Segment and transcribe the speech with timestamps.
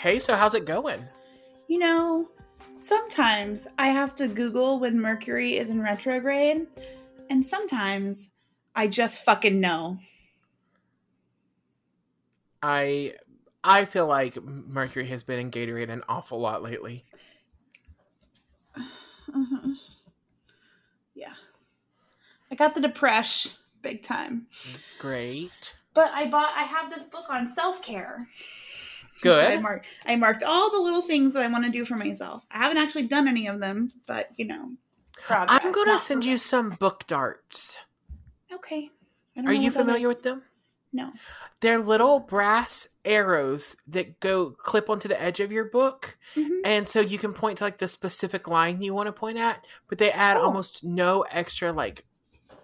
[0.00, 1.04] Hey, so how's it going?
[1.68, 2.28] You know,
[2.74, 6.66] sometimes I have to Google when Mercury is in retrograde,
[7.28, 8.30] and sometimes
[8.74, 9.98] I just fucking know.
[12.62, 13.14] I
[13.62, 17.04] I feel like Mercury has been in Gatorade an awful lot lately.
[19.28, 19.76] Mhm.
[21.14, 21.34] Yeah.
[22.50, 24.46] I got the depression big time.
[24.98, 25.74] Great.
[25.92, 28.28] But I bought I have this book on self-care.
[29.22, 29.44] Good.
[29.44, 32.44] I marked I marked all the little things that I want to do for myself.
[32.50, 34.72] I haven't actually done any of them, but you know.
[35.26, 37.76] progress, I'm going to send you some book darts.
[38.52, 38.90] Okay.
[39.46, 40.42] Are you familiar with them?
[40.92, 41.12] No.
[41.60, 46.16] They're little brass arrows that go clip onto the edge of your book.
[46.34, 46.60] Mhm.
[46.64, 49.64] And so you can point to like the specific line you want to point at,
[49.88, 50.44] but they add Oh.
[50.46, 52.06] almost no extra like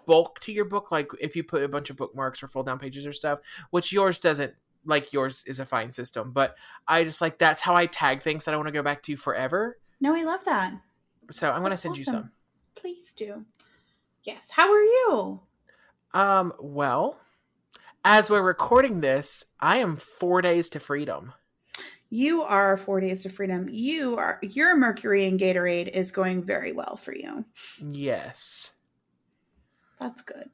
[0.05, 0.91] bulk to your book.
[0.91, 3.91] Like if you put a bunch of bookmarks or fold down pages or stuff, which
[3.93, 4.55] yours doesn't.
[4.87, 6.55] Like yours is a fine system, but
[6.87, 9.17] I just like that's how I tag things that I want to go back to
[9.17, 9.77] forever.
[9.99, 10.73] No, I love that.
[11.29, 12.31] So I'm going to send you some.
[12.75, 13.45] Please do.
[14.23, 14.47] Yes.
[14.49, 15.41] How are you?
[16.13, 17.19] Um, well,
[18.05, 21.33] as we're recording this, I am four days to freedom.
[22.09, 23.67] You are four days to freedom.
[23.69, 27.43] You are your Mercury and Gatorade is going very well for you.
[27.81, 28.71] Yes.
[29.99, 30.49] That's good.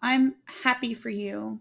[0.00, 1.60] I'm happy for you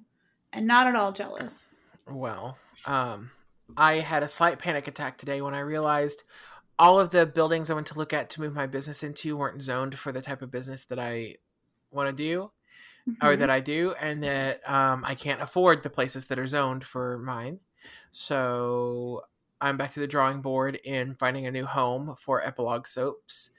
[0.53, 1.71] and not at all jealous.
[2.09, 3.31] Well, um,
[3.75, 6.23] I had a slight panic attack today when I realized
[6.79, 9.61] all of the buildings I went to look at to move my business into weren't
[9.63, 11.37] zoned for the type of business that I
[11.91, 12.51] want to do
[13.21, 13.39] or Mhm.
[13.39, 17.17] that I do, and that um, I can't afford the places that are zoned for
[17.17, 17.59] mine.
[18.11, 19.23] So
[19.59, 23.51] I'm back to the drawing board in finding a new home for Epilogue Soaps.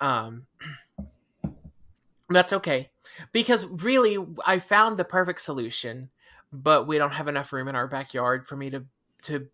[0.00, 0.46] Um,
[2.28, 2.90] that's okay
[3.32, 6.10] because really I found the perfect solution,
[6.54, 8.84] but we don't have enough room in our backyard for me to
[9.22, 9.48] to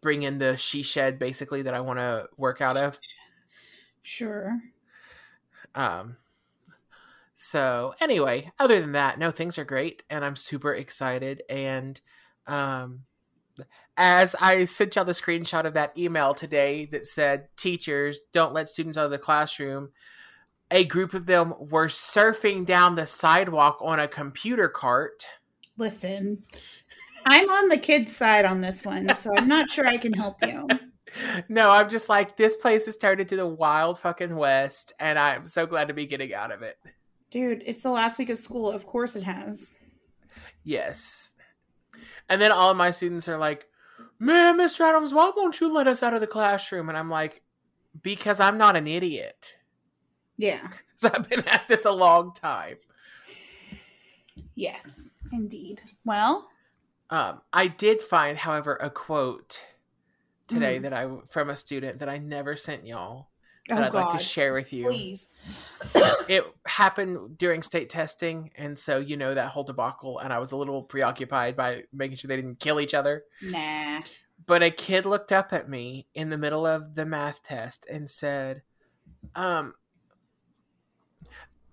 [0.00, 2.98] bring in the she shed basically that I want to work out of.
[4.02, 4.60] Sure.
[5.74, 6.18] Um,
[7.34, 11.42] so anyway, other than that, no, things are great, and I'm super excited.
[11.48, 12.00] And
[12.46, 13.04] um,
[13.96, 18.68] as I sent y'all the screenshot of that email today that said, "Teachers don't let
[18.68, 19.90] students out of the classroom,"
[20.70, 25.26] a group of them were surfing down the sidewalk on a computer cart.
[25.76, 26.42] Listen,
[27.26, 30.36] I'm on the kids' side on this one, so I'm not sure I can help
[30.44, 30.68] you.
[31.48, 35.46] No, I'm just like this place has turned into the wild fucking west, and I'm
[35.46, 36.76] so glad to be getting out of it.
[37.30, 38.70] Dude, it's the last week of school.
[38.70, 39.76] Of course it has.
[40.64, 41.32] Yes.
[42.28, 43.66] And then all of my students are like,
[44.18, 44.80] Man, Mr.
[44.80, 46.88] Adams, why won't you let us out of the classroom?
[46.88, 47.42] And I'm like,
[48.02, 49.52] Because I'm not an idiot.
[50.36, 50.68] Yeah.
[50.96, 52.76] Because I've been at this a long time.
[54.54, 55.03] Yes,
[55.34, 55.82] indeed.
[56.04, 56.48] Well,
[57.10, 59.62] Um, I did find, however, a quote
[60.48, 60.82] today Mm.
[60.82, 63.28] that I from a student that I never sent y'all
[63.68, 64.86] that oh I'd God, like to share with you.
[64.88, 65.28] please.
[66.28, 70.52] It happened during state testing, and so you know that whole debacle, and I was
[70.52, 73.24] a little preoccupied by making sure they didn't kill each other.
[73.42, 74.02] Nah.
[74.46, 78.10] But a kid looked up at me in the middle of the math test and
[78.10, 78.62] said,
[79.34, 79.74] um,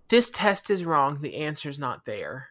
[0.10, 1.22] this test is wrong.
[1.22, 2.50] The answer's not there.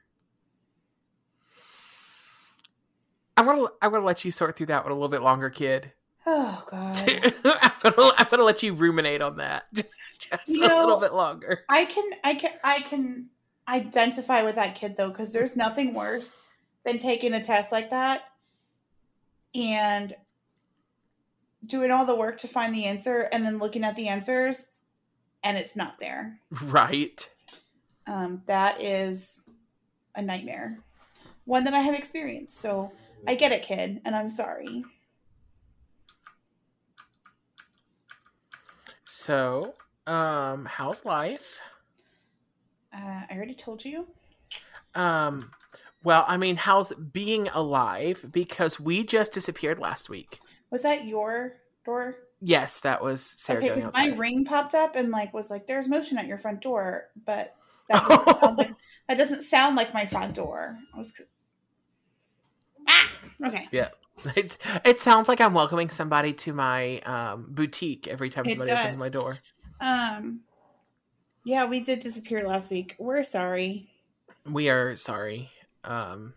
[3.40, 5.92] I'm gonna I'm gonna let you sort through that one a little bit longer, kid.
[6.26, 7.02] Oh God.
[7.44, 11.14] I'm, gonna, I'm gonna let you ruminate on that just You a know- little bit
[11.14, 11.64] longer.
[11.70, 13.30] I can I can I can
[13.66, 16.38] identify with that kid though because there's nothing worse
[16.84, 18.24] than taking a test like that
[19.54, 20.14] and
[21.64, 24.66] doing all the work to find the answer and then looking at the answers
[25.42, 26.38] and it's not there.
[26.62, 27.28] Right.
[28.06, 29.42] Um, that is
[30.14, 30.78] a nightmare.
[31.46, 32.60] One that I have experienced.
[32.60, 32.92] So
[33.26, 34.84] I get it, kid, and I'm sorry.
[39.04, 39.74] So,
[40.06, 41.60] um, how's life?
[42.92, 44.06] Uh, I already told you.
[44.94, 45.50] Um,
[46.02, 48.24] well, I mean, how's being alive?
[48.30, 50.40] Because we just disappeared last week.
[50.70, 52.16] Was that your door?
[52.40, 55.88] Yes, that was Sarah okay, because my ring popped up and like was like, "There's
[55.88, 57.54] motion at your front door," but
[57.90, 58.74] that doesn't, sound, like,
[59.08, 60.78] that doesn't sound like my front door.
[60.94, 61.12] I was
[63.44, 63.68] okay.
[64.36, 68.70] It, it sounds like I'm welcoming somebody to my um, boutique every time It somebody
[68.70, 69.38] opens my door.
[69.80, 70.40] Um,
[71.44, 72.96] yeah, we did disappear last week.
[72.98, 73.88] We're sorry.
[74.44, 75.50] We are sorry.
[75.84, 76.34] Um,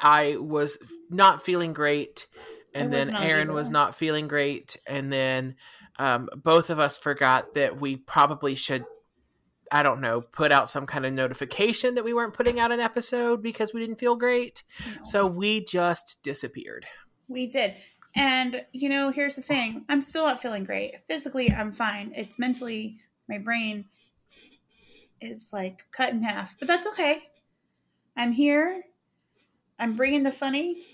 [0.00, 0.78] I was
[1.10, 2.26] not feeling great,
[2.74, 5.56] and I then Erin was not feeling great, and then
[5.98, 8.84] um, both of us forgot that we probably should.
[9.72, 12.78] I don't know, put out some kind of notification that we weren't putting out an
[12.80, 14.62] episode because we didn't feel great.
[14.86, 15.02] No.
[15.02, 16.84] So we just disappeared.
[17.26, 17.74] We did.
[18.14, 20.96] And you know, here's the thing: I'm still not feeling great.
[21.08, 22.12] Physically, I'm fine.
[22.14, 22.98] It's mentally,
[23.28, 23.86] my brain
[25.20, 27.22] is like cut in half, but that's okay.
[28.16, 28.82] I'm here.
[29.78, 30.84] I'm bringing the funny.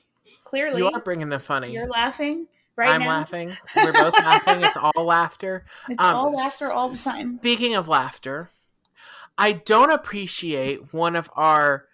[0.45, 1.73] Clearly, You are bringing the funny.
[1.73, 2.47] you're laughing
[2.77, 3.09] right I'm now.
[3.09, 3.55] laughing.
[3.77, 4.63] We're both laughing.
[4.63, 5.65] It's all laughter.
[5.89, 7.39] It's Um, all laughter all the time.
[7.39, 8.51] Speaking of laughter,
[9.39, 11.85] I don't appreciate one of our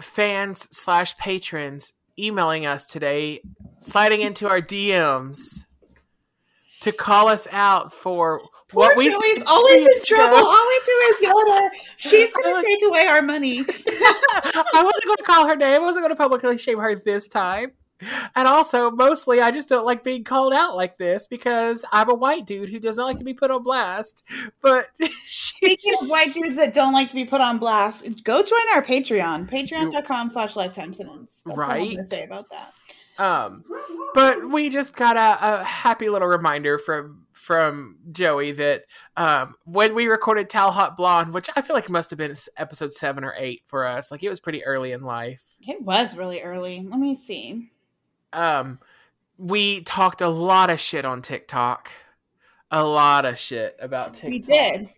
[0.00, 3.42] fans slash patrons emailing us today,
[3.78, 5.66] sliding into our DMs
[6.80, 10.38] to call us out for Poor what we Joey's always in trouble.
[10.38, 11.70] All we do is yell at her.
[11.96, 13.60] She's gonna take away our money.
[13.60, 15.74] I wasn't going to call her name.
[15.74, 17.72] I wasn't going to publicly shame her this time.
[18.34, 22.14] And also, mostly, I just don't like being called out like this because I'm a
[22.14, 24.22] white dude who doesn't like to be put on blast.
[24.62, 24.86] But
[25.26, 28.58] she, Speaking of white dudes that don't like to be put on blast, go join
[28.74, 29.50] our Patreon.
[29.50, 31.32] Patreon.com slash lifetime sentence.
[31.44, 31.90] That's all I'm Right.
[31.90, 32.72] gonna say about that.
[33.18, 33.64] um,
[34.14, 38.82] but we just got a, a happy little reminder from from Joey that
[39.16, 43.34] um, when we recorded Talhotblond, which I feel like must have been episode seven or
[43.38, 45.42] eight for us, like it was pretty early in life.
[45.66, 46.82] It was really early.
[46.86, 47.70] Let me see.
[48.32, 48.78] Um
[49.36, 51.90] we talked a lot of shit on TikTok.
[52.70, 54.30] A lot of shit about TikTok.
[54.30, 54.88] We did.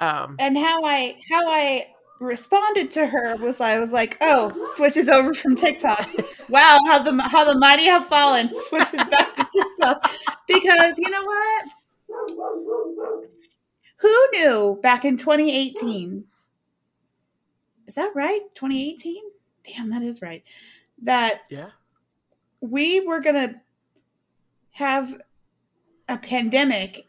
[0.00, 1.88] Um And how I how I
[2.22, 6.08] responded to her was I was like, oh, switches over from TikTok.
[6.48, 8.50] Wow, how the how the mighty have fallen.
[8.68, 10.10] Switches back to TikTok.
[10.46, 11.64] Because you know what?
[13.98, 16.24] Who knew back in 2018?
[17.86, 18.40] Is that right?
[18.54, 19.22] 2018?
[19.64, 20.42] Damn, that is right.
[21.02, 21.70] That yeah.
[22.62, 23.60] We were gonna
[24.70, 25.20] have
[26.08, 27.06] a pandemic.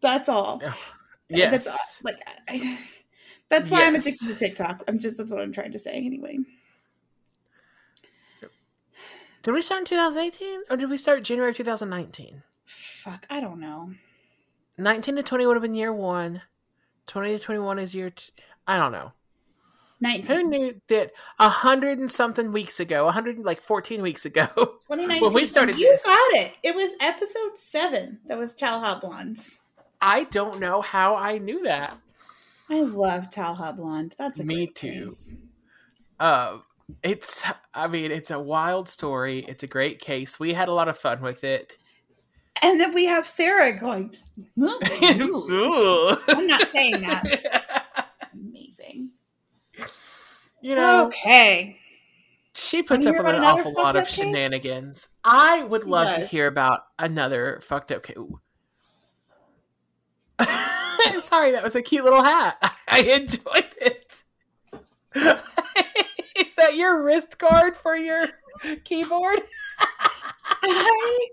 [0.00, 0.60] That's all.
[1.28, 1.50] Yes.
[1.50, 2.16] That's like
[2.48, 2.78] I,
[3.48, 4.82] that's why I'm addicted to TikTok.
[4.88, 6.38] I'm just that's what I'm trying to say anyway.
[9.42, 12.42] did we start in 2018 or did we start January 2019?
[12.64, 13.90] Fuck, I don't know.
[14.78, 16.42] 19 to 20 would have been year 1.
[17.06, 18.32] 20 to 21 is year t-
[18.66, 19.12] I don't know.
[20.00, 24.46] Who knew that a hundred and something weeks ago, a hundred like fourteen weeks ago,
[24.54, 25.20] 2019.
[25.22, 26.04] when we started you this.
[26.04, 26.52] got it.
[26.62, 28.20] It was episode seven.
[28.26, 29.58] That was Talhotblonds.
[30.00, 31.96] I don't know how I knew that.
[32.68, 34.16] I love Talhotblond.
[34.16, 35.06] That's a Me too.
[35.06, 35.30] case.
[36.20, 36.58] Uh,
[37.02, 37.42] it's
[37.72, 39.44] I mean, it's a wild story.
[39.48, 40.38] It's a great case.
[40.38, 41.78] We had a lot of fun with it.
[42.62, 44.16] And then we have Sarah going.
[44.58, 47.83] I'm not saying that.
[50.64, 51.78] You know, Okay.
[52.54, 55.10] she puts up with an awful lot of shenanigans.
[55.22, 58.16] I would She love to hear about another fucked up case.
[61.20, 62.56] Sorry, that was a cute little hat.
[62.88, 64.22] I enjoyed it.
[65.14, 68.26] Is that your wrist guard for your
[68.84, 69.42] keyboard?
[70.62, 71.28] I,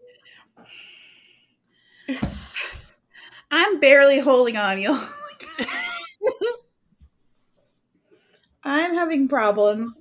[3.50, 5.00] I'm barely holding on, you.
[8.64, 9.92] I'm having problems.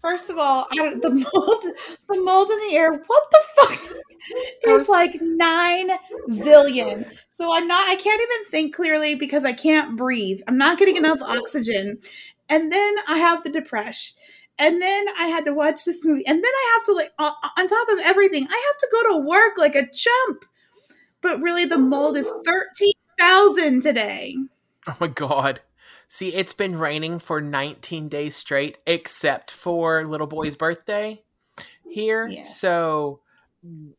[0.00, 1.64] First of all, the mold,
[2.08, 2.92] the mold in the air.
[2.92, 3.96] What the fuck?
[4.62, 5.90] It's like nine
[6.30, 7.10] zillion.
[7.30, 7.88] So I'm not.
[7.88, 10.40] I can't even think clearly because I can't breathe.
[10.46, 11.98] I'm not getting enough oxygen,
[12.48, 14.16] and then I have the depression.
[14.60, 17.32] And then I had to watch this movie, and then I have to like on,
[17.56, 20.44] on top of everything, I have to go to work like a chump.
[21.22, 24.36] But really, the mold is thirteen thousand today.
[24.86, 25.60] Oh my god.
[26.08, 31.22] See, it's been raining for 19 days straight, except for little boy's birthday
[31.84, 32.26] here.
[32.26, 32.58] Yes.
[32.58, 33.20] So,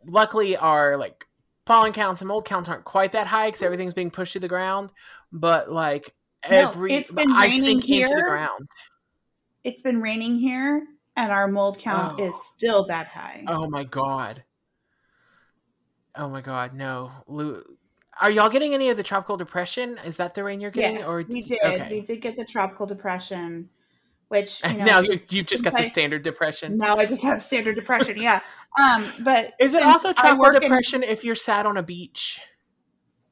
[0.05, 1.25] luckily, our like
[1.65, 4.47] pollen counts and mold counts aren't quite that high because everything's being pushed to the
[4.47, 4.91] ground.
[5.31, 6.15] But like
[6.49, 8.27] No, every, it's been I raining sink into the here.
[8.27, 8.67] ground.
[9.63, 12.27] It's been raining here, and our mold count Oh.
[12.29, 13.43] is still that high.
[13.47, 14.43] Oh my god.
[16.15, 17.11] Oh my god, no.
[17.27, 17.63] Lu-
[18.21, 19.97] Are y'all getting any of the tropical depression?
[20.05, 20.97] Is that the rain you're getting?
[20.99, 21.59] yes, or we did.
[21.63, 21.87] Okay.
[21.89, 23.69] We did get the tropical depression,
[24.27, 26.77] which you know, now just- you've just got the standard depression.
[26.77, 28.17] Now I just have standard depression.
[28.17, 28.41] Yeah.
[28.79, 32.39] Um, but Is it also tropical work in- depression if you're sad on a beach?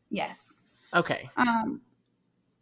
[0.10, 0.66] yes.
[0.94, 1.30] Okay.
[1.36, 1.82] Um,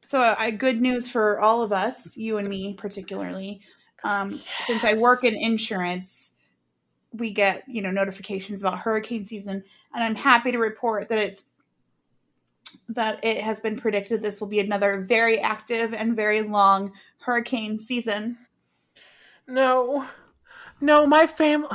[0.03, 3.62] so I good news for all of us, you and me particularly.
[4.03, 6.34] Um, since I work in insurance,
[7.13, 9.63] we get you know notifications about hurricane season,
[9.94, 11.44] and I'm happy to report that it's
[12.89, 17.77] that it has been predicted this will be another very active and very long hurricane
[17.77, 18.38] season.
[19.48, 20.05] No.
[20.82, 21.70] No, my family.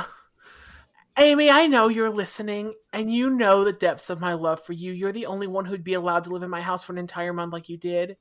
[1.17, 4.93] Amy, I know you're listening, and you know the depths of my love for you.
[4.93, 7.33] You're the only one who'd be allowed to live in my house for an entire
[7.33, 8.15] month like you did.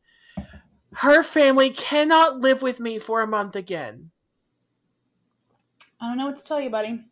[0.94, 4.10] Her family cannot live with me for a month again.
[6.00, 7.04] I don't know what to tell you, buddy.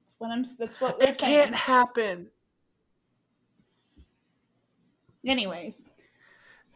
[0.00, 0.44] That's what I'm.
[0.58, 1.44] That's what It saying.
[1.44, 2.28] can't happen.
[5.26, 5.82] Anyways,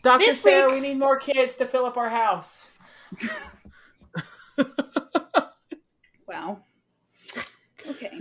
[0.03, 0.19] Dr.
[0.27, 2.71] This Sarah, week- we need more kids to fill up our house.
[6.29, 6.61] wow.
[7.89, 8.21] Okay.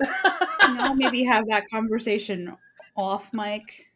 [0.00, 2.56] now maybe have that conversation
[2.96, 3.90] off mic,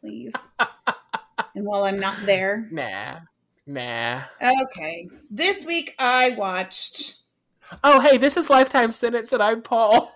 [0.00, 0.34] please.
[0.58, 2.68] and while I'm not there.
[2.70, 3.18] Nah.
[3.66, 4.22] Nah.
[4.40, 5.08] Okay.
[5.30, 7.16] This week I watched,
[7.84, 10.12] Oh, hey, this is Lifetime Sentence, and I'm Paul.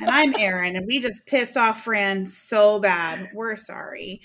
[0.00, 3.30] And I'm Erin, and we just pissed off Fran so bad.
[3.34, 4.20] We're sorry.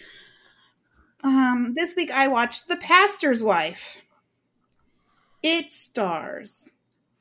[1.23, 3.97] Um, this week I watched The Pastor's Wife.
[5.43, 6.71] It stars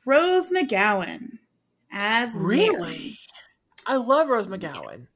[0.05, 1.39] Rose McGowan
[1.93, 2.69] as Mary.
[2.69, 3.19] Really?
[3.87, 5.07] I love Rose McGowan.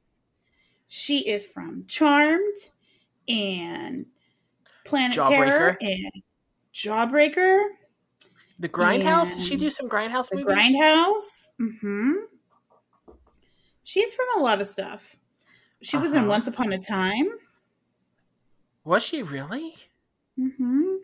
[0.89, 2.71] She is from Charmed
[3.29, 4.07] and
[4.85, 5.29] Planet Jawbreaker.
[5.31, 6.13] Terror and
[6.73, 7.63] Jawbreaker,
[8.59, 9.35] The Grindhouse?
[9.35, 10.57] Did she do some Grindhouse The movies?
[10.57, 11.49] Grindhouse.
[11.61, 12.13] Mm-hmm.
[13.85, 15.17] She's from a lot of stuff.
[15.83, 16.29] She was in Uh-huh.
[16.29, 17.29] Once Upon a Time.
[18.85, 19.77] Was she really?
[20.39, 20.97] Mm-hmm.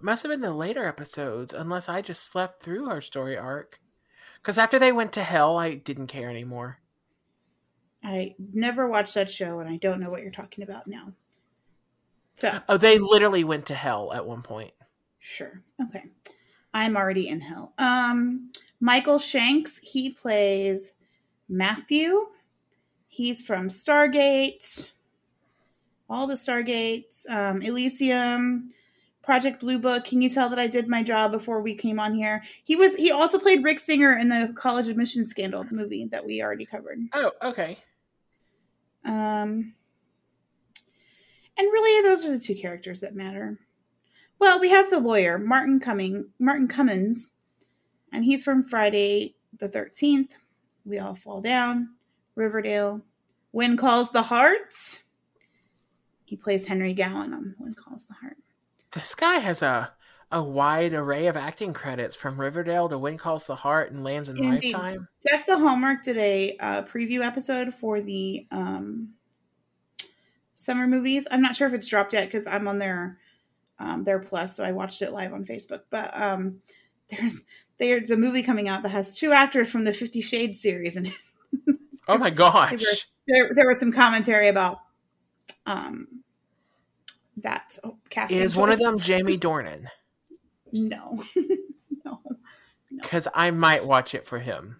[0.00, 3.80] Must have been the later episodes, unless I just slept through her story arc.
[4.40, 6.78] Because after they went to hell, I didn't care anymore.
[8.02, 11.12] I never watched that show, and I don't know what you're talking about now.
[12.34, 14.72] So Oh, they literally went to hell at one point.
[15.20, 15.62] Sure.
[15.80, 16.04] Okay.
[16.74, 17.74] I'm already in hell.
[17.78, 20.92] Um, Michael Shanks, he plays
[21.52, 22.26] Matthew.
[23.08, 24.90] He's from Stargate,
[26.08, 28.72] all the Stargates, um, Elysium,
[29.22, 30.04] Project Blue Book.
[30.04, 32.42] Can you tell that I did my job before we came on here?
[32.64, 32.96] He was.
[32.96, 37.00] He also played Rick Singer in the college admission scandal movie that we already covered.
[37.12, 37.78] Oh, okay.
[39.04, 39.74] Um,
[41.58, 43.58] and really, those are the two characters that matter.
[44.38, 47.30] Well, we have the lawyer, Martin Cumming, Martin Cummins,
[48.12, 50.34] and he's from Friday the Thirteenth.
[50.84, 51.90] We all fall down.
[52.34, 53.02] Riverdale.
[53.50, 55.02] When calls the heart.
[56.24, 58.38] He plays Henry Gowan on When Calls the Heart.
[58.92, 59.92] This guy has a
[60.32, 64.30] a wide array of acting credits from Riverdale to When Calls the Heart and Lands
[64.30, 64.72] in Indeed.
[64.72, 65.08] Lifetime.
[65.30, 69.10] Deck the Hallmark did a uh, preview episode for the um,
[70.54, 71.28] summer movies.
[71.30, 73.18] I'm not sure if it's dropped yet because I'm on their
[73.78, 75.82] um, their plus, so I watched it live on Facebook.
[75.90, 76.62] But um,
[77.10, 77.44] there's
[77.82, 81.12] there's a movie coming out that has two actors from the Fifty Shades series, and
[82.08, 83.08] Oh my gosh.
[83.26, 84.78] there there was some commentary about
[85.66, 86.06] um,
[87.38, 88.38] that oh, casting.
[88.38, 89.86] Is one of them Jamie Dornan?
[90.74, 91.22] No,
[92.02, 92.22] no.
[92.90, 94.78] Because I might watch it for him.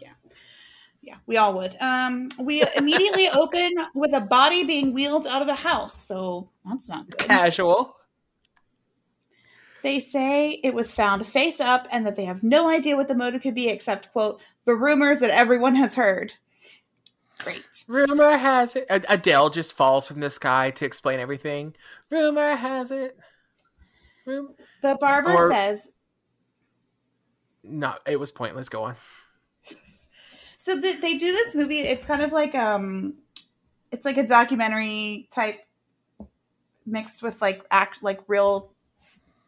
[0.00, 0.08] Yeah,
[1.00, 1.76] yeah, we all would.
[1.80, 6.88] Um, we immediately open with a body being wheeled out of the house, so that's
[6.88, 7.20] not good.
[7.20, 7.94] Casual.
[9.82, 13.14] They say it was found face up and that they have no idea what the
[13.14, 16.34] motive could be except, quote, the rumors that everyone has heard.
[17.38, 17.64] Great.
[17.88, 18.86] Rumor has it.
[18.90, 21.74] Adele just falls from the sky to explain everything.
[22.10, 23.16] Rumor has it.
[24.26, 25.88] Rum- The barber Or- says
[27.62, 28.68] no, it was pointless.
[28.68, 28.96] Go on.
[30.56, 31.80] so th- they do this movie.
[31.80, 33.14] It's kind of like um,
[33.92, 35.60] it's like a documentary type
[36.86, 38.72] mixed with like act like real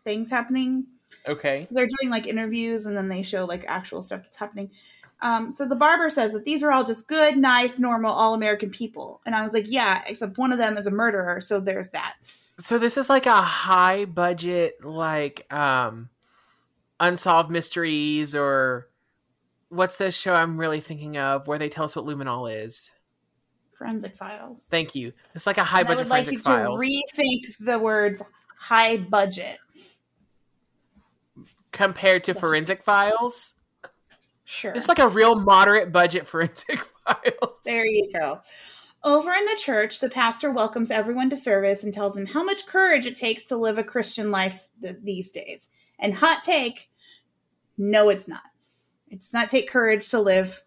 [0.05, 0.87] things happening.
[1.27, 1.69] Okay.
[1.71, 4.71] they're doing like interviews and then they show like actual stuff that's happening.
[5.21, 8.71] Um, so the barber says that these are all just good, nice, normal, all American
[8.71, 9.21] people.
[9.25, 11.41] And I was like, yeah, except one of them is a murderer.
[11.41, 12.17] So there's that.
[12.59, 16.09] So this is like a high budget, like um,
[16.99, 18.89] unsolved mysteries, or
[19.69, 22.91] what's the show I'm really thinking of where they tell us what luminol is?
[23.79, 24.65] Forensic files.
[24.69, 25.13] Thank you.
[25.37, 28.23] It's like a high And I budget would like you forensic to rethink the words
[28.59, 29.59] high budget.
[31.73, 32.41] Compared to Yes.
[32.41, 33.55] forensic files.
[34.45, 34.73] Sure.
[34.75, 37.57] It's like a real moderate budget forensic files.
[37.65, 38.41] There you go.
[39.05, 42.67] Over in the church, the pastor welcomes everyone to service and tells them how much
[42.67, 45.69] courage it takes to live a Christian life th- these days.
[45.99, 46.91] And hot take,
[47.77, 48.43] no, it's not.
[49.09, 50.63] It does not take courage to live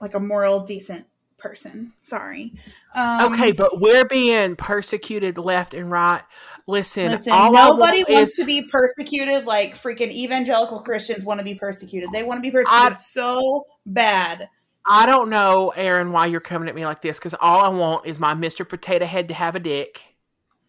[0.00, 1.06] like a moral, decent
[1.38, 1.92] person.
[2.00, 2.52] Sorry.
[2.94, 6.22] Um, okay, but we're being persecuted left and right.
[6.66, 11.38] Listen, Listen, all nobody want wants is to be persecuted like freaking evangelical Christians want
[11.38, 12.10] to be persecuted.
[12.12, 14.48] They want to be persecuted I, so bad.
[14.84, 18.06] I don't know, Erin, why you're coming at me like this because all I want
[18.06, 18.68] is my Mr.
[18.68, 20.02] Potato Head to have a dick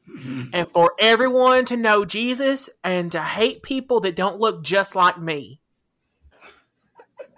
[0.54, 5.20] and for everyone to know Jesus and to hate people that don't look just like
[5.20, 5.62] me.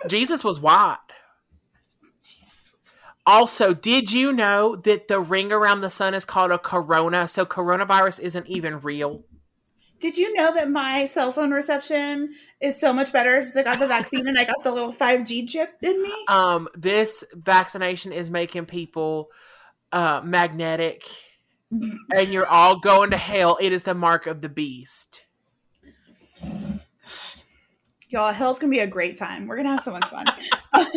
[0.07, 0.97] Jesus was white.
[3.25, 7.27] Also, did you know that the ring around the sun is called a corona?
[7.27, 9.23] So coronavirus isn't even real.
[9.99, 13.77] Did you know that my cell phone reception is so much better since I got
[13.77, 16.11] the vaccine and I got the little 5G chip in me?
[16.27, 19.29] Um, this vaccination is making people
[19.91, 21.03] uh, magnetic,
[21.71, 23.59] and you're all going to hell.
[23.61, 25.25] It is the mark of the beast.
[28.09, 29.45] Y'all, hell's gonna be a great time.
[29.45, 30.25] We're gonna have so much fun.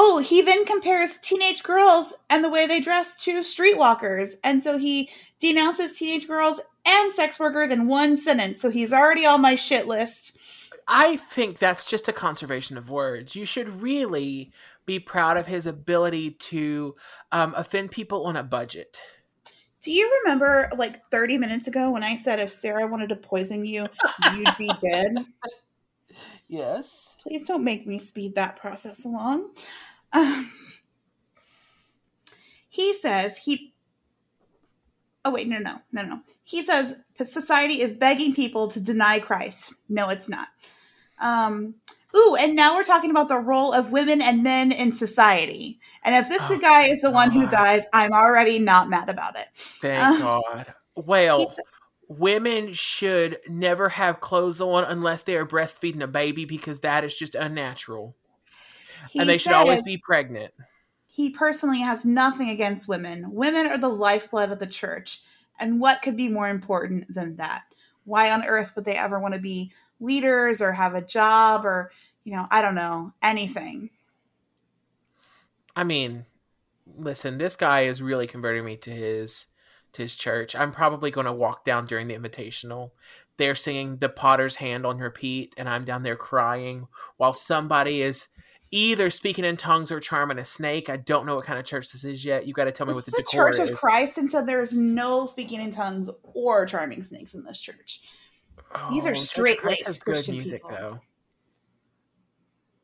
[0.00, 4.34] oh, he then compares teenage girls and the way they dress to streetwalkers.
[4.44, 8.60] And so he denounces teenage girls and sex workers in one sentence.
[8.60, 10.38] So he's already on my shit list.
[10.86, 13.34] I think that's just a conservation of words.
[13.34, 14.52] You should really
[14.86, 16.94] be proud of his ability to
[17.32, 19.00] um, offend people on a budget.
[19.82, 23.64] Do you remember like 30 minutes ago when I said if Sarah wanted to poison
[23.64, 23.88] you,
[24.32, 25.16] you'd be dead?
[26.46, 27.16] Yes.
[27.22, 29.50] Please don't make me speed that process along.
[30.12, 30.50] Um,
[32.68, 33.74] he says he.
[35.24, 36.20] Oh, wait, no, no, no, no.
[36.42, 39.74] He says society is begging people to deny Christ.
[39.88, 40.48] No, it's not.
[41.20, 41.74] Um,
[42.16, 45.80] ooh, and now we're talking about the role of women and men in society.
[46.02, 49.38] And if this Oh, guy is the one who dies, I'm already not mad about
[49.38, 49.48] it.
[49.54, 50.74] Thank Uh, God.
[50.94, 51.54] Well,
[52.08, 57.14] women should never have clothes on unless they are breastfeeding a baby because that is
[57.14, 58.16] just unnatural.
[59.10, 60.52] He and they should always be pregnant.
[61.06, 63.32] He personally has nothing against women.
[63.32, 65.20] Women are the lifeblood of the church.
[65.58, 67.64] And what could be more important than that?
[68.04, 71.90] Why on earth would they ever want to be leaders or have a job or,
[72.24, 73.90] you know, I don't know, anything?
[75.74, 76.26] I mean,
[76.96, 79.46] listen, this guy is really converting me to his
[79.92, 80.54] to his church.
[80.54, 82.90] I'm probably going to walk down during the invitational.
[83.36, 88.28] They're singing "The Potter's Hand" on repeat, and I'm down there crying while somebody is
[88.70, 90.90] either speaking in tongues or charming a snake.
[90.90, 92.46] I don't know what kind of church this is yet.
[92.46, 93.70] You got to tell me This what is the the Church is.
[93.70, 98.02] of Christ, and so there's no speaking in tongues or charming snakes in this church.
[98.90, 100.76] These are Christ has good Christian music, people.
[100.76, 101.00] though.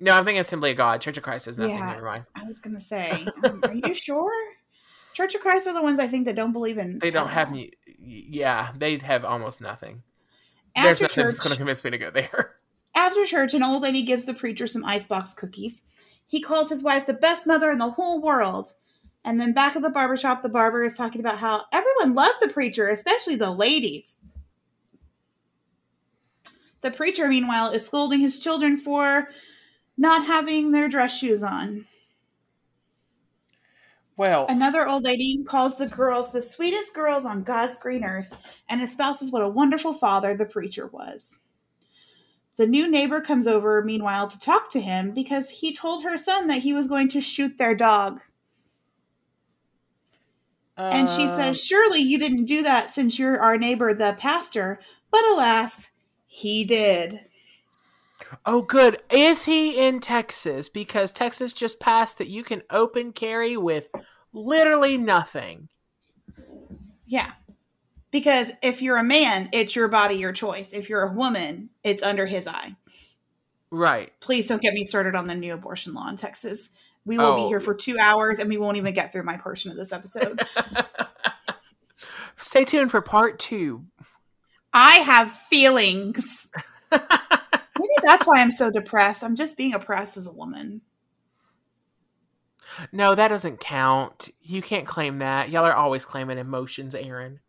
[0.01, 1.01] No, I'm thinking Assembly of God.
[1.01, 1.77] Church of Christ is nothing.
[1.77, 1.92] Yeah.
[1.92, 2.25] Never mind.
[2.35, 3.11] I was gonna say,
[3.44, 4.33] um, are you sure?
[5.14, 6.99] Church of Christ are the ones I think that don't believe in.
[6.99, 7.73] They don't have me.
[7.99, 10.03] Yeah, they have almost nothing.
[10.75, 12.57] There's After nothing that's going to convince me to go there.
[12.94, 15.83] After church, an old lady gives the preacher some icebox cookies.
[16.26, 18.70] He calls his wife the best mother in the whole world.
[19.24, 22.38] And then back at the barber shop, the barber is talking about how everyone loved
[22.40, 24.18] the preacher, especially the ladies.
[26.83, 29.28] The preacher, meanwhile, is scolding his children for
[29.96, 31.87] not having their dress shoes on.
[34.16, 38.33] Well, Another old lady calls the girls the sweetest girls on God's green earth
[38.68, 41.40] and espouses what a wonderful father the preacher was.
[42.57, 46.47] The new neighbor comes over, meanwhile, to talk to him because he told her son
[46.47, 48.21] that he was going to shoot their dog.
[50.77, 54.81] And she um, says, Surely you didn't do that since you're our neighbor, the pastor.
[55.11, 55.90] But alas,
[56.27, 57.21] he did.
[58.47, 59.01] "Oh, good.
[59.11, 60.69] Is he in Texas?
[60.69, 63.88] Because Texas just passed that you can open carry with
[64.33, 65.69] literally nothing."
[67.07, 67.33] Yeah.
[68.14, 70.72] Because if you're a man, it's your body, your choice.
[70.72, 72.77] If you're a woman, it's under his eye.
[73.72, 74.12] Right.
[74.20, 76.70] please don't get me started on the new abortion law in Texas.
[77.05, 77.48] We will be Oh.
[77.48, 80.40] here for two hours and we won't even get through my portion of this episode.
[82.37, 83.87] Stay tuned for part two.
[84.72, 86.46] I have feelings.
[86.92, 89.24] Maybe that's why I'm so depressed.
[89.24, 90.83] I'm just being oppressed as a woman.
[92.92, 94.29] No, that doesn't count.
[94.40, 95.50] You can't claim that.
[95.50, 97.40] Y'all are always claiming emotions, Erin.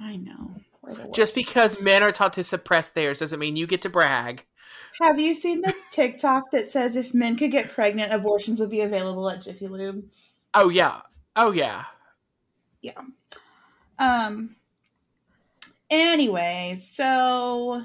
[0.00, 0.52] I know.
[1.12, 4.44] Just because men are taught to suppress theirs doesn't mean you get to brag.
[5.00, 8.80] Have you seen the TikTok that says if men could get pregnant, abortions would be
[8.80, 10.04] available at Jiffy Lube?
[10.54, 11.00] Oh yeah.
[11.36, 11.84] Oh yeah.
[12.80, 13.00] yeah.
[13.98, 14.56] Um.
[15.90, 17.84] Anyway, so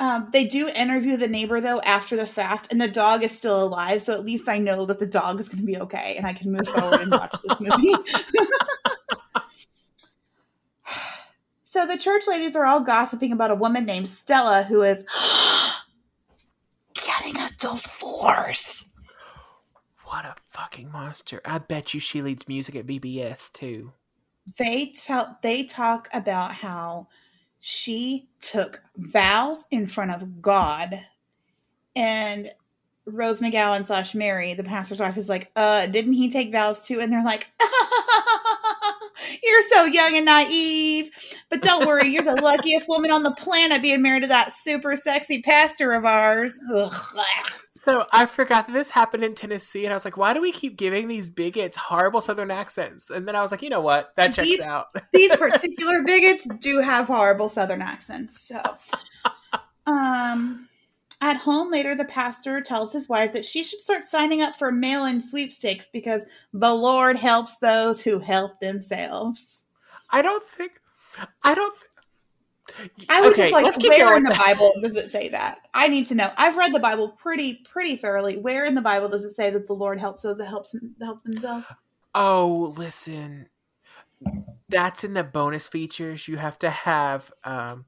[0.00, 3.62] um, they do interview the neighbor though after the fact, and the dog is still
[3.62, 4.02] alive.
[4.02, 6.32] So at least I know that the dog is going to be okay, and I
[6.32, 7.94] can move forward and watch this movie.
[11.74, 15.04] so the church ladies are all gossiping about a woman named Stella who is
[16.94, 18.84] getting a divorce.
[20.04, 21.40] What a fucking monster.
[21.44, 23.92] I bet you she leads music at VBS too.
[24.56, 27.08] they tell they talk about how
[27.58, 31.04] she took vows in front of God
[31.96, 32.52] and
[33.04, 37.00] Rose McGowan slash Mary, the pastor's wife, is like, uh, didn't he take vows too?
[37.00, 37.48] And they're like,
[39.44, 41.10] You're so young and naive.
[41.50, 44.96] But don't worry, you're the luckiest woman on the planet being married to that super
[44.96, 46.58] sexy pastor of ours.
[46.74, 46.94] Ugh.
[47.66, 50.52] So I forgot that this happened in Tennessee, and I was like, why do we
[50.52, 53.10] keep giving these bigots horrible Southern accents?
[53.10, 54.12] And then I was like, you know what?
[54.16, 54.86] That checks These- out.
[55.12, 58.40] These particular bigots do have horrible Southern accents.
[58.40, 58.60] So,
[59.86, 60.68] um,
[61.24, 64.70] at home later, the pastor tells his wife that she should start signing up for
[64.70, 69.64] mail-in sweepstakes because the Lord helps those who help themselves.
[70.10, 70.72] I don't think.
[71.42, 71.74] I don't.
[72.76, 75.60] Th- I would Okay, just like where in the Bible does it say that?
[75.72, 76.30] I need to know.
[76.36, 78.36] I've read the Bible pretty pretty thoroughly.
[78.36, 81.24] Where in the Bible does it say that the Lord helps those that helps help
[81.24, 81.66] themselves?
[82.14, 83.48] Oh, listen.
[84.68, 86.28] That's in the bonus features.
[86.28, 87.86] You have to have um,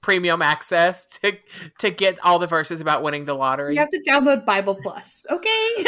[0.00, 1.36] premium access to
[1.78, 3.74] to get all the verses about winning the lottery.
[3.74, 5.70] You have to download Bible Plus, okay?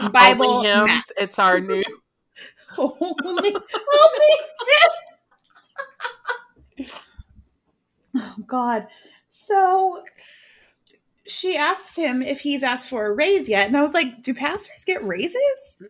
[0.00, 0.86] Only Bible hymns.
[0.86, 1.12] Max.
[1.18, 1.82] It's our new.
[2.78, 3.56] only, only.
[8.16, 8.86] oh God!
[9.28, 10.04] So
[11.26, 14.32] she asks him if he's asked for a raise yet, and I was like, "Do
[14.32, 15.82] pastors get raises?"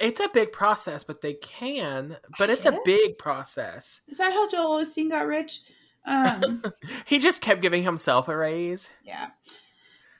[0.00, 2.16] It's a big process, but they can.
[2.38, 4.00] But it's get a big process.
[4.08, 5.60] Is that how Joel Osteen got rich?
[6.06, 6.62] Um,
[7.04, 8.90] He just kept giving himself a raise.
[9.04, 9.28] yeah.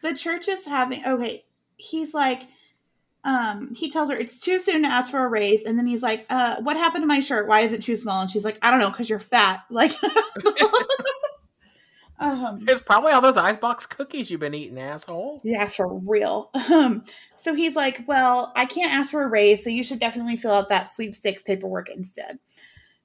[0.02, 1.44] The church is having okay.
[1.76, 2.42] He's like,
[3.24, 6.02] um, he tells her it's too soon to ask for a raise, and then he's
[6.02, 7.46] like, uh, what happened to my shirt?
[7.48, 8.22] Why is it too small?
[8.22, 9.62] And she's like, I don't know, because you're fat.
[9.68, 9.92] Like,
[12.20, 15.40] um, It's probably all those icebox cookies you've been eating, asshole.
[15.42, 16.50] Yeah, for real.
[16.70, 17.02] Um,
[17.36, 20.52] so he's like, Well, I can't ask for a raise, so you should definitely fill
[20.52, 22.38] out that sweepstakes paperwork instead.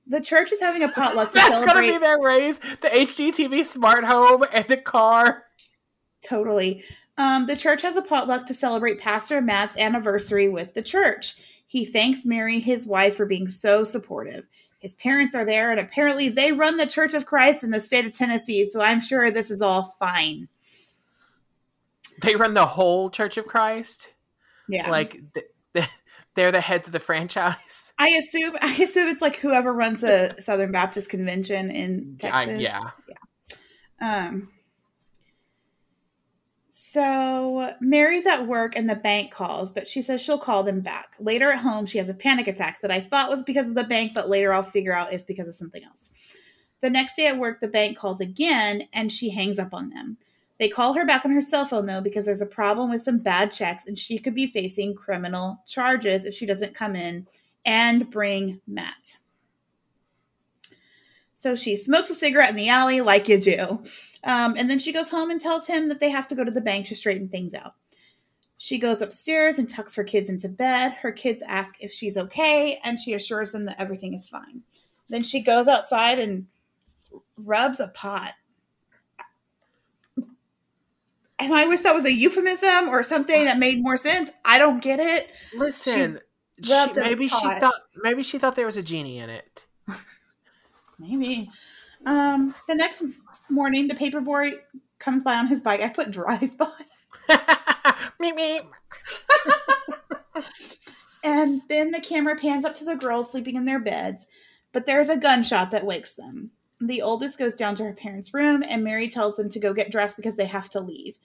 [0.08, 2.60] The church is having a potluck to That's gonna be their raise.
[2.60, 5.46] The HGTV smart home and the car.
[6.22, 6.84] Totally.
[7.18, 11.36] Um, the church has a potluck to celebrate Pastor Matt's anniversary with the church.
[11.66, 14.46] He thanks Mary, his wife, for being so supportive.
[14.86, 18.06] His parents are there, and apparently they run the Church of Christ in the state
[18.06, 20.48] of Tennessee, so I'm sure this is all fine.
[22.22, 24.14] They run the whole Church of Christ.
[24.70, 24.92] Yeah.
[24.92, 25.90] Like th- th-
[26.36, 27.94] they're the heads of the franchise.
[27.98, 32.62] I assume I assume it's like whoever runs the Southern Baptist Convention in I- Texas.
[32.62, 32.82] yeah.
[33.10, 34.28] Yeah.
[34.28, 34.50] Um.
[36.96, 41.18] So Mary's at work and the bank calls, but she says she'll call them back.
[41.20, 43.84] Later at home, she has a panic attack that I thought was because of the
[43.84, 46.10] bank, but later I'll figure out it's because of something else.
[46.80, 50.16] The next day at work, the bank calls again and she hangs up on them.
[50.58, 53.18] They call her back on her cell phone though because there's a problem with some
[53.18, 57.28] bad checks and she could be facing criminal charges if she doesn't come in
[57.66, 59.18] and bring Matt.
[61.46, 63.84] So she smokes a cigarette in the alley like you do.
[64.24, 66.50] Um, and then she goes home and tells him that they have to go to
[66.50, 67.76] the bank to straighten things out.
[68.58, 70.94] She goes upstairs and tucks her kids into bed.
[70.94, 74.64] Her kids ask if she's okay, and she assures them that everything is fine.
[75.08, 76.48] Then she goes outside and
[77.38, 78.32] rubs a pot.
[81.38, 84.32] And I wish that was a euphemism or something that made more sense.
[84.44, 85.30] I don't get it.
[85.54, 86.22] Listen,
[86.64, 89.65] she, a maybe she thought maybe she thought there was a genie in it.
[91.00, 91.50] Maybe.
[92.06, 93.04] Um, the next
[93.50, 94.54] morning, the paper boy
[95.00, 95.82] comes by on his bike.
[95.82, 96.72] I put drives by.
[98.22, 98.66] meep, meep.
[101.26, 104.28] And then the camera pans up to the girls sleeping in their beds,
[104.72, 106.52] but there's a gunshot that wakes them.
[106.80, 109.92] The oldest goes down to her parents' room, and Mary tells them to go get
[109.92, 111.16] dressed because they have to leave.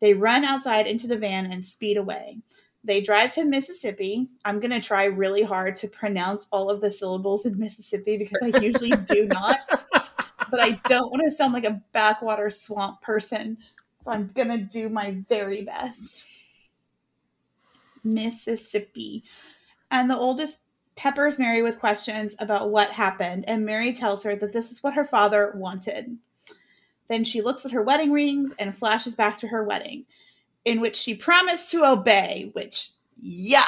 [0.00, 2.38] They run outside into the van and speed away.
[2.84, 4.28] They drive to Mississippi.
[4.44, 8.38] I'm going to try really hard to pronounce all of the syllables in Mississippi because
[8.42, 9.58] I usually do not.
[10.50, 13.58] But I don't want to sound like a backwater swamp person.
[14.04, 16.26] So I'm going to do my very best.
[18.02, 19.24] Mississippi.
[19.90, 20.58] And the oldest
[20.96, 24.94] peppers Mary with questions about what happened, and Mary tells her that this is what
[24.94, 26.16] her father wanted.
[27.08, 30.06] Then she looks at her wedding rings and flashes back to her wedding,
[30.64, 32.88] in which she promised to obey, which,
[33.24, 33.66] yuck.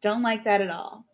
[0.00, 1.04] Don't like that at all.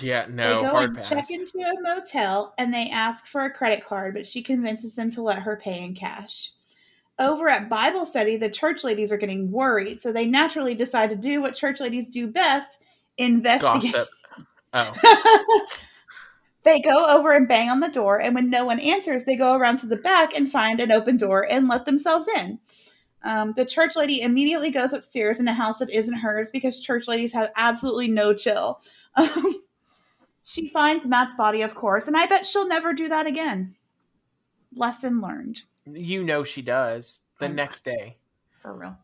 [0.00, 1.08] Yeah, They no go hard and pass.
[1.08, 5.10] check into a motel and they ask for a credit card, but she convinces them
[5.12, 6.50] to let her pay in cash.
[7.18, 11.16] Over at Bible study, the church ladies are getting worried, so they naturally decide to
[11.16, 12.78] do what church ladies do best
[13.18, 13.92] investigate.
[13.92, 14.08] Gossip.
[14.76, 15.66] Oh,
[16.64, 19.54] they go over and bang on the door, and when no one answers, they go
[19.54, 22.58] around to the back and find an open door and let themselves in.
[23.24, 27.08] Um, the church lady immediately goes upstairs in a house that isn't hers because church
[27.08, 28.80] ladies have absolutely no chill.
[29.16, 29.62] Um,
[30.42, 33.76] she finds Matt's body, of course, and I bet she'll never do that again.
[34.74, 37.20] Lesson learned, you know she does.
[37.38, 37.54] The know.
[37.54, 38.16] next day.
[38.58, 38.98] for real.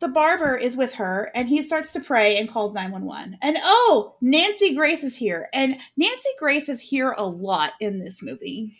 [0.00, 3.36] the barber is with her and he starts to pray and calls 911.
[3.42, 5.50] And oh, Nancy Grace is here.
[5.52, 8.74] And Nancy Grace is here a lot in this movie.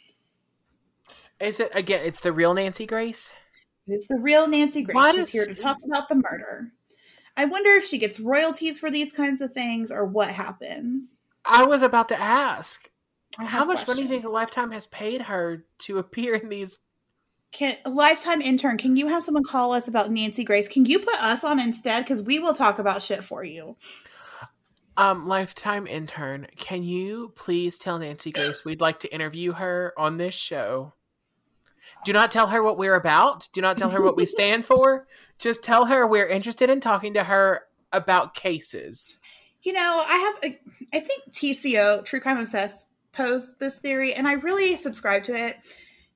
[1.40, 2.00] Is it again?
[2.04, 3.32] It's the real Nancy Grace.
[3.86, 5.14] It's the real Nancy Grace.
[5.14, 6.72] She's here to talk about the murder.
[7.36, 11.20] I wonder if she gets royalties for these kinds of things or what happens.
[11.44, 12.90] I was about to ask.
[13.38, 16.78] How much money do you think Lifetime has paid her to appear in these?
[17.52, 18.76] Can lifetime intern?
[18.76, 20.68] Can you have someone call us about Nancy Grace?
[20.68, 22.04] Can you put us on instead?
[22.04, 23.76] Because we will talk about shit for you.
[24.96, 30.16] Um, Lifetime intern, can you please tell Nancy Grace we'd like to interview her on
[30.16, 30.92] this show?
[32.04, 33.48] Do not tell her what we're about.
[33.52, 35.06] Do not tell her what we stand for.
[35.38, 39.18] Just tell her we're interested in talking to her about cases.
[39.62, 40.58] You know, I have, a,
[40.96, 45.56] I think TCO, True Crime Obsessed, posed this theory, and I really subscribe to it.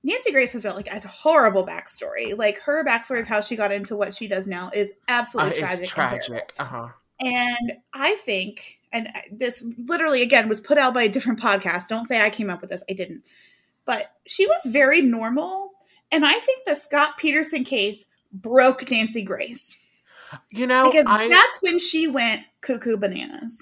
[0.05, 2.37] Nancy Grace has a, like a horrible backstory.
[2.37, 5.59] Like her backstory of how she got into what she does now is Uh, absolutely
[5.59, 5.83] tragic.
[5.83, 6.53] it's and tragic.
[6.59, 6.89] Uh huh.
[7.21, 11.87] And I think, and this literally again was put out by a different podcast.
[11.89, 12.83] Don't say I came up with this.
[12.91, 13.23] I didn't.
[13.85, 15.72] But she was very normal.
[16.13, 19.79] And I think the Scott Peterson case broke Nancy Grace
[20.51, 23.59] You know, because I that's when she went cuckoo bananas.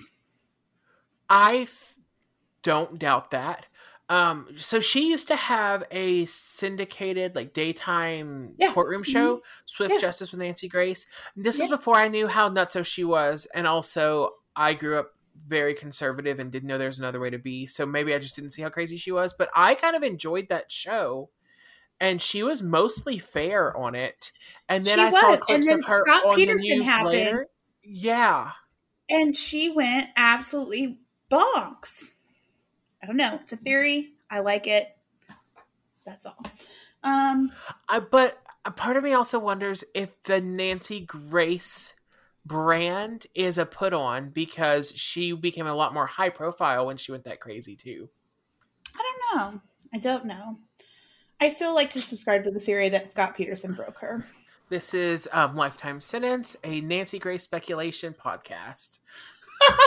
[1.29, 1.69] I
[2.63, 3.67] don't doubt that.
[4.09, 8.73] Um, so she used to have a syndicated like daytime Yeah.
[8.73, 10.01] courtroom show, Swift Yeah.
[10.01, 11.07] Justice with Nancy Grace.
[11.37, 15.13] This was before I knew how nutso she was, and also I grew up
[15.47, 17.67] very conservative and didn't know there was another way to be.
[17.67, 19.33] So maybe I just didn't see how crazy she was.
[19.33, 21.31] But I kind of enjoyed that show,
[22.01, 24.33] and she was mostly fair on it.
[24.69, 26.77] And then She I saw was, clips and then of her Scott on Peterson the
[26.77, 27.13] news happened.
[27.13, 27.47] later.
[27.83, 28.53] Yeah.
[29.09, 32.13] And she went absolutely bonks.
[33.03, 33.39] I don't know.
[33.43, 34.11] It's a theory.
[34.31, 34.97] I like it.
[36.07, 36.39] That's all.
[37.03, 37.53] Um,
[37.89, 41.95] I, but a part of me also wonders if the Nancy Grace
[42.45, 47.13] brand is a put on because she became a lot more high profile when she
[47.13, 48.09] went that crazy too.
[48.97, 49.61] I don't know.
[49.93, 50.59] I don't know.
[51.40, 54.24] I still like to subscribe to the theory that Scott Peterson broke her.
[54.68, 58.98] This is um, Lifetime Sentence, a Nancy Grace speculation podcast.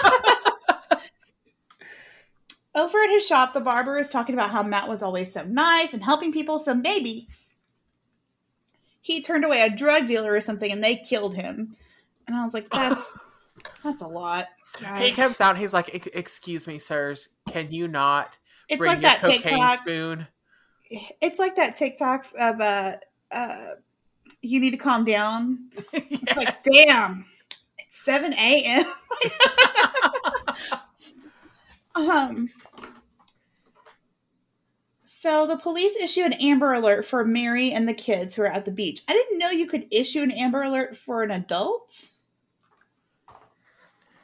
[2.75, 5.93] Over at his shop, the barber is talking about how Matt was always so nice
[5.93, 7.27] and helping people, so maybe
[8.99, 11.75] he turned away a drug dealer or something and they killed him.
[12.25, 13.13] And I was like, that's
[13.83, 14.47] that's a lot.
[14.97, 19.11] He comes out, he's like, "Excuse me, sirs, can you not It's bring like your
[19.11, 19.79] that cocaine TikTok.
[19.81, 20.27] spoon?"
[21.21, 22.97] It's like that TikTok of uh,
[23.31, 23.65] uh,
[24.41, 25.69] you need to calm down.
[25.93, 27.25] It's like, damn,
[27.77, 28.85] it's seven a.m.
[31.95, 32.49] Um.
[35.03, 38.65] So the police issue an Amber Alert for Mary and the kids who are at
[38.65, 39.03] the beach.
[39.07, 42.09] I didn't know you could issue an Amber Alert for an adult.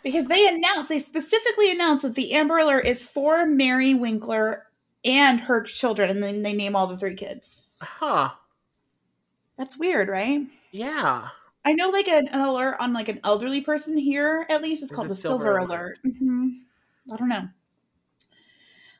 [0.03, 4.65] Because they announced, they specifically announced that the Amber Alert is for Mary Winkler
[5.05, 7.63] and her children, and then they name all the three kids.
[7.81, 8.29] huh?
[9.57, 10.41] That's weird, right?
[10.71, 11.27] Yeah.
[11.65, 14.91] I know, like an, an alert on like an elderly person here, at least it's
[14.91, 15.99] called a the silver silver, alert.
[16.05, 16.15] alert.
[16.17, 16.49] hmm
[17.11, 17.47] I don't know.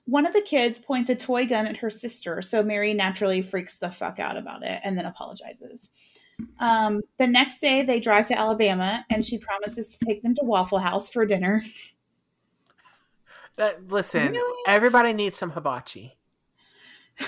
[0.06, 3.78] One of the kids points a toy gun at her sister, so Mary naturally freaks
[3.78, 5.92] the fuck out about it and then apologizes.
[6.60, 10.42] Um, the next day, they drive to Alabama, and she promises to take them to
[10.44, 11.64] Waffle House for dinner.
[13.60, 14.64] That, listen, Really?
[14.68, 16.18] everybody needs some hibachi.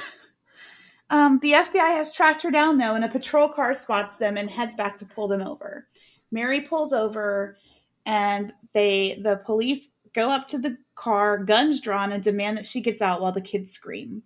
[1.09, 4.49] Um, the FBI has tracked her down though, and a patrol car spots them and
[4.49, 5.87] heads back to pull them over.
[6.31, 7.57] Mary pulls over,
[8.05, 12.79] and they the police go up to the car, guns drawn, and demand that she
[12.79, 14.23] gets out while the kids scream.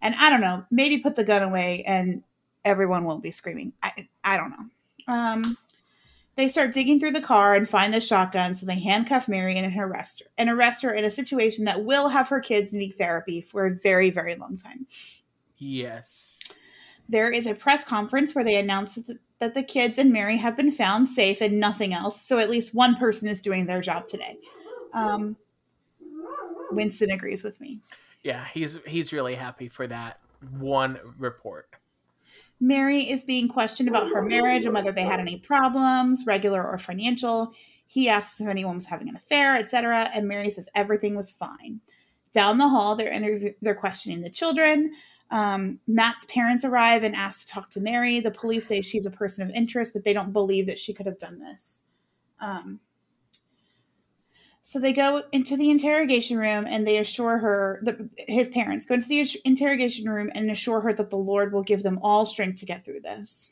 [0.00, 2.22] And I don't know, maybe put the gun away, and
[2.64, 3.72] everyone won't be screaming.
[3.82, 5.12] I I don't know.
[5.12, 5.58] Um,
[6.38, 9.76] they start digging through the car and find the shotgun, so they handcuff Marion and
[9.78, 13.42] arrest her, and arrest her in a situation that will have her kids need therapy
[13.42, 14.86] for a very very long time
[15.58, 16.38] Yes.
[17.08, 20.36] there is a press conference where they announce that the, that the kids and Mary
[20.36, 22.20] have been found safe and nothing else.
[22.20, 24.36] So at least one person is doing their job today.
[24.92, 25.36] Um,
[26.70, 27.80] Winston agrees with me.
[28.22, 30.18] Yeah, he's he's really happy for that
[30.58, 31.68] one report.
[32.60, 36.78] Mary is being questioned about her marriage and whether they had any problems, regular or
[36.78, 37.52] financial.
[37.86, 40.10] He asks if anyone was having an affair, etc.
[40.12, 41.80] And Mary says everything was fine.
[42.32, 44.92] Down the hall, they're interview- they're questioning the children.
[45.30, 48.20] Um, Matt's parents arrive and ask to talk to Mary.
[48.20, 51.06] The police say she's a person of interest, but they don't believe that she could
[51.06, 51.84] have done this.
[52.40, 52.80] Um,
[54.68, 58.96] so they go into the interrogation room and they assure her, the, his parents go
[58.96, 62.60] into the interrogation room and assure her that the Lord will give them all strength
[62.60, 63.48] to get through this.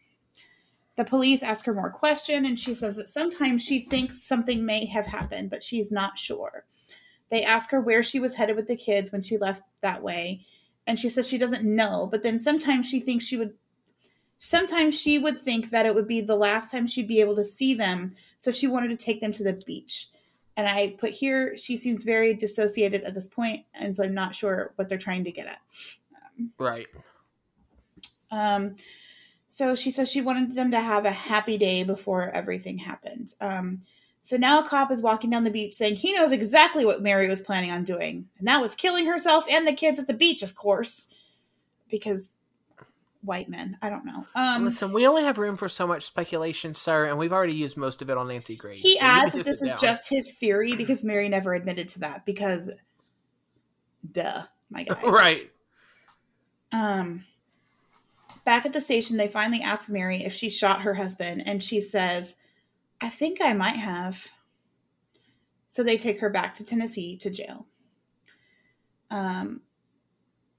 [0.97, 4.85] The police ask her more question, and she says that sometimes she thinks something may
[4.85, 6.67] have happened, but she's not sure.
[7.31, 10.45] They ask her where she was headed with the kids when she left that way,
[10.87, 13.55] and she says she doesn't know, but then sometimes she thinks she would
[14.39, 17.45] sometimes she would think that it would be the last time she'd be able to
[17.47, 20.11] see them, so she wanted to take them to the beach.
[20.57, 24.35] And I put here she seems very dissociated at this point, and so I'm not
[24.35, 25.61] sure what they're trying to get at.
[26.15, 26.87] Um, Right.
[28.31, 28.77] um,
[29.49, 33.35] so she says she wanted them to have a happy day before everything happened.
[33.41, 33.83] Um,
[34.21, 37.29] so now a cop is walking down the beach saying he knows exactly what Mary
[37.29, 40.43] was planning on doing, and that was killing herself and the kids at the beach,
[40.43, 41.09] of course,
[41.89, 42.31] because
[43.27, 43.77] white men.
[43.83, 44.25] I don't know.
[44.35, 47.77] Um, Listen, we only have room for so much speculation, sir, and we've already used
[47.77, 48.81] most of it on Nancy Grace.
[48.81, 49.79] he so adds that this is down.
[49.79, 52.25] just his theory because Mary never admitted to that.
[52.25, 52.71] Because,
[54.11, 55.03] duh, my guy.
[55.03, 55.51] right.
[56.73, 57.25] Um,
[58.45, 61.81] back at the station, they finally ask Mary if she shot her husband, and she
[61.81, 62.37] says,
[63.01, 64.27] I think I might have.
[65.69, 67.67] So they take her back to Tennessee to jail.
[69.11, 69.61] Um,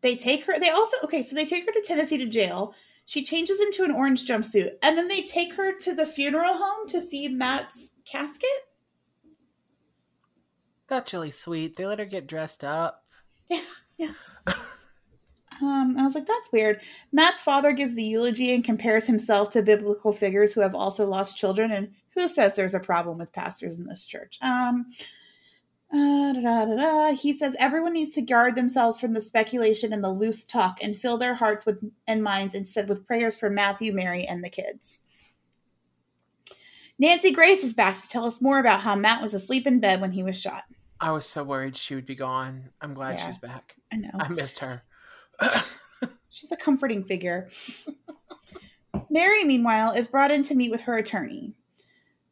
[0.08, 2.74] they take her, they also, okay, so they take her to Tennessee to jail.
[3.04, 6.88] She changes into an orange jumpsuit, and then they take her to the funeral home
[6.88, 8.50] to see Matt's casket.
[10.88, 11.76] That's really sweet.
[11.76, 13.04] They let her get dressed up.
[14.00, 14.14] Yeah,
[15.60, 16.82] Um, I was like, that's weird.
[17.12, 21.36] Matt's father gives the eulogy and compares himself to biblical figures who have also lost
[21.36, 21.72] children.
[21.72, 24.38] And who says there's a problem with pastors in this church?
[24.44, 24.86] Um,
[25.94, 27.14] uh, da, da, da.
[27.14, 30.96] He says everyone needs to guard themselves from the speculation and the loose talk and
[30.96, 35.00] fill their hearts with and minds instead with prayers for Matthew, Mary, and the kids.
[37.00, 40.02] Nancy Grace is back to tell us more about how Matt was asleep in bed
[40.02, 40.64] when he was shot.
[41.00, 42.70] I was so worried she would be gone.
[42.82, 43.28] I'm glad Yeah.
[43.28, 43.76] she's back.
[43.92, 44.10] I know.
[44.20, 44.82] I missed her.
[46.30, 47.50] She's a comforting figure.
[49.10, 51.54] Mary, meanwhile, is brought in to meet with her attorney.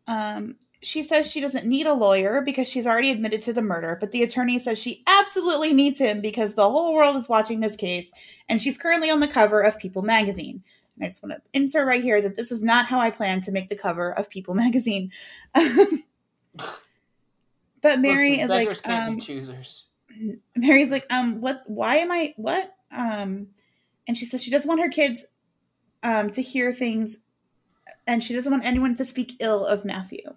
[0.08, 3.98] Um, she says she doesn't need a lawyer because she's already admitted to the murder,
[4.00, 7.76] but the attorney says she absolutely needs him because the whole world is watching this
[7.76, 8.12] case,
[8.48, 10.64] and she's currently on the cover of People magazine.
[10.96, 13.42] And I just want to insert right here that this is not how I plan
[13.42, 15.12] to make the cover of People magazine.
[17.82, 19.88] but Mary Listen, is beggars like, can't um, be choosers.
[20.56, 21.64] Mary's like, um, what?
[21.66, 22.36] Why am I?
[22.38, 22.76] What?
[22.92, 23.48] Um,
[24.08, 25.26] and she says she doesn't want her kids,
[26.04, 27.18] um, to hear things,
[28.06, 30.36] and she doesn't want anyone to speak ill of Matthew.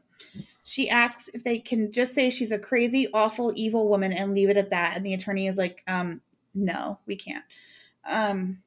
[0.64, 4.50] She asks if they can just say she's a crazy, awful, evil woman and leave
[4.50, 4.96] it at that.
[4.96, 6.20] And the attorney is like, um,
[6.54, 7.44] no, we can't.
[8.06, 8.58] Um,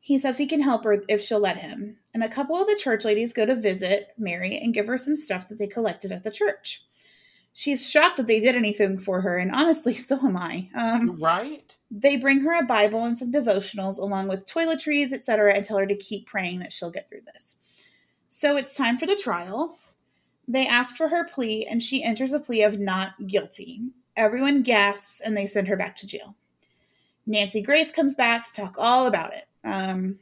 [0.00, 1.96] he says he can help her if she'll let him.
[2.14, 5.14] And a couple of the church ladies go to visit Mary and give her some
[5.14, 6.84] stuff that they collected at the church.
[7.52, 10.68] She's shocked that they did anything for her, and honestly, so am I.
[10.74, 11.76] Um, Right?
[11.90, 15.86] they bring her a Bible and some devotionals along with toiletries, etc., and tell her
[15.86, 17.56] to keep praying that she'll get through this.
[18.30, 19.76] So it's time for the trial.
[20.48, 23.82] They ask for her plea, and she enters a plea of not guilty.
[24.16, 26.34] Everyone gasps, and they send her back to jail.
[27.26, 29.46] Nancy Grace comes back to talk all about it.
[29.62, 30.18] Um,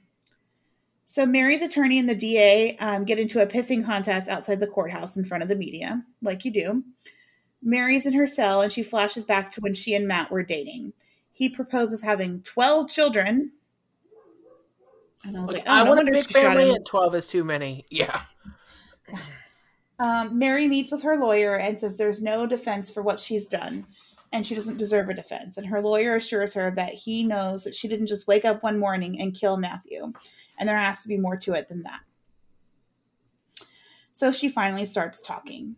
[1.05, 5.17] so Mary's attorney and the DA um, get into a pissing contest outside the courthouse
[5.17, 6.83] in front of the media, like you do.
[7.63, 10.93] Mary's in her cell, and she flashes back to when she and Matt were dating
[11.39, 13.53] he proposes having 12 children.
[15.29, 17.27] And I was Like, like, oh, I no want a big family, and 12 is
[17.27, 17.85] too many.
[17.91, 18.23] Yeah.
[20.01, 23.85] Um, Mary meets with her lawyer and says there's no defense for what she's done,
[24.33, 25.57] and she doesn't deserve a defense.
[25.57, 28.79] And her lawyer assures her that he knows that she didn't just wake up one
[28.79, 30.13] morning and kill Matthew,
[30.57, 32.03] and there has to be more to it than that.
[34.13, 35.75] So she finally starts talking.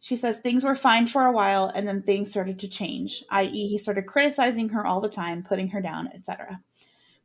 [0.00, 3.68] She says things were fine for a while, and then things started to change, i.e.,
[3.68, 6.60] he started criticizing her all the time, putting her down, etc.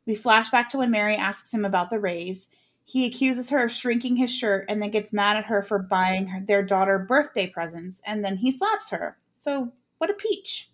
[0.08, 2.48] We flash back to when Mary asks him about the raise.
[2.86, 6.28] He accuses her of shrinking his shirt and then gets mad at her for buying
[6.28, 9.18] her, their daughter birthday presents, and then he slaps her.
[9.38, 10.70] So, what a peach.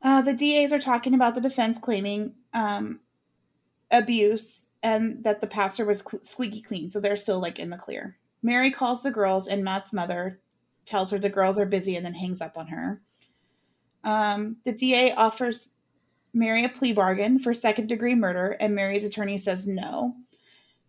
[0.00, 3.00] Uh, the DAs are talking about the defense claiming um,
[3.90, 8.16] abuse and that the pastor was squeaky clean, so they're still like in the clear.
[8.42, 10.40] Mary calls the girls, and Matt's mother
[10.86, 13.02] tells her the girls are busy and then hangs up on her.
[14.04, 15.68] Um, the DA offers
[16.32, 20.14] Mary a plea bargain for second degree murder, and Mary's attorney says no.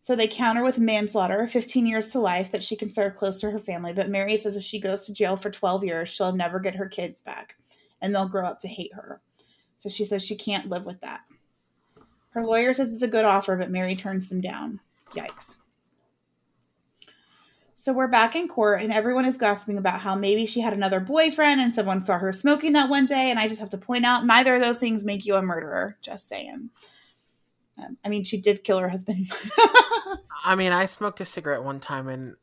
[0.02, 3.52] So they counter with manslaughter, 15 years to life, that she can serve close to
[3.52, 3.94] her family.
[3.94, 6.88] But Mary says if she goes to jail for 12 years, she'll never get her
[6.88, 7.56] kids back,
[8.02, 9.22] and they'll grow up to hate her.
[9.78, 11.22] So she says she can't live with that.
[12.32, 14.80] Her lawyer says it's a good offer, but Mary turns them down.
[15.12, 15.56] Yikes.
[17.80, 21.00] So we're back in court, and everyone is gossiping about how maybe she had another
[21.00, 23.30] boyfriend and someone saw her smoking that one day.
[23.30, 25.96] And I just have to point out neither of those things make you a murderer.
[26.02, 26.72] Just saying.
[27.78, 29.32] Um, I mean, she did kill her husband.
[30.44, 32.36] I mean, I smoked a cigarette one time and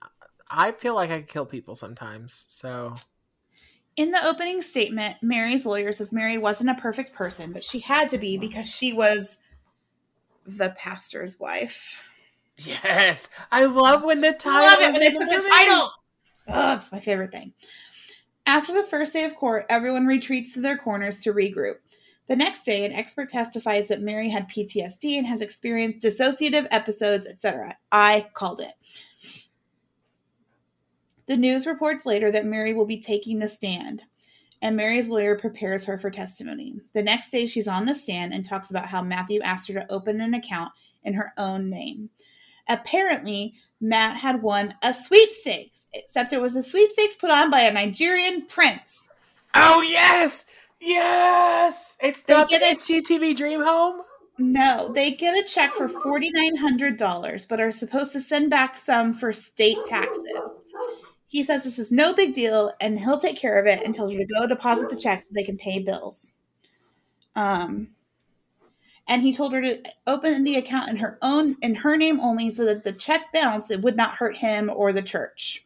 [0.51, 2.47] I feel like I kill people sometimes.
[2.49, 2.95] So
[3.95, 8.09] In the opening statement, Mary's lawyer says Mary wasn't a perfect person, but she had
[8.09, 9.37] to be because she was
[10.47, 12.03] the pastor's wife.
[12.59, 14.61] Yes, I love when the title.
[14.61, 15.49] Love it is when they in put the movie.
[15.51, 15.91] title.
[16.49, 17.53] Ugh, it's my favorite thing.
[18.47, 21.77] After the first day of court, everyone retreats to their corners to regroup.
[22.29, 27.27] The next day, an expert testifies that Mary had PTSD and has experienced dissociative episodes,
[27.27, 27.77] etc.
[27.93, 28.73] I called it.
[31.27, 34.03] The news reports later that Mary will be taking the stand,
[34.63, 36.81] and Mary's lawyer prepares her for testimony.
[36.95, 39.93] The next day, she's on the stand and talks about how Matthew asked her to
[39.93, 40.73] open an account
[41.05, 42.11] in her own name.
[42.69, 47.73] Apparently, Matt had won a sweepstakes, except it was a sweepstakes put on by a
[47.73, 49.03] Nigerian prince.
[49.55, 50.45] Oh yes,
[50.81, 51.97] yes!
[52.01, 52.79] It's They not the get it.
[52.79, 54.03] HGTV Dream Home.
[54.39, 59.33] No, they get a check for $4,900, but are supposed to send back some for
[59.33, 60.41] state taxes.
[61.27, 64.13] He says this is no big deal and he'll take care of it and tells
[64.13, 66.33] her to go deposit the check so they can pay bills.
[67.35, 67.89] Um,
[69.09, 72.51] and he told her to open the account in her own in her name only
[72.51, 75.65] so that the check bounce it would not hurt him or the church.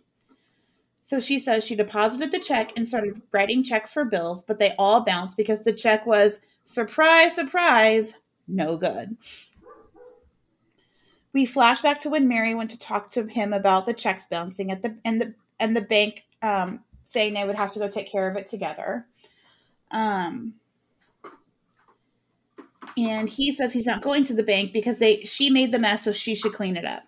[1.02, 4.74] So she says she deposited the check and started writing checks for bills, but they
[4.78, 8.14] all bounced because the check was surprise, surprise,
[8.46, 9.16] no good.
[11.32, 14.70] We flash back to when Mary went to talk to him about the checks bouncing
[14.70, 18.10] at the and the and the bank um, saying they would have to go take
[18.10, 19.06] care of it together.
[19.90, 20.54] Um,
[22.96, 26.04] and he says he's not going to the bank because they she made the mess,
[26.04, 27.02] so she should clean it up.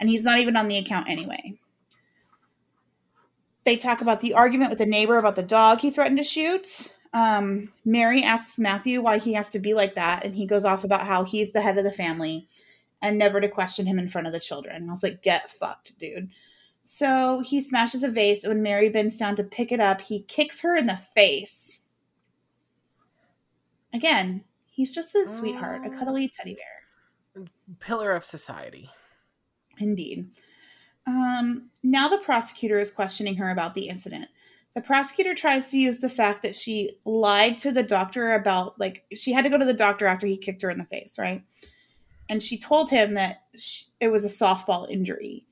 [0.00, 1.58] And he's not even on the account anyway.
[3.64, 6.92] They talk about the argument with the neighbor about the dog he threatened to shoot.
[7.12, 10.84] Um, Mary asks Matthew why he has to be like that, and he goes off
[10.84, 12.48] about how he's the head of the family
[13.02, 14.88] and never to question him in front of the children.
[14.88, 16.30] I was like, get fucked, dude.
[16.84, 20.22] So he smashes a vase, and when Mary bends down to pick it up, he
[20.22, 21.82] kicks her in the face.
[23.92, 24.44] Again,
[24.78, 27.44] he's just a sweetheart, a cuddly teddy bear.
[27.80, 28.88] Pillar of society.
[29.78, 30.30] Indeed.
[31.04, 34.28] Um, now the prosecutor is questioning her about the incident.
[34.76, 39.04] The prosecutor tries to use the fact that she lied to the doctor about, like,
[39.12, 41.42] she had to go to the doctor after he kicked her in the face, right?
[42.28, 45.44] And she told him that sh it was a softball injury.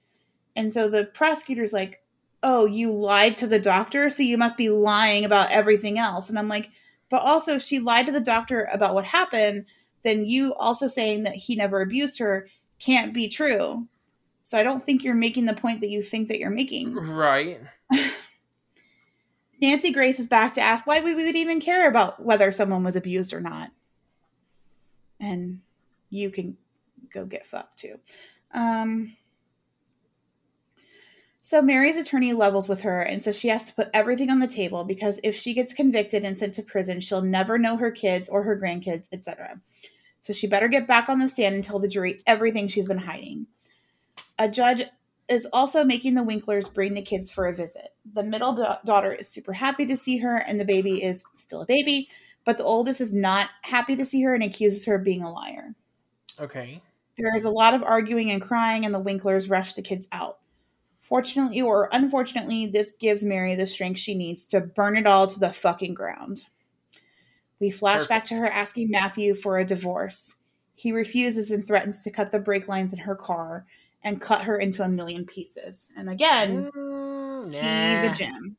[0.54, 2.00] And so the prosecutor's like,
[2.44, 6.28] oh, you lied to the doctor, so you must be lying about everything else.
[6.28, 6.70] And I'm like,
[7.10, 9.66] but also, if she lied to the doctor about what happened,
[10.02, 12.48] then you also saying that he never abused her
[12.78, 13.86] can't be true.
[14.44, 16.94] So I don't think you're making the point that you think that you're making.
[16.94, 17.60] Right.
[19.60, 22.96] Nancy Grace is back to ask why we would even care about whether someone was
[22.96, 23.70] abused or not.
[25.18, 25.60] And
[26.10, 26.56] you can
[27.12, 27.98] go get fucked too.
[28.52, 29.16] Um,
[31.46, 34.48] so Mary's attorney levels with her and says she has to put everything on the
[34.48, 38.28] table because if she gets convicted and sent to prison, she'll never know her kids
[38.28, 39.60] or her grandkids, etc.
[40.18, 42.98] So she better get back on the stand and tell the jury everything she's been
[42.98, 43.46] hiding.
[44.40, 44.82] A judge
[45.28, 47.94] is also making the Winklers bring the kids for a visit.
[48.12, 51.60] The middle da- daughter is super happy to see her, and the baby is still
[51.60, 52.08] a baby,
[52.44, 55.32] but the oldest is not happy to see her and accuses her of being a
[55.32, 55.76] liar.
[56.40, 56.82] Okay.
[57.16, 60.38] There is a lot of arguing and crying, and the Winklers rush the kids out.
[61.08, 65.38] Fortunately or unfortunately, this gives Mary the strength she needs to burn it all to
[65.38, 66.42] the fucking ground.
[67.60, 70.36] We flash back to her asking Matthew for a divorce.
[70.74, 73.66] He refuses and threatens to cut the brake lines in her car
[74.02, 75.90] and cut her into a million pieces.
[75.96, 77.52] And again, Mm,
[78.02, 78.56] he's a gem.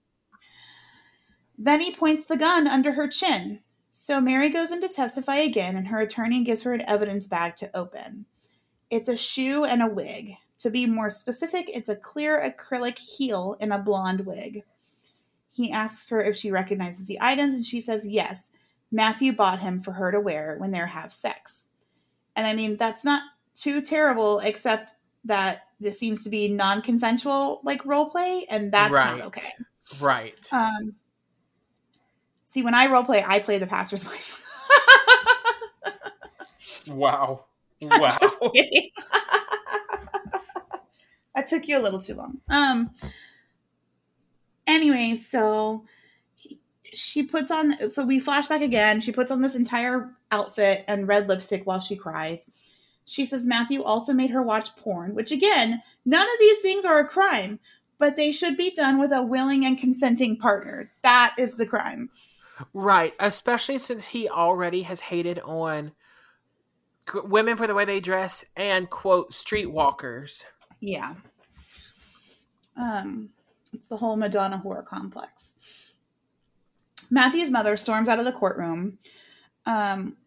[1.57, 3.59] Then he points the gun under her chin.
[3.89, 7.55] So Mary goes in to testify again, and her attorney gives her an evidence bag
[7.57, 8.25] to open.
[8.89, 10.35] It's a shoe and a wig.
[10.59, 14.63] To be more specific, it's a clear acrylic heel in a blonde wig.
[15.51, 18.51] He asks her if she recognizes the items, and she says yes.
[18.91, 21.67] Matthew bought him for her to wear when they have sex.
[22.35, 23.21] And I mean, that's not
[23.53, 24.91] too terrible, except
[25.25, 29.17] that this seems to be non-consensual like role play, and that's Right.
[29.17, 29.53] not okay.
[30.01, 30.47] Right.
[30.51, 30.95] Um,
[32.45, 34.43] see, when I role play, I play the pastor's wife.
[36.87, 37.45] Wow.
[37.81, 38.09] Wow.
[41.37, 42.39] That took you a little too long.
[42.49, 42.89] Um.
[44.65, 45.85] Anyway, so
[46.33, 46.59] he,
[46.91, 47.91] she puts on.
[47.91, 49.01] So we flash back again.
[49.01, 52.49] She puts on this entire outfit and red lipstick while she cries.
[53.05, 56.97] She says Matthew also made her watch porn, which again, none of these things are
[56.97, 57.59] a crime,
[57.99, 60.91] but they should be done with a willing and consenting partner.
[61.03, 62.09] That is the crime.
[62.73, 65.91] Right, especially since he already has hated on
[67.13, 70.43] women for the way they dress and quote streetwalkers.
[70.79, 71.15] Yeah.
[72.77, 73.29] Um,
[73.73, 75.55] it's the whole Madonna whore complex.
[77.09, 78.97] Matthew's mother storms out of the courtroom.
[79.65, 80.17] Um,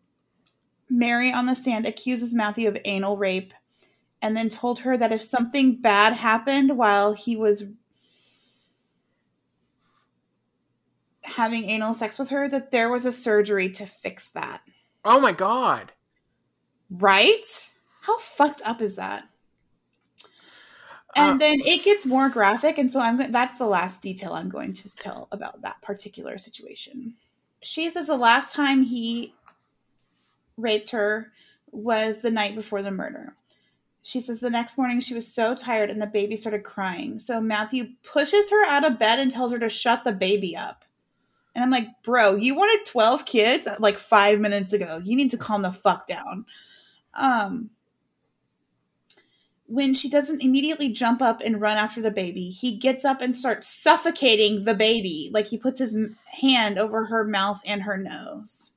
[0.89, 3.55] Mary on the stand accuses Matthew of anal rape
[4.23, 7.65] and then told her that if something bad happened while he was
[11.23, 14.61] having anal sex with her, that there was a surgery to fix that.
[15.05, 15.93] Oh my god.
[16.91, 17.71] Right?
[18.03, 19.30] How fucked up is that?
[21.17, 24.49] And Uh, then it gets more graphic, and so I'm that's the last detail I'm
[24.49, 27.15] going to tell about that particular situation.
[27.63, 29.35] She says the last time he
[30.57, 31.33] raped her
[31.73, 33.35] was the night before the murder.
[34.03, 37.19] She says the next morning she was so tired and the baby started crying.
[37.19, 40.85] So Matthew pushes her out of bed and tells her to shut the baby up.
[41.55, 45.01] And I'm like, bro, you wanted 12 kids like five minutes ago.
[45.05, 46.47] You need to calm the fuck down.
[47.15, 47.71] Um,
[49.71, 53.37] when she doesn't immediately jump up and run after the baby, he gets up and
[53.37, 55.31] starts suffocating the baby.
[55.33, 55.97] Like he puts his
[56.27, 58.73] hand over her mouth and her nose.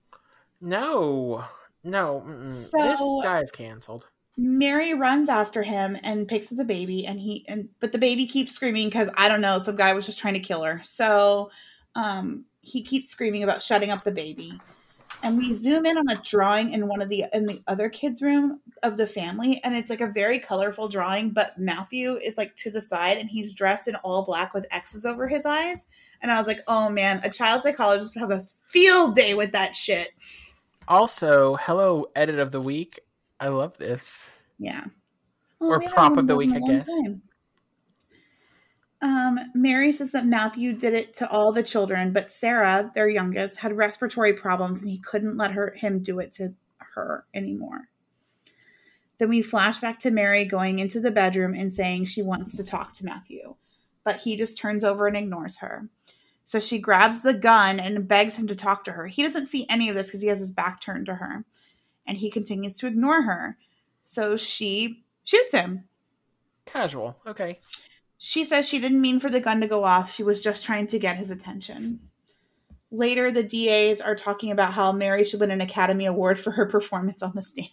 [0.61, 1.43] no.
[1.83, 2.23] No.
[2.25, 2.47] mm-mm.
[2.47, 4.05] So- this guy is canceled.
[4.35, 8.25] Mary runs after him and picks up the baby, and he and but the baby
[8.25, 10.81] keeps screaming because I don't know, some guy was just trying to kill her.
[10.83, 11.51] So,
[11.93, 14.59] um, he keeps screaming about shutting up the baby,
[15.23, 18.21] and we zoom in on a drawing in one of the in the other kids'
[18.21, 21.31] room of the family, and it's like a very colorful drawing.
[21.31, 25.05] But Matthew is like to the side, and he's dressed in all black with X's
[25.05, 25.85] over his eyes,
[26.21, 29.53] and I was like, oh man, a child psychologist would have a field day with
[29.53, 30.11] that shit.
[30.87, 32.99] Also, hello, edit of the week.
[33.39, 34.27] I love this.
[34.59, 34.85] Yeah.
[35.59, 36.85] Or oh, we haven't prop of the week, I guess.
[36.85, 37.21] time.
[39.03, 43.57] Um, Mary says that Matthew did it to all the children, but Sarah, their youngest,
[43.57, 47.89] had respiratory problems and he couldn't let her him do it to her anymore.
[49.17, 52.63] Then we flash back to Mary going into the bedroom and saying she wants to
[52.63, 53.55] talk to Matthew,
[54.05, 55.89] but he just turns over and ignores her.
[56.45, 59.07] So she grabs the gun and begs him to talk to her.
[59.07, 61.43] He doesn't see any of this because he has his back turned to her,
[62.07, 63.57] and he continues to ignore her.
[64.01, 65.83] So she shoots him.
[66.65, 67.17] Casual.
[67.27, 67.59] Okay.
[68.25, 70.13] She says she didn't mean for the gun to go off.
[70.13, 71.99] She was just trying to get his attention.
[72.89, 76.65] Later, the DAs are talking about how Mary should win an Academy Award for her
[76.65, 77.67] performance on the stand.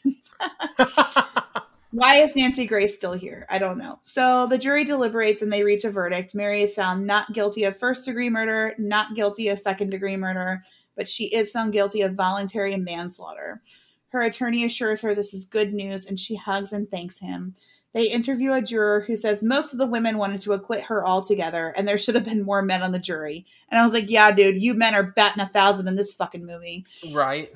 [1.92, 3.46] Why is Nancy Grace still here?
[3.48, 4.00] I don't know.
[4.02, 6.34] So the jury deliberates and they reach a verdict.
[6.34, 10.62] Mary is found not guilty of first degree murder, not guilty of second degree murder,
[10.96, 13.62] but she is found guilty of voluntary manslaughter.
[14.08, 17.54] Her attorney assures her this is good news and she hugs and thanks him.
[17.92, 21.74] They interview a juror who says most of the women wanted to acquit her altogether
[21.76, 23.46] and there should have been more men on the jury.
[23.68, 26.46] And I was like, yeah, dude, you men are batting a thousand in this fucking
[26.46, 26.86] movie.
[27.12, 27.52] right.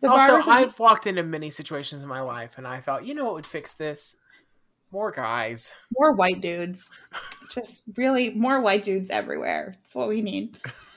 [0.00, 3.26] The also, I've walked into many situations in my life, and I thought, you know
[3.26, 4.16] what would fix this?
[4.92, 5.72] More guys.
[5.96, 6.88] more white dudes.
[7.54, 9.74] Just really more white dudes everywhere.
[9.76, 10.58] That's what we need.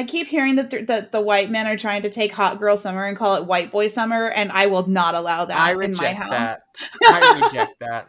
[0.00, 2.78] I keep hearing that the, that the white men are trying to take hot girl
[2.78, 5.92] summer and call it white boy summer, and I will not allow that I in
[5.92, 6.30] my house.
[6.30, 6.62] that.
[7.04, 8.08] I reject that.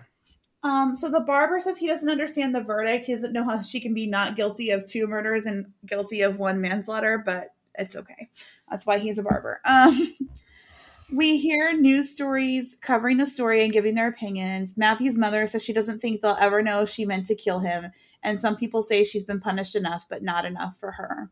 [0.64, 3.08] Um, so the barber says he doesn't understand the verdict.
[3.08, 6.40] He doesn't know how she can be not guilty of two murders and guilty of
[6.40, 8.30] one manslaughter, but it's okay.
[8.70, 9.60] That's why he's a barber.
[9.66, 10.16] Um,
[11.12, 14.78] we hear news stories covering the story and giving their opinions.
[14.78, 17.92] Matthew's mother says she doesn't think they'll ever know she meant to kill him,
[18.24, 21.30] and some people say she's been punished enough, but not enough for her.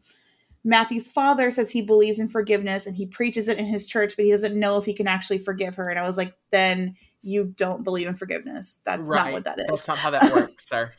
[0.63, 4.25] Matthew's father says he believes in forgiveness and he preaches it in his church, but
[4.25, 5.89] he doesn't know if he can actually forgive her.
[5.89, 8.79] And I was like, then you don't believe in forgiveness.
[8.83, 9.25] That's right.
[9.25, 9.65] not what that is.
[9.67, 10.93] That's not how that works, sir.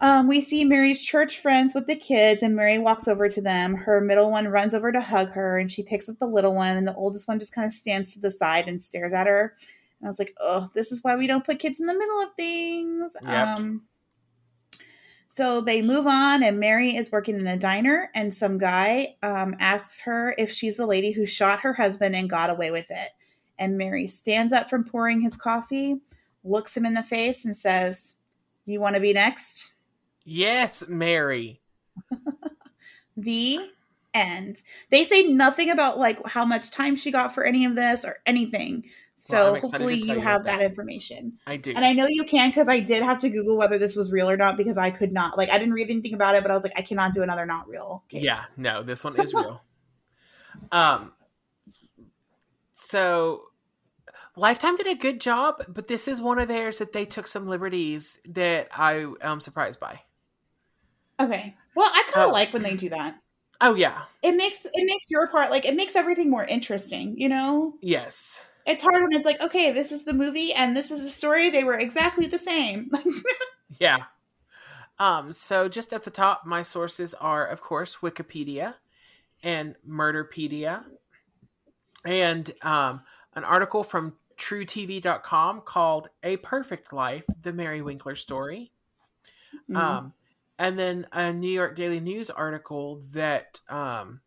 [0.00, 3.76] Um, we see Mary's church friends with the kids, and Mary walks over to them.
[3.76, 6.76] Her middle one runs over to hug her, and she picks up the little one,
[6.76, 9.54] and the oldest one just kind of stands to the side and stares at her.
[10.00, 12.20] And I was like, oh, this is why we don't put kids in the middle
[12.20, 13.12] of things.
[13.22, 13.46] Yep.
[13.46, 13.82] Um,
[15.34, 19.56] so they move on, and Mary is working in a diner, and some guy um,
[19.58, 23.08] asks her if she's the lady who shot her husband and got away with it.
[23.58, 26.02] And Mary stands up from pouring his coffee,
[26.44, 28.16] looks him in the face, and says,
[28.66, 29.72] You want to be next?
[30.22, 31.62] Yes, Mary.
[33.16, 33.58] The
[34.14, 34.62] end.
[34.90, 38.18] They say nothing about like how much time she got for any of this or
[38.24, 38.84] anything.
[39.24, 41.38] So Well, I'm excited to hopefully you have about that information.
[41.46, 41.72] I do.
[41.76, 44.28] And I know you can because I did have to Google whether this was real
[44.28, 46.54] or not because I could not like I didn't read anything about it, but I
[46.54, 48.24] was like, I cannot do another not real case.
[48.24, 49.62] Yeah, no, this one is real.
[50.72, 51.12] um
[52.76, 53.44] so
[54.34, 57.46] Lifetime did a good job, but this is one of theirs that they took some
[57.46, 60.00] liberties that I am surprised by.
[61.20, 61.54] Okay.
[61.76, 62.32] Well, I kind of Oh.
[62.32, 63.20] like when they do that.
[63.60, 64.02] Oh yeah.
[64.20, 67.74] It makes it makes your part like it makes everything more interesting, you know?
[67.80, 68.40] Yes.
[68.66, 71.50] It's hard when it's like, okay, this is the movie and this is the story.
[71.50, 72.90] They were exactly the same.
[73.80, 74.04] Yeah.
[74.98, 78.74] Um, so just at the top, my sources are, of course, Wikipedia
[79.42, 80.84] and Murderpedia,
[82.04, 83.02] and um,
[83.34, 88.70] an article from truTV.com called "A Perfect Life: The Mary Winkler Story."
[89.68, 89.76] Mhm.
[89.76, 90.12] Um,
[90.58, 94.20] and then a New York Daily News article that um,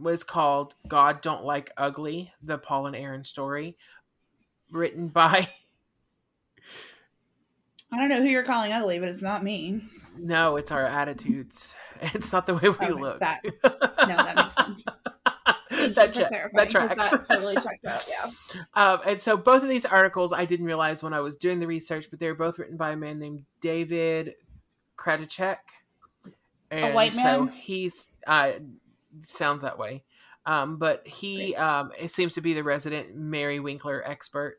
[0.00, 3.76] was called "God Don't Like Ugly: The Paul and Erin Story,"
[4.70, 5.48] written by
[7.90, 9.80] I don't know who you're calling ugly, but it's not me.
[10.18, 11.74] no, it's our attitudes.
[12.00, 13.18] It's not the way we Okay, look.
[13.18, 14.84] that- No, that makes sense.
[15.96, 17.10] That, you for che- clarifying, that tracks.
[17.10, 18.04] That totally checks out.
[18.08, 18.62] Yeah.
[18.74, 21.66] Um, and so both of these articles I didn't realize when I was doing the
[21.66, 24.34] research, but they were both written by a man named David
[24.96, 25.56] Krajicek.
[26.70, 27.48] And a white So man?
[27.48, 28.52] he's uh,
[29.26, 30.04] sounds that way.
[30.46, 34.58] Um, but he um, it seems to be the resident Mary Winkler expert.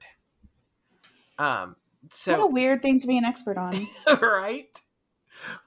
[1.39, 1.75] Um,
[2.25, 3.87] what a weird thing to be an expert on.
[4.21, 4.79] right.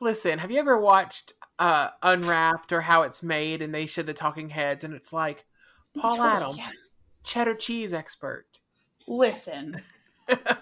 [0.00, 4.14] Listen, have you ever watched uh, Unwrapped or how it's made, and they show the
[4.14, 5.44] talking heads, and it's like
[5.96, 6.70] Paul Totally, Adams, yeah.
[7.22, 8.46] cheddar cheese expert.
[9.06, 9.82] Listen.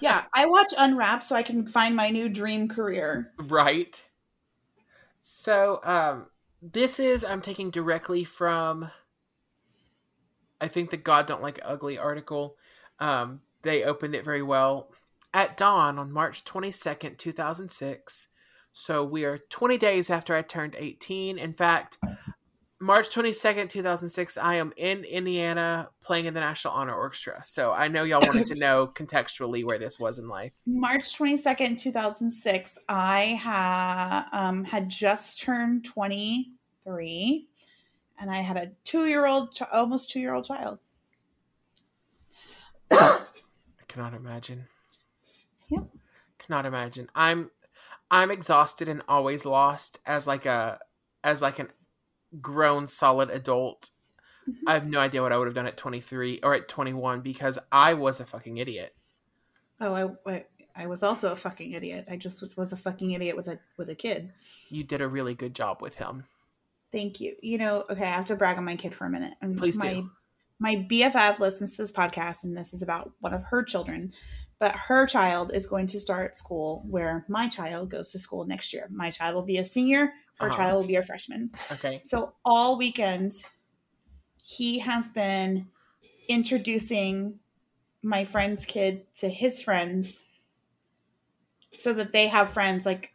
[0.00, 3.30] Yeah, I watch Unwrapped so I can find my new dream career.
[3.38, 4.02] Right.
[5.22, 6.26] So, um,
[6.62, 8.90] this is I'm taking directly from
[10.60, 12.56] I think the God Don't Like Ugly article.
[12.98, 14.88] Um, they opened it very well.
[15.32, 18.28] At dawn on March 22nd, 2006.
[18.72, 21.38] So we are 20 days after I turned 18.
[21.38, 21.98] In fact,
[22.82, 27.42] March 22nd, 2006, I am in Indiana playing in the National Honor Orchestra.
[27.44, 30.52] So I know y'all wanted to know contextually where this was in life.
[30.64, 37.48] March 22nd, 2006, I ha- um, had just turned 23
[38.18, 40.78] and I had a two year old, ch- almost two year old child.
[42.90, 43.20] I
[43.88, 44.68] cannot imagine.
[45.68, 45.84] Yep.
[46.38, 47.10] Cannot imagine.
[47.14, 47.50] I'm
[48.10, 50.80] I'm exhausted and always lost as like a
[51.22, 51.68] as like an
[52.40, 53.90] grown solid adult.
[54.66, 57.58] I have no idea what I would have done at 23 or at 21 because
[57.70, 58.94] I was a fucking idiot.
[59.80, 62.06] Oh, I, I, I was also a fucking idiot.
[62.10, 64.32] I just was a fucking idiot with a with a kid.
[64.68, 66.24] You did a really good job with him.
[66.92, 67.36] Thank you.
[67.42, 69.34] You know, okay, I have to brag on my kid for a minute.
[69.40, 70.10] And Please my, do.
[70.58, 74.12] My BFF listens to this podcast, and this is about one of her children.
[74.58, 78.74] But her child is going to start school where my child goes to school next
[78.74, 78.88] year.
[78.90, 80.12] My child will be a senior.
[80.40, 80.56] Her Uh-huh.
[80.56, 81.50] child will be a freshman.
[81.70, 82.00] Okay.
[82.04, 83.32] So all weekend,
[84.42, 85.68] he has been
[86.28, 87.38] introducing
[88.02, 90.22] my friend's kid to his friends
[91.78, 93.12] so that they have friends like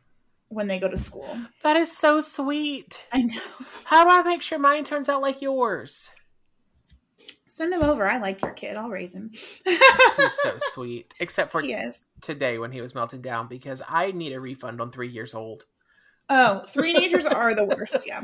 [0.49, 1.37] when they go to school.
[1.63, 3.01] That is so sweet.
[3.11, 3.39] I know.
[3.85, 6.11] How do I make sure mine turns out like yours?
[7.47, 8.07] Send him over.
[8.07, 8.75] I like your kid.
[8.77, 9.31] I'll raise him.
[9.33, 9.79] He's
[10.43, 11.13] so sweet.
[11.19, 12.05] Except for he is.
[12.21, 15.65] today when he was melting down because I need a refund on 3 years old.
[16.29, 17.97] Oh, teenagers are the worst.
[18.05, 18.23] Yeah.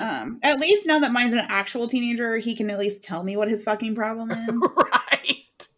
[0.00, 3.36] Um, at least now that mine's an actual teenager, he can at least tell me
[3.36, 4.38] what his fucking problem is.
[4.76, 5.68] right.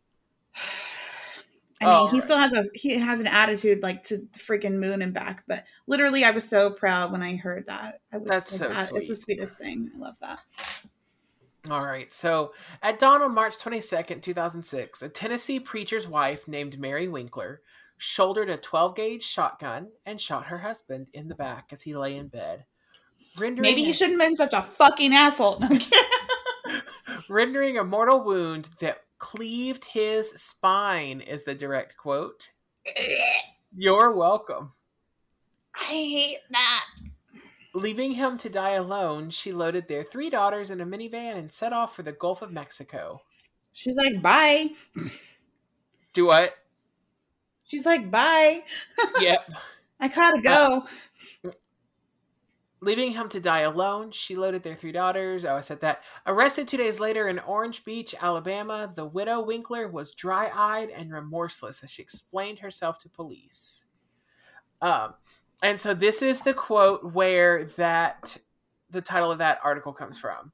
[1.80, 2.24] I mean, Oh, he right.
[2.24, 5.42] still has a he has an attitude like to freaking moon and back.
[5.46, 8.00] But literally, I was so proud when I heard that.
[8.12, 9.90] I was That's like, so that is the sweetest thing.
[9.94, 10.38] I love that.
[11.70, 12.10] All right.
[12.12, 17.62] So, at dawn on March 22nd, 2006, a Tennessee preacher's wife named Mary Winkler
[17.98, 22.16] shouldered a 12 gauge shotgun and shot her husband in the back as he lay
[22.16, 22.64] in bed.
[23.38, 25.58] Rendering Maybe he a- shouldn't have been such a fucking asshole.
[25.60, 26.00] No, I'm kidding.
[27.28, 32.50] rendering a mortal wound that cleaved his spine, is the direct quote.
[33.76, 34.72] You're welcome.
[35.74, 36.86] I hate that.
[37.74, 41.72] Leaving him to die alone, she loaded their three daughters in a minivan and set
[41.72, 43.20] off for the Gulf of Mexico.
[43.72, 44.68] She's like, bye.
[46.12, 46.54] Do what?
[47.66, 48.62] She's like, bye.
[49.20, 49.48] yep.
[50.00, 50.84] I gotta go.
[52.80, 55.46] Leaving him to die alone, she loaded their three daughters.
[55.46, 56.02] Oh, I said that.
[56.26, 61.10] Arrested two days later in Orange Beach, Alabama, the widow Winkler was dry eyed and
[61.10, 63.86] remorseless as she explained herself to police.
[64.82, 65.14] Um,
[65.62, 68.36] and so this is the quote where that
[68.90, 70.52] the title of that article comes from.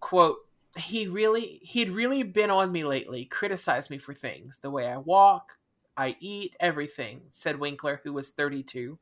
[0.00, 0.38] Quote,
[0.76, 4.96] he really he'd really been on me lately, criticized me for things, the way I
[4.96, 5.57] walk,
[5.98, 8.98] I eat, everything, said Winkler, who was 32.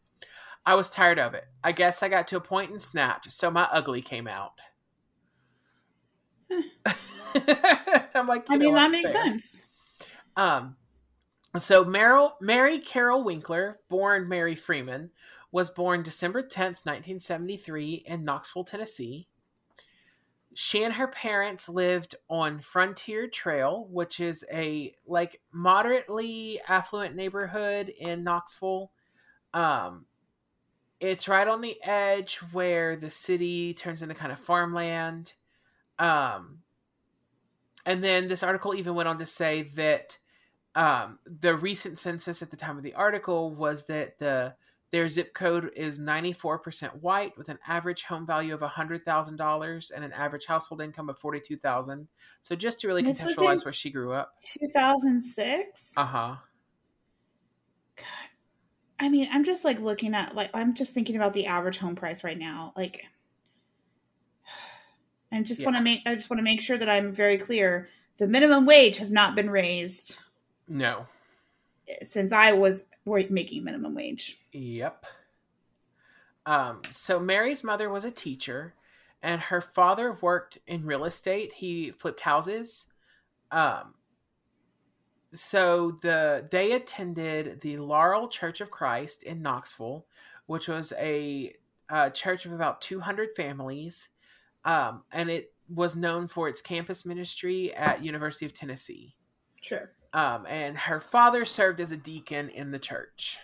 [0.64, 1.44] I was tired of it.
[1.62, 4.54] I guess I got to a point and snapped, so my ugly came out.
[8.14, 9.24] I'm like, I mean, that makes fair.
[9.24, 9.66] sense.
[10.36, 10.76] Um,
[11.58, 15.10] so Meryl, Mary Carol Winkler, born Mary Freeman,
[15.52, 19.28] was born December 10th, 1973 in Knoxville, Tennessee.
[20.58, 27.90] She and her parents lived on Frontier Trail, which is a like moderately affluent neighborhood
[27.90, 28.90] in Knoxville.
[29.52, 30.06] Um,
[30.98, 35.34] it's right on the edge where the city turns into kind of farmland.
[35.98, 36.60] Um,
[37.84, 40.16] and then this article even went on to say that
[40.74, 44.54] um, the recent census at the time of the article was that the
[44.96, 50.12] their zip code is 94% white with an average home value of $100,000 and an
[50.12, 52.08] average household income of 42,000.
[52.40, 54.32] So just to really This contextualize where she grew up.
[54.40, 55.92] 2006.
[55.98, 56.36] Uh-huh.
[57.94, 58.06] God.
[58.98, 61.94] I mean, I'm just like looking at like I'm just thinking about the average home
[61.94, 62.72] price right now.
[62.74, 63.02] Like
[65.30, 67.90] and just want to make I just want to make sure that I'm very clear.
[68.16, 70.16] The minimum wage has not been raised
[70.66, 71.06] No.
[72.04, 74.38] Since I was making minimum wage.
[74.52, 75.06] Yep.
[76.44, 78.74] Um, so Mary's mother was a teacher,
[79.22, 81.54] and her father worked in real estate.
[81.54, 82.86] He flipped houses.
[83.50, 83.94] Um,
[85.32, 90.06] so the they attended the Laurel Church of Christ in Knoxville,
[90.46, 91.54] which was a,
[91.88, 94.10] uh church of about 200 families,
[94.64, 99.16] um, and it was known for its campus ministry at University of Tennessee.
[99.60, 99.90] Sure.
[100.16, 103.38] Um, and her father served as a deacon in the church.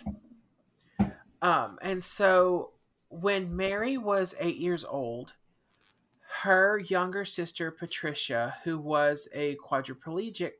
[1.41, 2.71] Um, and so
[3.09, 5.33] when Mary was eight years old,
[6.41, 10.53] her younger sister Patricia, who was a quadriplegic,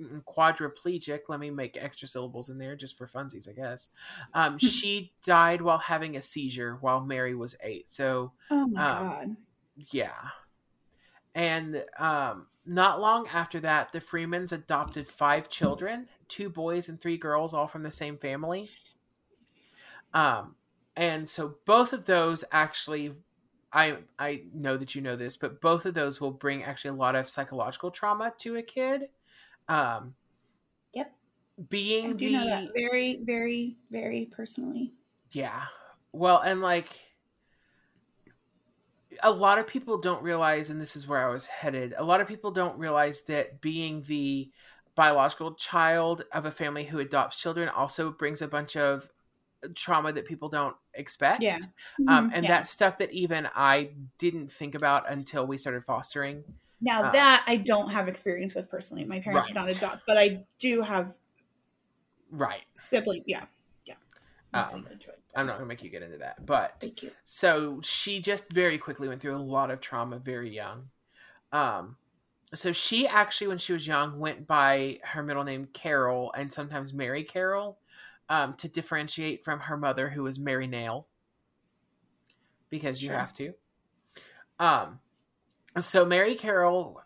[0.00, 3.88] mm, quadriplegic, let me make extra syllables in there just for funsies, I guess.
[4.32, 7.88] Um, she died while having a seizure while Mary was eight.
[7.88, 9.36] So Oh my Um, god.
[9.90, 10.30] yeah.
[11.36, 17.18] And um, not long after that, the Freemans adopted five children two boys and three
[17.18, 18.70] girls, all from the same family.
[20.14, 20.56] Um,
[20.96, 23.14] and so both of those actually.
[23.72, 26.94] I I know that you know this, but both of those will bring actually a
[26.94, 29.10] lot of psychological trauma to a kid.
[29.68, 30.14] Um,
[30.94, 31.12] Yep.
[31.68, 34.92] Being I do the know that very, very, very personally.
[35.30, 35.64] yeah.
[36.12, 36.88] Well, and like
[39.22, 42.20] a lot of people don't realize, and this is where I was headed, a lot
[42.20, 44.50] of people don't realize that being the
[44.94, 49.10] biological child of a family who adopts children also brings a bunch of
[49.74, 51.42] trauma that people don't expect.
[51.42, 51.58] Yeah.
[52.06, 52.50] Um, Mhm, and yeah.
[52.50, 56.44] that's stuff that even I didn't think about until we started fostering.
[56.80, 59.04] now uh, that I don't have experience with personally.
[59.04, 61.14] My parents did not adopt, but I do have
[62.30, 62.66] Right.
[62.74, 63.24] siblings.
[63.26, 63.46] Yeah.
[64.54, 64.86] Um,
[65.34, 66.46] I'm not going to make you get into that.
[66.46, 66.86] But
[67.24, 70.88] so she just very quickly went through a lot of trauma very young
[71.52, 71.96] um
[72.54, 76.92] so she actually when she was young went by her middle name carol and sometimes
[76.92, 77.78] mary carol
[78.28, 81.06] um to differentiate from her mother who was mary nail
[82.70, 83.18] because you Sure.
[83.18, 83.54] have to
[84.58, 85.00] um
[85.80, 87.02] so mary carol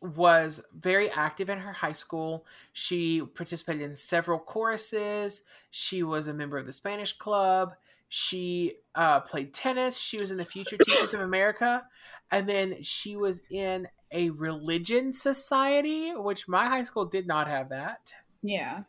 [0.00, 2.46] was very active in her high school.
[2.72, 5.44] She participated in several choruses.
[5.70, 7.74] She was a member of the Spanish club.
[8.08, 9.98] She uh, played tennis.
[9.98, 11.84] She was in the Future Teachers of America.
[12.30, 17.68] And then she was in a religion society, which my high school did not have
[17.70, 18.12] that.
[18.42, 18.82] Yeah.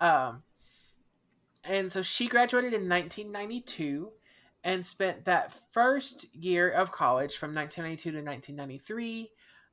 [0.00, 0.42] Um,
[1.64, 4.12] and so she graduated in 1992
[4.62, 9.30] and spent that first year of college from 1992 to 1993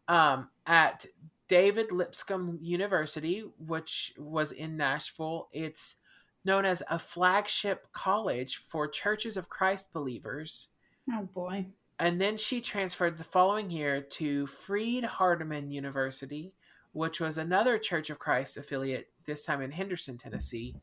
[0.08, 1.06] um, at
[1.48, 5.50] David Lipscomb University, which was in Nashville.
[5.52, 5.96] It's
[6.44, 10.70] known as a flagship college for Churches of Christ believers.
[11.12, 11.68] Oh boy.
[12.00, 16.54] And then she transferred the following year to Freed Hardeman University,
[16.92, 20.76] which was another Church of Christ affiliate, this time in Henderson, Tennessee.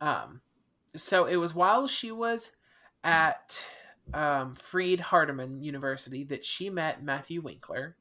[0.00, 0.40] Um,
[0.96, 2.56] so it was while she was
[3.04, 3.66] at
[4.14, 7.96] um, Freed Hardeman University that she met Matthew Winkler,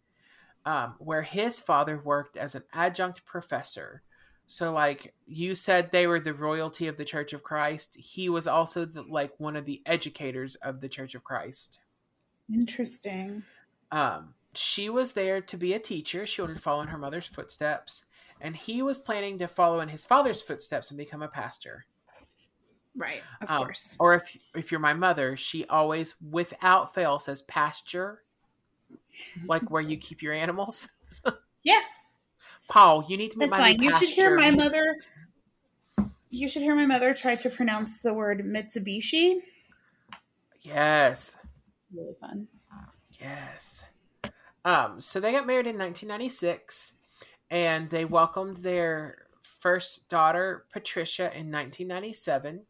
[0.66, 4.02] um, where his father worked as an adjunct professor.
[4.46, 7.98] So, like you said, they were the royalty of the Church of Christ.
[7.98, 11.80] He was also the, like one of the educators of the Church of Christ.
[12.54, 13.44] Interesting.
[13.92, 16.26] Um, she was there to be a teacher.
[16.26, 18.06] She wanted to follow in her mother's footsteps,
[18.40, 21.86] and he was planning to follow in his father's footsteps and become a pastor.
[22.98, 23.22] Right.
[23.42, 23.96] Of Um, course.
[24.00, 28.24] Or if if you're my mother, she always, without fail, says pasture,
[29.46, 30.90] like where you keep your animals.
[31.64, 31.82] Yeah.
[32.70, 33.82] Paul, you need to That's fine.
[33.82, 34.96] You should hear my mother.
[36.30, 39.42] You should hear my mother try to pronounce the word Mitsubishi.
[40.62, 41.36] Yes,
[41.94, 42.48] Really fun.
[43.20, 43.86] yes.
[44.64, 46.94] Um, so they got married in 1996,
[47.50, 52.62] and they welcomed their first daughter, Patricia, in 1997.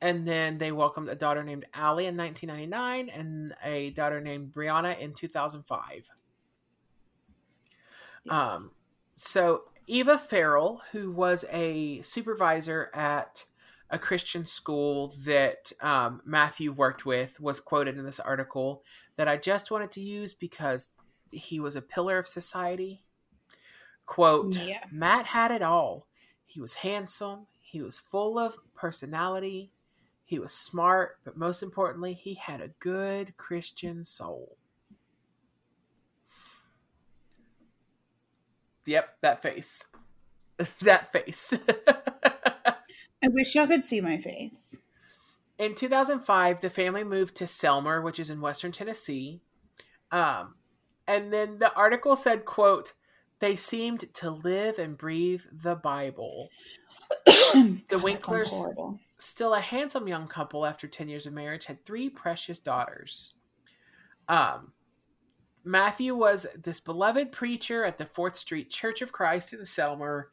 [0.00, 4.98] And then they welcomed a daughter named Allie in 1999 and a daughter named Brianna
[4.98, 6.10] in 2005.
[8.24, 8.32] Yes.
[8.32, 8.70] Um,
[9.16, 13.44] so Eva Farrell, who was a supervisor at
[13.90, 18.82] a Christian school that um, Matthew worked with, was quoted in this article
[19.16, 20.90] that I just wanted to use because
[21.30, 23.02] he was a pillar of society.
[24.06, 24.84] Quote: Yeah.
[24.90, 26.06] Matt had it all.
[26.46, 27.46] He was handsome.
[27.60, 29.72] He was full of personality.
[30.30, 34.58] He was smart, but most importantly, he had a good Christian soul.
[38.86, 39.86] Yep, that face.
[40.82, 41.52] that face.
[41.88, 44.76] I wish y'all could see my face.
[45.58, 49.40] in 2005, the family moved to Selmer, which is in western Tennessee.
[50.12, 50.54] Um,
[51.08, 52.92] and then the article said, quote,
[53.40, 56.50] they seemed to live and breathe the Bible.
[57.26, 59.00] the Winklers- horrible.
[59.20, 63.34] Still a handsome young couple after 10 years of marriage, had three precious daughters.
[64.28, 64.72] Um,
[65.62, 70.24] Matthew was this beloved preacher at the Fourth Street Church of Christ in Selmer.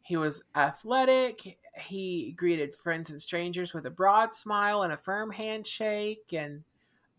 [0.00, 1.56] He was athletic.
[1.76, 6.64] He greeted friends and strangers with a broad smile and a firm handshake, and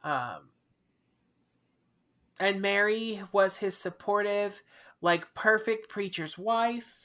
[0.03, 0.49] um,
[2.37, 4.61] and Mary was his supportive,
[5.01, 7.02] like perfect preacher's wife.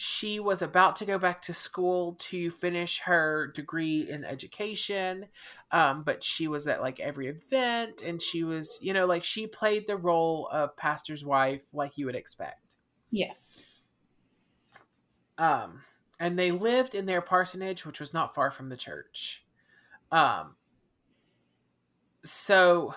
[0.00, 5.26] She was about to go back to school to finish her degree in education,
[5.72, 9.48] um, but she was at like every event, and she was, you know, like she
[9.48, 12.76] played the role of pastor's wife, like you would expect.
[13.10, 13.64] Yes.
[15.36, 15.82] Um,
[16.20, 19.44] and they lived in their parsonage, which was not far from the church.
[20.12, 20.54] Um,
[22.22, 22.94] so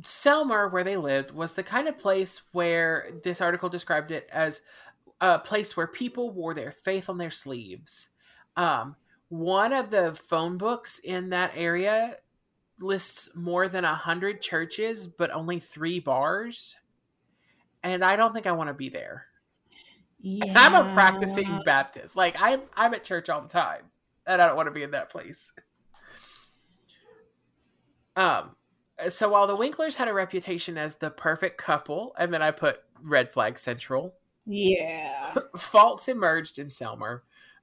[0.00, 4.62] Selmer, where they lived, was the kind of place where this article described it as
[5.20, 8.10] a place where people wore their faith on their sleeves.
[8.56, 8.96] Um,
[9.28, 12.18] one of the phone books in that area
[12.80, 16.76] lists more than a hundred churches, but only three bars.
[17.82, 19.26] And I don't think I want to be there.
[20.20, 20.44] Yeah.
[20.48, 22.16] And I'm a practicing Baptist.
[22.16, 23.82] Like I'm I'm at church all the time.
[24.26, 25.52] And I don't want to be in that place.
[28.16, 28.56] Um
[29.08, 32.80] so while the Winklers had a reputation as the perfect couple, and then I put
[33.02, 34.14] red flag central,
[34.46, 35.34] Yeah.
[35.58, 37.20] faults emerged in Selmer.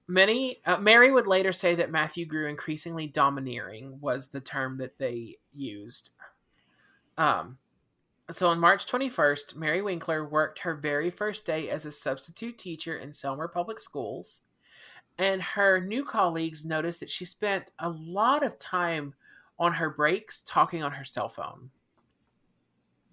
[0.08, 4.98] Many uh, Mary would later say that Matthew grew increasingly domineering was the term that
[4.98, 6.12] they used.
[7.18, 7.58] Um
[8.32, 12.96] so on March 21st, Mary Winkler worked her very first day as a substitute teacher
[12.96, 14.42] in Selmer Public Schools,
[15.18, 19.16] and her new colleagues noticed that she spent a lot of time
[19.62, 21.70] on her breaks talking on her cell phone.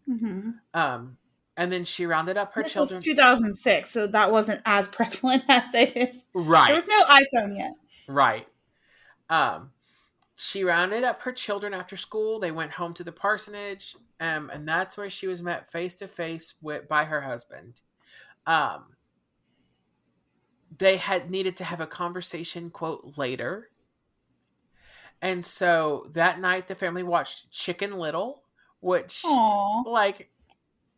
[0.08, 0.50] Mm-hmm.
[0.74, 1.18] Um
[1.58, 5.42] and then she rounded up her this children was 2006, so that wasn't as prevalent
[5.48, 6.26] as it is.
[6.32, 7.72] right There was no iPhone yet.
[8.06, 8.46] Right.
[9.28, 9.70] Um,
[10.36, 12.38] she rounded up her children after school.
[12.38, 16.06] They went home to the parsonage, um, and that's where she was met face to
[16.06, 17.80] face with by her husband.
[18.46, 18.94] Um,
[20.78, 23.70] they had needed to have a conversation, quote, later.
[25.20, 28.42] And so that night, the family watched Chicken Little,
[28.80, 29.82] which Aw.
[29.86, 30.30] like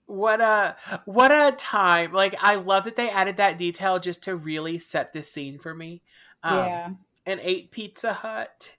[0.07, 2.13] what a what a time.
[2.13, 5.75] Like i love that they added that detail just to really set this scene for
[5.75, 6.03] me.
[6.43, 6.89] Um, yeah.
[7.27, 8.77] and ate pizza hut.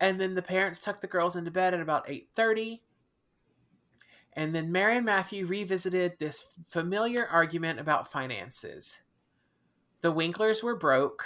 [0.00, 2.80] And then the parents tucked the girls into bed at about 8.30
[4.38, 9.02] and then mary and matthew revisited this familiar argument about finances.
[10.00, 11.24] The winklers were broke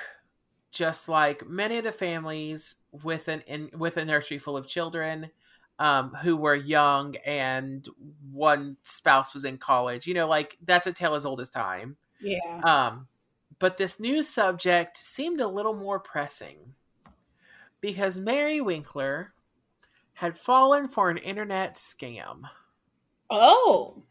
[0.72, 5.30] just like many of the families with an in, with a nursery full of children
[5.78, 7.88] um, who were young and
[8.32, 11.96] one spouse was in college you know like that's a tale as old as time
[12.20, 12.60] Yeah.
[12.64, 13.06] um,
[13.58, 16.74] but this new subject seemed a little more pressing
[17.80, 19.32] because Mary Winkler
[20.14, 22.42] had fallen for an internet scam.
[23.30, 24.02] Oh.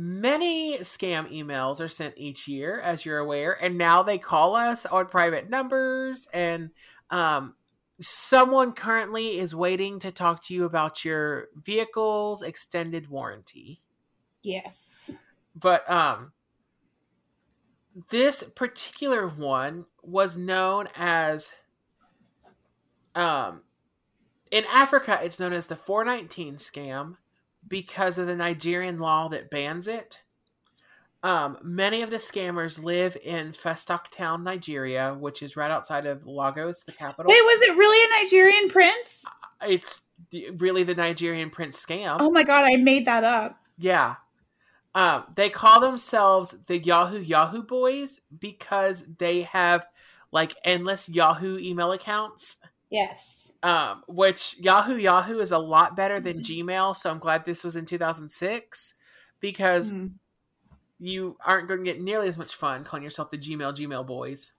[0.00, 4.86] Many scam emails are sent each year, as you're aware, and now they call us
[4.86, 6.28] on private numbers.
[6.32, 6.70] And
[7.10, 7.54] um,
[8.00, 13.82] someone currently is waiting to talk to you about your vehicle's extended warranty.
[14.42, 15.16] Yes.
[15.56, 16.32] but um
[18.10, 21.52] this particular one was known as
[23.16, 23.62] um
[24.52, 27.16] in Africa it's known as the 419 scam
[27.66, 30.22] because of the Nigerian law that bans it.
[31.22, 36.26] Um, many of the scammers live in Festac Town, Nigeria, which is right outside of
[36.26, 37.28] Lagos, the capital.
[37.28, 39.24] Wait, was it really a Nigerian prince?
[39.60, 42.18] It's the, really the Nigerian prince scam.
[42.20, 43.60] Oh my god, I made that up.
[43.76, 44.16] Yeah.
[44.94, 49.86] Um, they call themselves the Yahoo Yahoo Boys because they have
[50.30, 52.56] like endless Yahoo email accounts.
[52.90, 53.52] Yes.
[53.62, 57.76] Um, which Yahoo Yahoo is a lot better than Gmail, so I'm glad this was
[57.76, 58.94] in 2006
[59.40, 60.12] because Mhm.
[60.98, 64.52] you aren't going to get nearly as much fun calling yourself the Gmail Gmail boys.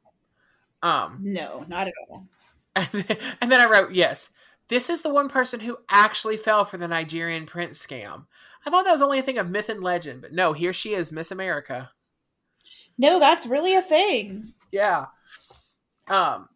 [0.81, 2.27] Um, No, not at all.
[2.75, 4.29] and then, and then I wrote, yes,
[4.67, 8.27] this is the one person who actually fell for the Nigerian prince scam.
[8.65, 10.93] I thought that was only a thing of myth and legend, but no, here she
[10.93, 11.91] is, Miss America.
[12.97, 14.53] No, that's really a thing.
[14.71, 15.05] Yeah.
[16.09, 16.48] Um.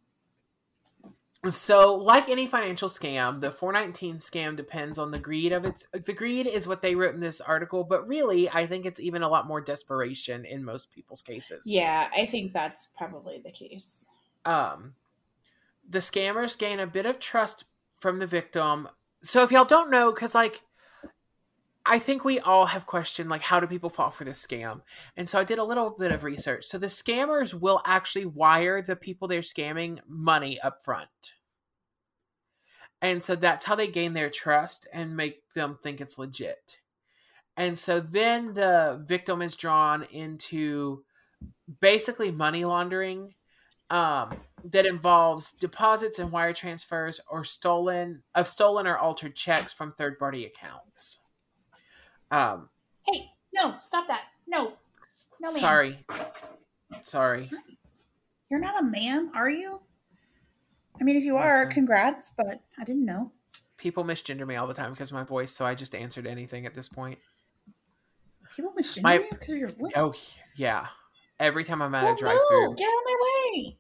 [1.52, 5.86] So, like any financial scam, the 419 scam depends on the greed of its.
[5.92, 9.24] The greed is what they wrote in this article, but really, I think it's even
[9.24, 11.64] a lot more desperation in most people's cases.
[11.66, 14.10] Yeah, I think that's probably the case.
[14.46, 14.96] um,
[15.90, 17.66] the scammers gain a bit of trust
[18.00, 18.88] from the victim.
[19.22, 20.62] So if y'all don't know, because like,
[21.86, 24.82] I think we all have questioned like how do people fall for this scam,
[25.18, 26.66] and so I did a little bit of research.
[26.66, 31.10] So the scammers will actually wire the people they're scamming money up front.
[33.02, 36.80] And so that's how they gain their trust and make them think it's legit.
[37.58, 41.04] And so then the victim is drawn into
[41.82, 43.34] basically money laundering
[43.90, 49.92] um, that involves deposits and wire transfers or stolen of stolen or altered checks from
[49.92, 51.20] third party accounts.
[52.34, 52.70] Um,
[53.06, 54.24] Hey, no, stop that.
[54.48, 54.74] No.
[55.40, 55.60] No, ma'am.
[55.60, 56.06] sorry,
[57.04, 57.52] sorry.
[58.50, 59.82] You're not a man, are you?
[61.00, 61.74] I mean, if you are, Listen.
[61.74, 63.32] congrats, but I didn't know.
[63.78, 66.66] People misgender me all the time because of my voice, so I just answered anything
[66.66, 67.20] at this point.
[68.56, 69.92] People misgender My- you because of your voice.
[69.96, 70.14] Oh
[70.56, 70.88] yeah,
[71.40, 73.18] every time I'm at Well, a drive-through, no, get out of my
[73.60, 73.78] way.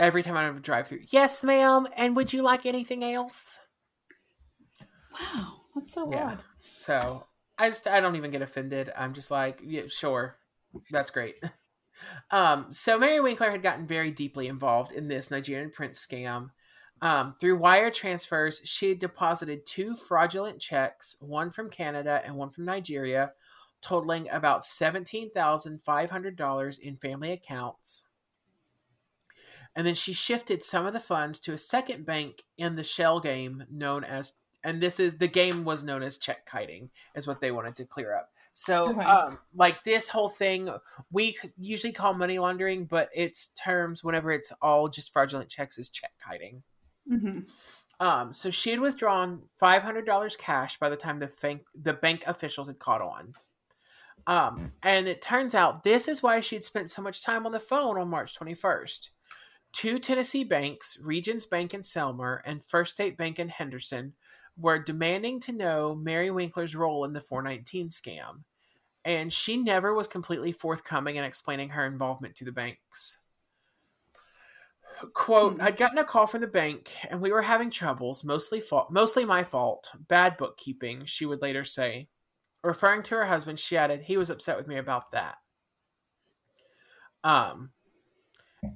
[0.00, 1.86] every time I'm at a drive-through, yes, ma'am.
[1.96, 3.54] And would you like anything else?
[5.12, 6.24] Wow, that's so Yeah.
[6.32, 6.42] odd.
[6.74, 7.24] So
[7.58, 8.90] I just I don't even get offended.
[8.96, 10.36] I'm just like, yeah, sure,
[10.90, 11.36] that's great.
[12.30, 16.50] Um, so Mary Winkler had gotten very deeply involved in this Nigerian prince scam.
[17.00, 22.50] Um, through wire transfers, she had deposited two fraudulent checks, one from Canada and one
[22.50, 23.32] from Nigeria,
[23.80, 28.06] totaling about seventeen thousand five hundred dollars in family accounts.
[29.74, 33.20] And then she shifted some of the funds to a second bank in the shell
[33.20, 34.32] game known as
[34.64, 37.84] and this is the game was known as check kiting is what they wanted to
[37.84, 38.30] clear up.
[38.52, 39.00] So Okay.
[39.00, 40.70] um like this whole thing
[41.10, 45.88] we usually call money laundering but its terms whenever it's all just fraudulent checks is
[45.88, 46.62] check kiting.
[47.08, 47.40] Hmm
[48.00, 52.68] um so she had withdrawn $500 cash by the time the bank the bank officials
[52.68, 53.34] had caught on.
[54.26, 57.60] Um and it turns out this is why she'd spent so much time on the
[57.60, 59.08] phone on march 21st
[59.72, 64.12] two tennessee banks regions bank in selmer and first state bank in henderson
[64.62, 68.44] were demanding to know Mary Winkler's role in the 419 scam,
[69.04, 73.18] and she never was completely forthcoming in explaining her involvement to the banks.
[75.14, 75.60] Quote.
[75.60, 79.24] I'd gotten a call from the bank and we were having troubles, mostly fault, mostly
[79.24, 82.08] my fault, bad bookkeeping, she would later say.
[82.62, 85.38] Referring to her husband, she added, he was upset with me about that.
[87.24, 87.70] Um,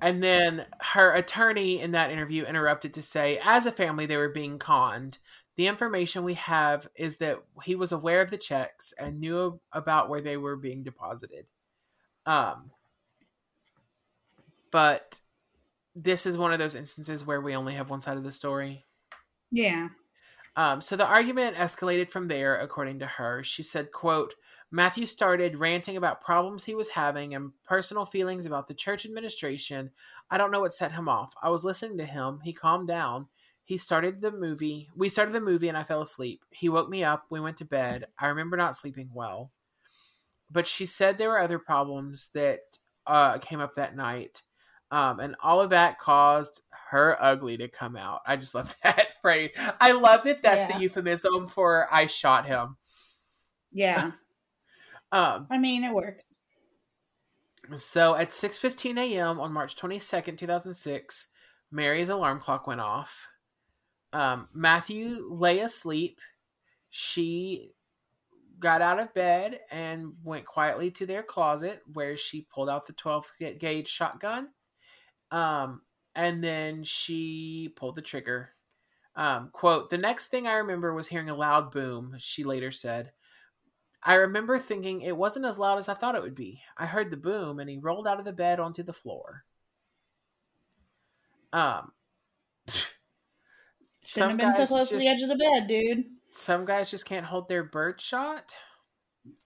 [0.01, 4.29] and then her attorney in that interview interrupted to say, as a family, they were
[4.29, 5.19] being conned.
[5.57, 10.09] The information we have is that he was aware of the checks and knew about
[10.09, 11.47] where they were being deposited.
[12.27, 12.71] Um,
[14.71, 15.21] but
[15.95, 18.85] this is one of those instances where we only have one side of the story.
[19.51, 19.89] Yeah.
[20.57, 23.43] Um, so the argument escalated from there, according to her.
[23.43, 24.35] She said, quote,
[24.71, 29.91] Matthew started ranting about problems he was having and personal feelings about the church administration.
[30.31, 31.35] I don't know what set him off.
[31.43, 32.41] I was listening to him.
[32.43, 33.29] He calmed down.
[33.67, 34.89] He started the movie.
[34.97, 36.41] We started the movie and I fell asleep.
[36.51, 37.27] He woke me up.
[37.29, 38.07] We went to bed.
[38.19, 39.51] I remember not sleeping well.
[40.51, 42.61] But she said there were other problems that
[43.07, 44.43] uh, came up that night.
[44.93, 48.21] Um, and all of that caused her ugly to come out.
[48.25, 49.51] I just love that phrase.
[49.81, 50.77] I love that that's Yeah.
[50.79, 52.77] the euphemism for I shot him.
[53.73, 54.13] Yeah.
[55.13, 56.33] Um, I mean, it works.
[57.77, 59.39] so at 6:15 a.m.
[59.39, 61.29] on March 22nd, 2006,
[61.71, 63.29] Mary's alarm clock went off.
[64.13, 66.21] Um, Matthew lay asleep.
[66.91, 67.73] She
[68.59, 72.93] got out of bed and went quietly to their closet where she pulled out the
[72.95, 74.49] 12 gauge shotgun.
[75.31, 75.83] Um,
[76.15, 78.51] and then she pulled the trigger.
[79.15, 83.13] Um, quote, the next thing I remember was hearing a loud boom, she later said.
[84.03, 86.63] I remember thinking it wasn't as loud as I thought it would be.
[86.79, 89.45] I heard the boom and he rolled out of the bed onto the floor.
[91.53, 91.93] Um,
[94.07, 96.05] Shouldn't some have been so close to just- the edge of the bed, dude.
[96.33, 98.55] some guys just can't hold their bird shot.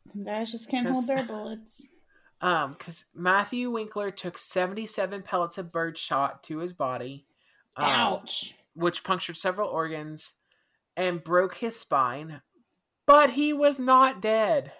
[0.08, 1.82] Some guys just can't hold their bullets.
[2.42, 7.26] Um, because Matthew Winkler took 77 pellets of birdshot to his body,
[7.76, 8.54] um, Ouch.
[8.72, 10.36] which punctured several organs
[10.96, 12.40] and broke his spine,
[13.06, 14.72] but he was not dead.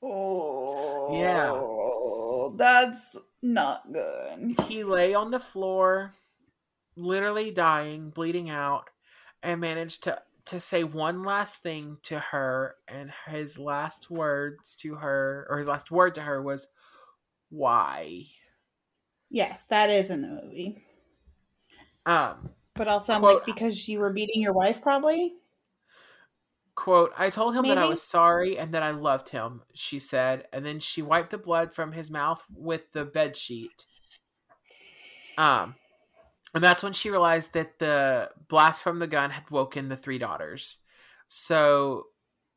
[0.00, 1.18] Oh.
[1.18, 2.56] Yeah.
[2.58, 4.60] That's not good.
[4.68, 6.14] He lay on the floor,
[6.96, 8.90] literally dying, bleeding out,
[9.42, 14.94] and managed to to say one last thing to her and his last words to
[14.96, 16.68] her or his last word to her was
[17.50, 18.26] why
[19.30, 20.84] Yes, that is in the movie.
[22.04, 25.34] um But also, I'm Quote- like, because you were beating your wife, probably?
[26.76, 30.48] quote i told him that i was sorry and that i loved him she said
[30.52, 33.86] and then she wiped the blood from his mouth with the bed sheet
[35.38, 35.76] um
[36.54, 40.18] and that's when she realized that the blast from the gun had woken the three
[40.18, 40.78] daughters
[41.26, 42.06] so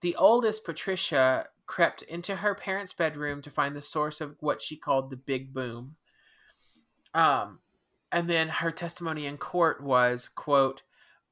[0.02, 4.76] the oldest patricia crept into her parents bedroom to find the source of what she
[4.76, 5.96] called the big boom
[7.14, 7.60] um
[8.12, 10.84] and then her testimony in court was quote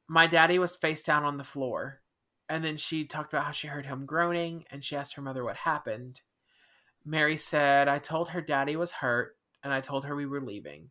[0.08, 2.02] my daddy was face down on the floor
[2.48, 5.44] and then she talked about how she heard him groaning and she asked her mother
[5.44, 6.22] what happened.
[7.04, 10.90] Mary said, I told her daddy was hurt and I told her we were leaving.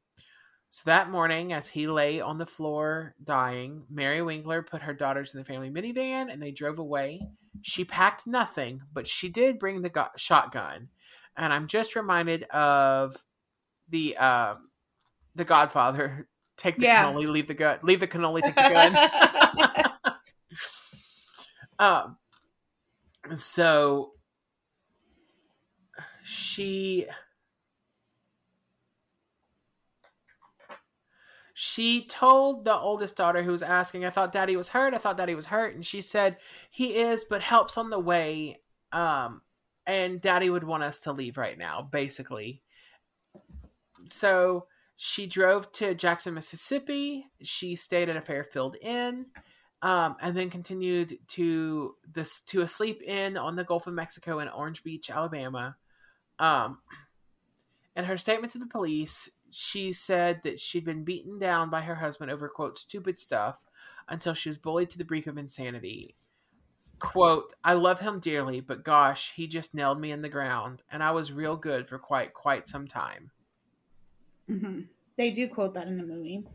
[0.74, 5.32] So that morning, as he lay on the floor dying, Mary Winkler put her daughters
[5.32, 7.20] in the family minivan and they drove away.
[7.62, 10.88] She packed nothing, but she did bring the go- shotgun.
[11.36, 13.14] And I'm just reminded of
[13.88, 14.56] the uh,
[15.36, 16.26] the Godfather.
[16.56, 17.04] Take the Yeah.
[17.04, 17.78] cannoli, leave the gun.
[17.84, 20.12] Leave the cannoli, take the gun.
[21.78, 22.16] Um,
[23.36, 24.12] so
[26.24, 27.06] she
[31.54, 35.16] she told the oldest daughter who was asking, I thought daddy was hurt, I thought
[35.16, 36.36] daddy was hurt, and she said,
[36.68, 38.60] He is, but help's on the way.
[38.92, 39.42] Um,
[39.86, 42.62] and daddy would want us to leave right now, basically.
[44.06, 47.26] So she drove to Jackson, Mississippi.
[47.42, 49.26] She stayed at a Fairfield Inn
[49.80, 54.40] um, and then continued to this to a Sleep Inn on the Gulf of Mexico
[54.40, 55.76] in Orange Beach, Alabama.
[56.40, 56.78] Um,
[57.94, 61.96] in her statement to the police, she said that she'd been beaten down by her
[61.96, 63.64] husband over quote stupid stuff
[64.08, 66.16] until she was bullied to the brink of insanity.
[67.00, 71.02] Quote, I love him dearly, but gosh, he just nailed me in the ground, and
[71.04, 73.32] I was real good for quite quite some time.
[74.48, 74.80] hmm
[75.16, 76.46] They do quote that in the movie.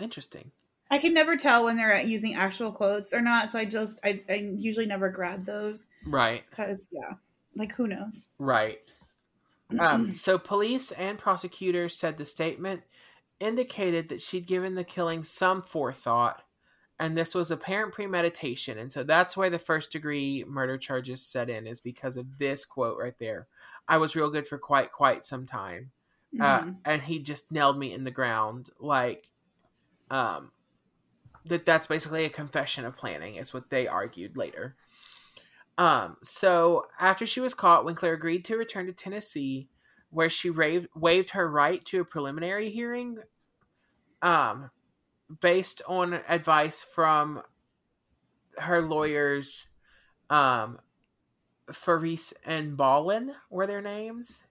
[0.00, 0.52] Interesting.
[0.90, 4.22] I can never tell when they're using actual quotes or not, so I just I,
[4.28, 6.46] I usually never grab those Right.
[6.50, 7.14] because yeah,
[7.56, 8.28] like who knows?
[8.38, 8.94] Right.
[9.78, 12.82] Um, so police and prosecutors said the statement
[13.40, 16.42] indicated that she'd given the killing some forethought,
[16.98, 18.78] and this was apparent premeditation.
[18.78, 22.64] And so that's why the first degree murder charges set in, is because of this
[22.64, 23.48] quote right there.
[23.88, 25.92] I was real good for quite, quite some time.
[26.38, 26.76] Uh, Mhm.
[26.84, 28.70] and he just nailed me in the ground.
[28.78, 29.32] Like,
[30.10, 30.52] um,
[31.46, 34.76] that that's basically a confession of planning, is what they argued later.
[35.78, 39.68] Um, so after she was caught, Winkler agreed to return to Tennessee,
[40.10, 43.18] where she raved, waived her right to a preliminary hearing,
[44.22, 44.70] um,
[45.40, 47.42] based on advice from
[48.58, 49.66] her lawyers,
[50.30, 50.78] um,
[51.72, 54.44] Farese and Ballin were their names.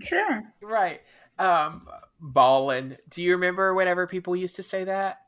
[0.00, 0.42] Sure.
[0.62, 1.00] right.
[1.38, 1.88] Um,
[2.20, 2.96] Ballin.
[3.08, 5.23] Do you remember whenever people used to say that?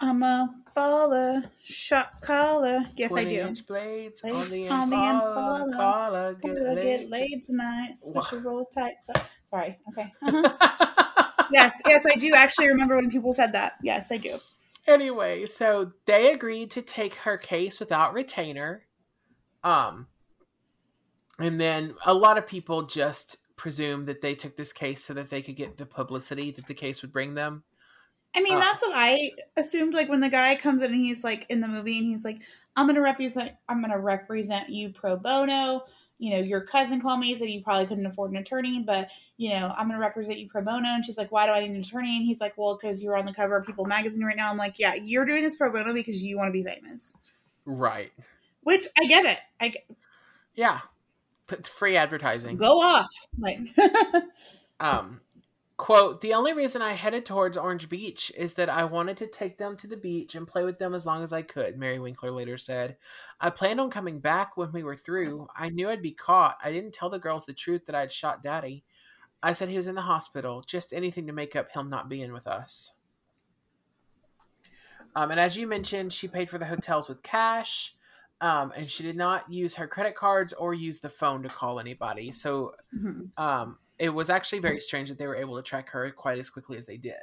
[0.00, 2.80] I'm a baller, shot caller.
[2.96, 3.40] Yes, I 20 do.
[3.42, 6.98] inch blades Blades on the Impala, collar, get Gonna laid.
[7.00, 7.94] get laid tonight.
[8.00, 8.94] Switch a roll tight.
[9.04, 9.78] So- sorry.
[9.90, 10.12] Okay.
[10.22, 11.46] Uh-huh.
[11.52, 13.72] yes, yes, I do actually remember when people said that.
[13.82, 14.36] Yes, I do.
[14.86, 18.84] anyway, so they agreed to take her case without retainer.
[19.64, 20.06] Um,
[21.40, 25.28] and then a lot of people just presumed that they took this case so that
[25.30, 27.64] they could get the publicity that the case would bring them.
[28.34, 28.60] I mean, Uh.
[28.60, 29.94] that's what I assumed.
[29.94, 32.42] Like when the guy comes in and he's like in the movie and he's like,
[32.76, 35.84] "I'm gonna represent, I'm gonna represent you pro bono."
[36.18, 39.08] You know, your cousin called me said you probably couldn't afford an attorney, but
[39.38, 40.88] you know, I'm gonna represent you pro bono.
[40.88, 43.16] And she's like, "Why do I need an attorney?" And he's like, "Well, because you're
[43.16, 45.72] on the cover of People magazine right now." I'm like, "Yeah, you're doing this pro
[45.72, 47.16] bono because you want to be famous."
[47.64, 48.12] Right.
[48.62, 49.38] Which I get it.
[49.58, 49.86] I get-
[50.54, 50.80] Yeah.
[51.46, 52.56] P- free advertising.
[52.58, 53.08] go off.
[53.38, 53.58] Like,
[54.80, 55.20] Um,
[55.80, 59.56] quote, the only reason I headed towards Orange Beach is that I wanted to take
[59.56, 62.30] them to the beach and play with them as long as I could, Mary Winkler
[62.30, 62.98] later said.
[63.40, 65.48] I planned on coming back when we were through.
[65.56, 66.58] I knew I'd be caught.
[66.62, 68.84] I didn't tell the girls the truth that I'd shot Daddy.
[69.42, 72.34] I said he was in the hospital, just anything to make up him not being
[72.34, 72.92] with us.
[75.16, 77.94] Um, and as you mentioned, she paid for the hotels with cash.
[78.42, 81.80] Um, and she did not use her credit cards or use the phone to call
[81.80, 82.32] anybody.
[82.32, 83.30] So Mhm.
[83.38, 86.50] um, it was actually very strange that they were able to track her quite as
[86.50, 87.14] quickly as they did.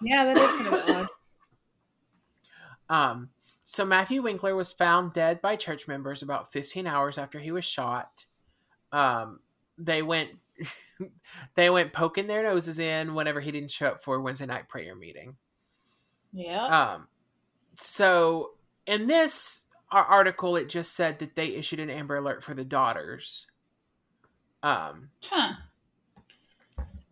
[0.00, 0.66] Yeah, that is kind
[0.98, 1.08] of
[2.88, 3.12] odd.
[3.12, 3.28] Um,
[3.64, 7.64] so Matthew Winkler was found dead by church members about 15 hours after he was
[7.64, 8.26] shot.
[8.90, 9.40] Um,
[9.78, 10.30] they went
[11.54, 14.94] they went poking their noses in whenever he didn't show up for Wednesday night prayer
[14.94, 15.36] meeting.
[16.32, 16.66] Yeah.
[16.66, 17.08] Um,
[17.76, 18.52] so
[18.86, 22.64] in this ar- article, it just said that they issued an Amber Alert for the
[22.64, 23.46] daughters.
[24.62, 25.54] Um, Huh.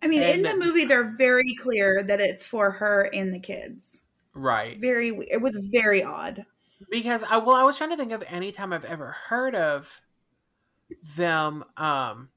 [0.03, 3.41] I mean, And in the movie, they're very clear that it's for her and the
[3.41, 4.05] kids.
[4.35, 4.81] right.
[4.81, 6.47] Very, it was very odd.
[6.91, 10.01] because I well, I was trying to think of any time I've ever heard of
[11.17, 12.31] them um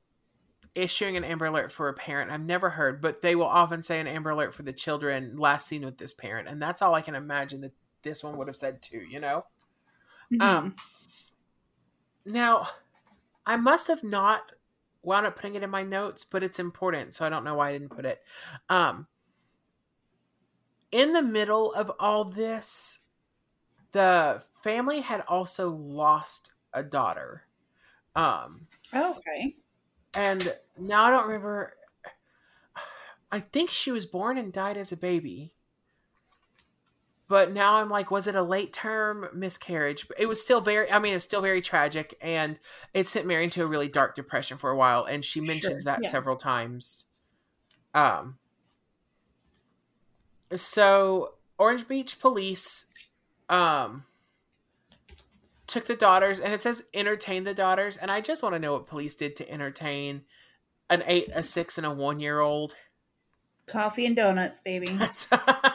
[0.76, 2.31] issuing an Amber Alert for a parent.
[2.31, 5.68] I've never heard, but they will often say an Amber Alert for the children last
[5.68, 7.73] seen with this parent, and that's all I can imagine that
[8.03, 8.99] this one would have said too.
[9.10, 9.45] You know.
[10.31, 10.40] Mhm.
[10.45, 10.76] Um,
[12.26, 12.69] now,
[13.45, 14.53] I must have not
[15.04, 17.70] wound up putting it in my notes, but it's important, so I don't know why
[17.70, 18.22] I didn't put it.
[18.70, 19.08] Um,
[20.92, 23.00] in the middle of all this,
[23.92, 27.44] the family had also lost a daughter.
[28.16, 29.56] Um, okay.
[30.14, 31.74] and now I don't remember.
[33.32, 35.54] I think she was born and died as a baby.
[37.34, 40.06] But now I'm like, was it a late term miscarriage?
[40.20, 42.16] It was still very, I mean, it was still very tragic.
[42.22, 42.60] And
[42.94, 45.04] it sent Mary into a really dark depression for a while.
[45.04, 46.10] And she mentions Sure, that yeah.
[46.10, 47.06] several times.
[47.96, 48.38] Um,
[50.56, 52.86] so Orange Beach police,
[53.50, 54.06] um,
[55.66, 57.98] took the daughters and it says entertain the daughters.
[57.98, 60.22] And I just want to know what police did to entertain
[60.88, 62.76] an eight, a six, and a one year old.
[63.66, 65.00] Coffee and donuts, baby.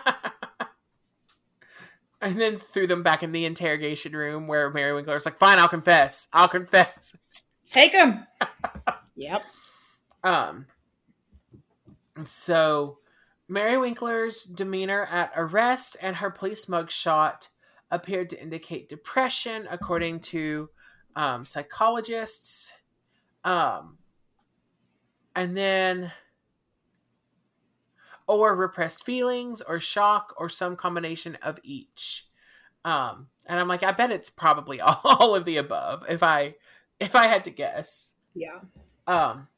[2.21, 5.69] and then threw them back in the interrogation room where Mary Winkler's like, "Fine, I'll
[5.69, 6.29] confess.
[6.33, 7.17] I'll confess."
[7.71, 8.27] Take them.
[9.17, 9.43] yep.
[10.25, 10.67] Um.
[12.23, 12.99] So,
[13.49, 17.49] Mary Winkler's demeanor at arrest and her police mugshot
[17.91, 20.71] appeared to indicate depression, according to
[21.17, 22.73] um, psychologists.
[23.45, 23.99] Um,
[25.35, 26.13] and then,
[28.29, 32.29] or repressed feelings, or shock, or some combination of each.
[32.85, 36.05] Um, and I'm like, I bet it's probably all of the above.
[36.09, 36.55] If I,
[37.01, 38.13] if I had to guess.
[38.35, 38.61] Yeah.
[39.07, 39.49] Um,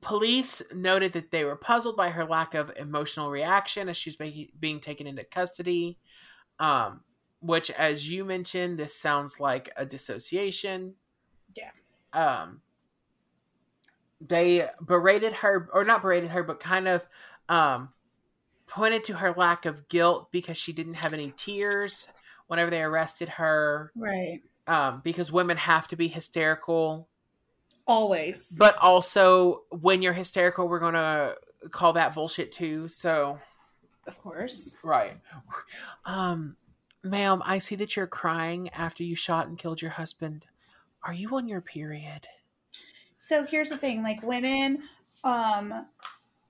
[0.00, 4.48] police noted that they were puzzled by her lack of emotional reaction as she's being
[4.60, 5.98] being taken into custody.
[6.60, 7.00] Um,
[7.40, 10.94] which, as you mentioned, this sounds like a dissociation.
[11.54, 11.70] Yeah.
[12.12, 12.62] Um,
[14.20, 17.06] they berated her, or not berated her, but kind of
[17.48, 17.90] um,
[18.66, 22.12] pointed to her lack of guilt because she didn't have any tears
[22.46, 23.92] whenever they arrested her.
[23.96, 24.40] Right.
[24.66, 27.08] Um, because women have to be hysterical
[27.86, 28.54] Always.
[28.58, 31.36] but also when you're hysterical we're gonna
[31.70, 33.38] call that bullshit too so
[34.06, 34.76] of course.
[34.84, 35.16] right
[36.04, 36.54] um
[37.02, 40.44] ma'am i see that you're crying after you shot and killed your husband
[41.02, 42.26] are you on your period
[43.16, 44.82] So here's the thing, like women
[45.24, 45.86] um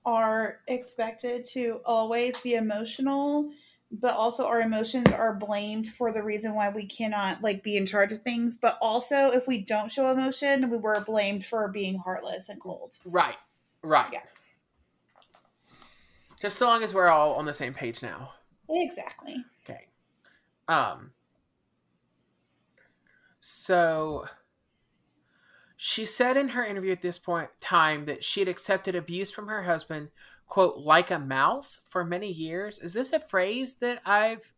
[0.05, 3.51] are expected to always be emotional,
[3.91, 7.85] but also our emotions are blamed for the reason why we cannot like be in
[7.85, 11.97] charge of things, but also if we don't show emotion, we were blamed for being
[11.99, 12.97] heartless and cold.
[13.05, 13.37] right
[13.81, 14.19] right Yeah.
[16.41, 18.33] just so long as we're all on the same page now
[18.69, 19.43] Exactly.
[19.63, 19.87] Okay.
[20.67, 21.11] Um
[23.39, 24.25] so
[25.81, 29.47] she said in her interview at this point time that she had accepted abuse from
[29.47, 30.09] her husband,
[30.45, 32.79] quote, like a mouse for many years.
[32.79, 34.51] Is this a phrase that I've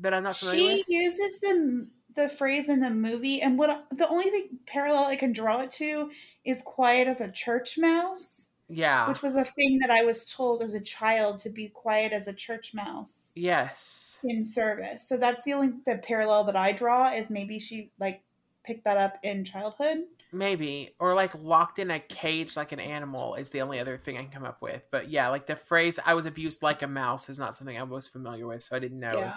[0.00, 0.88] that I'm not familiar She with?
[0.88, 5.32] uses the the phrase in the movie, and what the only thing parallel I can
[5.32, 6.10] draw it to
[6.44, 8.48] is quiet as a church mouse.
[8.68, 9.08] Yeah.
[9.08, 12.26] which was a thing that I was told as a child to be quiet as
[12.26, 14.18] a church mouse yes.
[14.24, 15.06] in service.
[15.06, 18.22] So that's the only the parallel that I draw is maybe she like
[18.64, 19.98] picked that up in childhood.
[20.32, 20.94] Maybe.
[20.98, 24.22] Or like locked in a cage like an animal is the only other thing I
[24.22, 24.82] can come up with.
[24.90, 27.82] But yeah, like the phrase I was abused like a mouse is not something I
[27.84, 29.18] was familiar with, so I didn't know.
[29.18, 29.34] Yeah.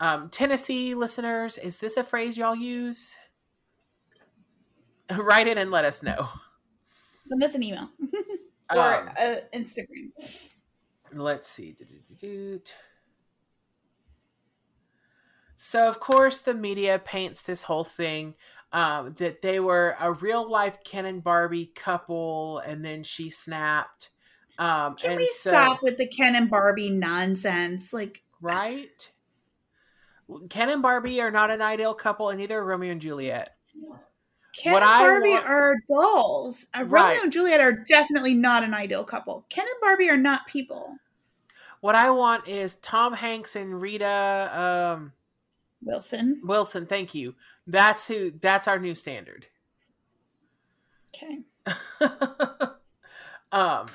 [0.00, 3.14] Um, Tennessee listeners, is this a phrase y'all use?
[5.16, 6.28] Write in and let us know.
[7.28, 7.88] Send us an email
[8.74, 10.10] or Um, uh, Instagram.
[11.12, 11.76] let's see.
[15.56, 18.34] So, of course, the media paints this whole thing
[18.74, 24.10] um, that they were a real life Ken and Barbie couple, and then she snapped.
[24.58, 27.92] Um, Can we so- stop with the Ken and Barbie nonsense?
[27.92, 29.10] Like, Right?
[30.48, 33.56] Ken and Barbie are not an ideal couple, and neither are Romeo and Juliet.
[34.56, 36.66] Ken What and Barbie want- are dolls.
[36.74, 37.08] Uh, Right.
[37.10, 39.44] Romeo and Juliet are definitely not an ideal couple.
[39.50, 40.96] Ken and Barbie are not people.
[41.80, 45.12] What I want is Tom Hanks and Rita um,
[45.82, 46.40] Wilson.
[46.44, 46.86] Wilson.
[46.86, 47.34] Thank you.
[47.66, 48.30] That's who.
[48.30, 49.46] That's our new standard.
[51.14, 51.40] Okay.
[53.52, 53.86] um.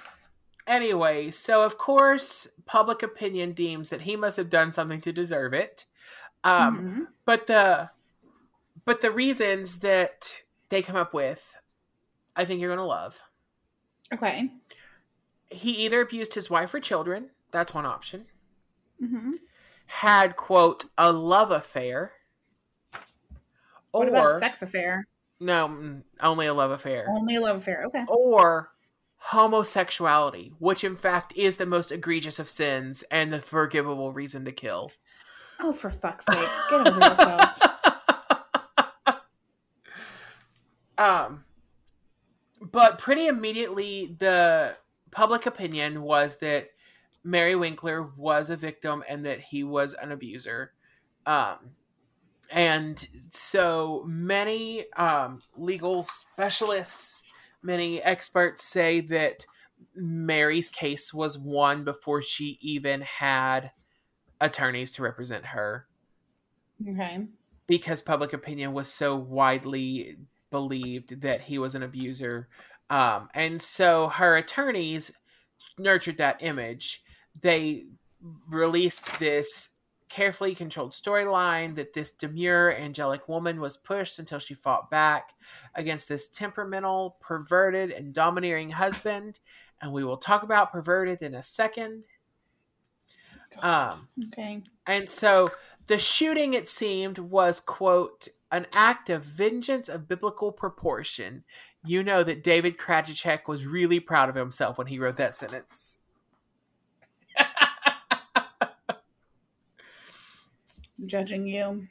[0.67, 5.53] Anyway, so of course, public opinion deems that he must have done something to deserve
[5.53, 5.85] it.
[6.43, 6.79] Um.
[6.79, 7.07] Mhm.
[7.25, 7.89] but the
[8.85, 10.37] but the reasons that
[10.69, 11.57] they come up with
[12.35, 13.19] i think you're gonna love
[14.13, 14.49] Okay.
[15.51, 18.27] he either abused his wife or children that's one option
[19.03, 19.31] Mm-hmm.
[19.87, 22.13] had quote a love affair
[23.91, 25.07] What about a sex affair?
[25.39, 27.83] no mm, only a love affair Only a love affair.
[27.87, 28.03] Okay.
[28.09, 28.71] or
[29.17, 34.51] homosexuality which in fact is the most egregious of sins and the forgivable reason to
[34.51, 34.91] kill
[35.61, 36.47] Oh, for fuck's sake.
[36.69, 37.59] Get over yourself.
[40.97, 41.43] um
[42.61, 44.75] but pretty immediately the
[45.11, 46.67] public opinion was that
[47.23, 50.71] Mary Winkler was a victim and that he was an abuser.
[51.25, 51.71] Um
[52.51, 57.23] and so many um legal specialists,
[57.61, 59.45] many experts say that
[59.95, 63.71] Mary's case was won before she even had
[64.41, 65.87] attorneys to represent her
[66.87, 67.27] Okay.
[67.67, 70.17] because public opinion was so widely
[70.51, 72.47] believed that he was an abuser.
[72.89, 75.11] Um, and so her attorneys
[75.77, 77.03] nurtured that image.
[77.39, 77.85] They
[78.49, 79.69] released this
[80.09, 85.33] carefully controlled storyline that this demure, angelic woman was pushed until she fought back
[85.75, 89.39] against this temperamental, perverted, and domineering husband.
[89.81, 92.05] And we will talk about perverted in a second.
[93.61, 94.63] Um, Okay.
[94.85, 95.51] and so
[95.87, 101.43] the shooting, it seemed, was, quote, an act of vengeance of biblical proportion.
[101.85, 105.97] You know that David Krajicek was really proud of himself when he wrote that sentence.
[110.99, 111.87] I'm judging you.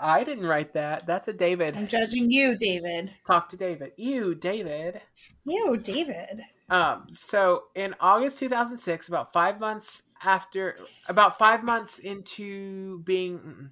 [0.00, 1.06] I didn't write that.
[1.06, 1.76] That's a David.
[1.76, 3.14] I'm judging you, David.
[3.24, 3.92] Talk to David.
[3.96, 5.00] You, David.
[5.44, 6.42] You, David.
[6.68, 13.70] Um, so in August 2006, about five months after, about five months into being,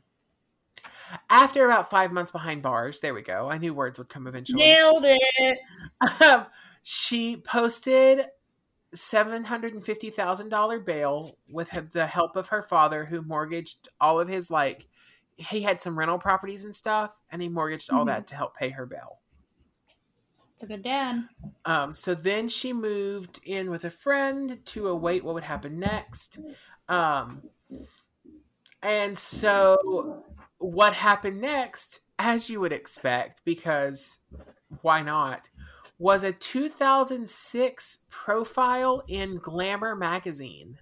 [1.29, 3.51] after about five months behind bars, there we go.
[3.51, 4.63] I knew words would come eventually.
[4.63, 5.59] Nailed it.
[6.23, 6.47] Um,
[6.83, 8.25] she posted
[8.95, 13.89] seven hundred and fifty thousand dollar bail with the help of her father, who mortgaged
[14.01, 14.87] all of his like.
[15.37, 18.09] He had some rental properties and stuff, and he mortgaged all Mhm.
[18.09, 19.21] that to help pay her bail.
[20.53, 21.27] It's a good dad.
[21.65, 26.39] Um, so then she moved in with a friend to await what would happen next.
[26.89, 27.49] Um,
[28.83, 30.25] and so
[30.59, 34.19] what happened next, as you would expect, because
[34.83, 35.49] why not,
[36.01, 40.79] was a 2006 profile in Glamour magazine.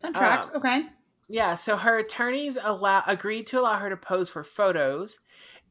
[0.00, 0.48] That tracks.
[0.48, 0.82] Um, okay.
[1.28, 5.18] Yeah, so her attorneys allow agreed to allow her to pose for photos,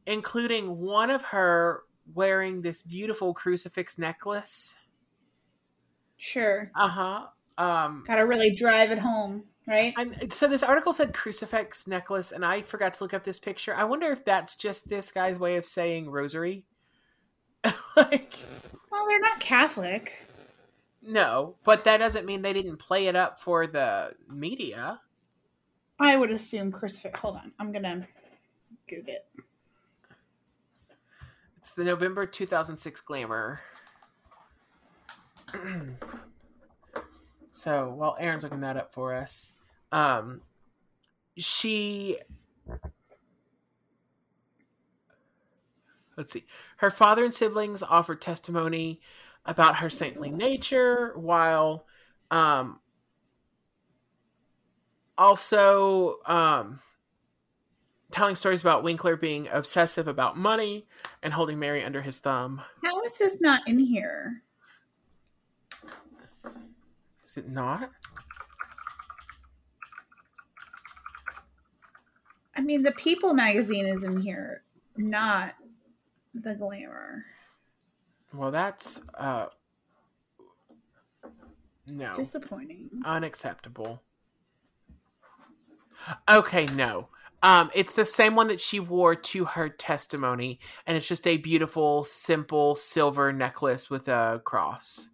[0.06, 1.82] including one of her
[2.14, 4.76] wearing this beautiful crucifix necklace.
[6.18, 6.70] Sure.
[6.76, 7.26] Uh huh.
[7.58, 9.94] Um, Gotta really drive it home, right?
[9.96, 13.74] and so this article said crucifix necklace, and I forgot to look up this picture.
[13.74, 16.64] I wonder if that's just this guy's way of saying rosary.
[17.96, 18.34] like,
[18.90, 20.26] Well, they're not Catholic.
[21.02, 25.00] no, but that doesn't mean they didn't play it up for the media.
[25.98, 27.18] I would assume crucifix.
[27.20, 27.52] Hold on.
[27.58, 28.06] I'm gonna
[28.88, 29.26] Google it.
[31.58, 33.60] It's the November 2006 Glamour.
[37.54, 39.52] so while Erin's looking that up for us,
[39.92, 40.40] um,
[41.38, 42.18] she.
[46.16, 46.46] Let's see.
[46.78, 49.00] Her father and siblings offered testimony
[49.46, 51.86] about her saintly nature, while
[52.32, 52.80] um,
[55.16, 56.80] also um,
[58.10, 60.86] telling stories about Winkler being obsessive about money
[61.22, 62.62] and holding Mary under his thumb.
[62.82, 64.42] How is this not in here?
[67.34, 67.90] Is it not?
[72.54, 74.62] I mean, the People magazine is in here,
[74.96, 75.56] not
[76.32, 77.24] the Glamour.
[78.32, 79.46] Well, that's uh
[81.88, 82.88] no Disappointing.
[83.04, 84.00] unacceptable.
[86.30, 87.08] Okay, no.
[87.42, 91.36] Um, it's the same one that she wore to her testimony, and it's just a
[91.36, 95.10] beautiful, simple silver necklace with a cross.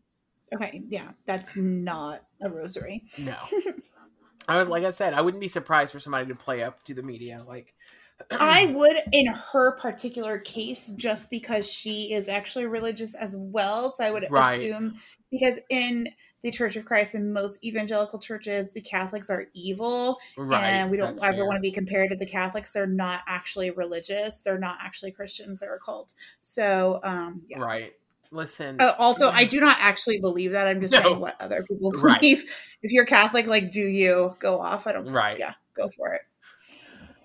[0.55, 3.05] Okay, yeah, that's not a rosary.
[3.19, 3.37] No.
[4.49, 6.95] I was like I said, I wouldn't be surprised for somebody to play up to
[6.95, 7.45] the media.
[7.47, 7.75] Like
[8.33, 13.91] I would in her particular case, just because she is actually religious as well.
[13.91, 14.57] So I would Right.
[14.57, 14.95] assume
[15.31, 16.09] because in
[16.43, 20.97] the Church of Christ and most evangelical churches, the Catholics are evil, right, and we
[20.97, 21.45] don't that's ever fair.
[21.45, 22.73] want to be compared to the Catholics.
[22.73, 24.41] They're not actually religious.
[24.41, 25.61] They're not actually Christians.
[25.61, 26.15] They're a cult.
[26.41, 27.59] So, um, yeah.
[27.59, 27.93] Right.
[28.33, 28.81] Listen.
[28.81, 30.67] Uh, also, I do not actually believe that.
[30.67, 31.03] I'm just No.
[31.03, 32.21] saying what other people Right.
[32.21, 32.45] believe.
[32.83, 34.87] If you're Catholic, like, do you go off?
[34.87, 35.07] I don't.
[35.07, 35.39] Right.
[35.39, 36.23] Yeah, go for it.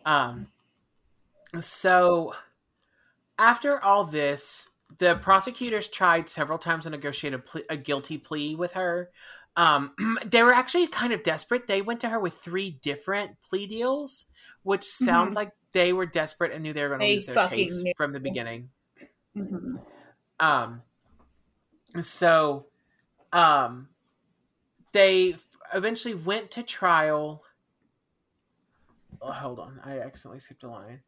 [0.06, 0.48] Um.
[1.62, 2.34] So,
[3.38, 8.56] after all this, the prosecutors tried several times to negotiate a, ple- a guilty plea
[8.56, 9.10] with her.
[9.56, 9.92] Um,
[10.26, 11.68] they were actually kind of desperate.
[11.68, 14.26] They went to her with three different plea deals,
[14.64, 17.82] which sounds like they were desperate and knew they were going to lose their case
[17.82, 17.94] knew.
[17.96, 18.70] from the beginning.
[19.36, 19.80] Mhm.
[20.40, 20.82] Um,
[22.04, 22.66] so,
[23.32, 23.90] um,
[24.92, 25.36] they
[25.74, 27.44] eventually went to trial.
[29.22, 31.02] Oh, hold on, I accidentally skipped a line.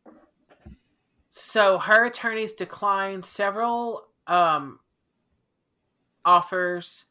[1.30, 4.80] So her attorneys declined several um
[6.26, 7.06] offers,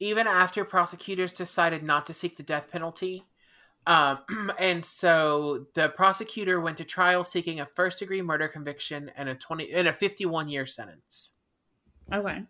[0.00, 3.24] even after prosecutors decided not to seek the death penalty.
[3.86, 4.18] Um,
[4.58, 9.34] and so the prosecutor went to trial seeking a first degree murder conviction and a
[9.34, 11.32] twenty and a fifty one year sentence.
[12.12, 12.42] Okay.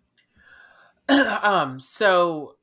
[1.43, 2.57] um, so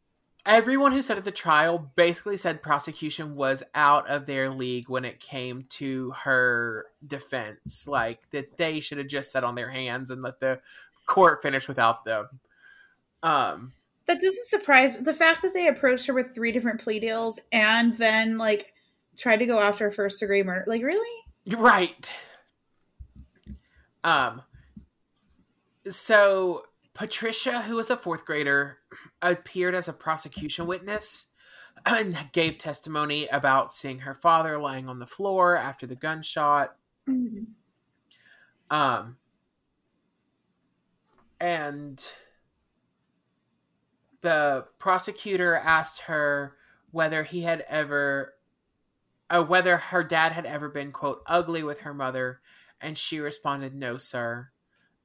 [0.46, 5.06] everyone who said at the trial basically said prosecution was out of their league when
[5.06, 7.88] it came to her defense.
[7.88, 10.60] Like that they should have just sat on their hands and let the
[11.06, 12.28] court finish without them.
[13.22, 13.74] Um,
[14.06, 14.94] That doesn't surprise.
[15.02, 18.74] The fact that they approached her with three different plea deals and then like
[19.18, 20.66] tried to go after first degree murder.
[20.68, 21.24] Like, really?
[21.48, 22.12] Right.
[24.04, 24.42] Um
[25.90, 26.64] so
[26.94, 28.78] Patricia, who was a fourth grader,
[29.22, 31.28] appeared as a prosecution witness
[31.86, 36.76] and gave testimony about seeing her father lying on the floor after the gunshot.
[38.70, 39.18] Um
[41.40, 42.10] and
[44.22, 46.56] the prosecutor asked her
[46.92, 48.36] whether he had ever
[49.30, 52.40] uh, whether her dad had ever been quote ugly with her mother
[52.80, 54.48] and she responded no sir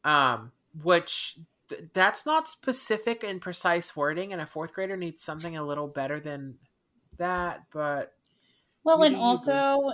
[0.04, 1.38] um which
[1.68, 5.88] th- that's not specific and precise wording and a fourth grader needs something a little
[5.88, 6.56] better than
[7.16, 8.12] that but
[8.84, 9.92] Well, and also,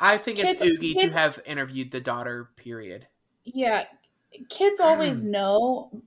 [0.00, 3.06] i think it's Kids- oogie kids- to have interviewed the daughter period
[3.50, 3.84] yeah,
[4.50, 5.30] kids always Hmm.
[5.30, 6.02] know,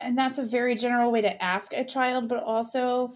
[0.00, 3.14] and that's a very general way to ask a child, but also.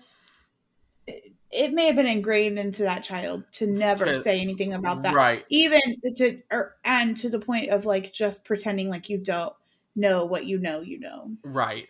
[1.51, 5.15] It, may have been ingrained into that child to never To- say anything about that.
[5.15, 5.45] right.
[5.49, 5.81] Even
[6.17, 9.55] to or and to the point of like just pretending like you don't
[9.97, 11.31] know what you know you know.
[11.43, 11.89] Right.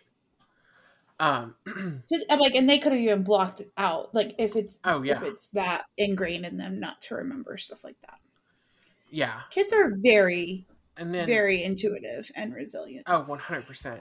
[1.19, 1.55] Um
[2.29, 5.07] I'm like and they could have even blocked it out like if it's oh if
[5.07, 5.23] yeah.
[5.23, 8.19] it's that ingrained in them not to remember stuff like that.
[9.11, 9.41] Yeah.
[9.49, 10.65] Kids are very
[10.99, 13.05] and then very intuitive and resilient.
[13.07, 13.99] Oh, 100%.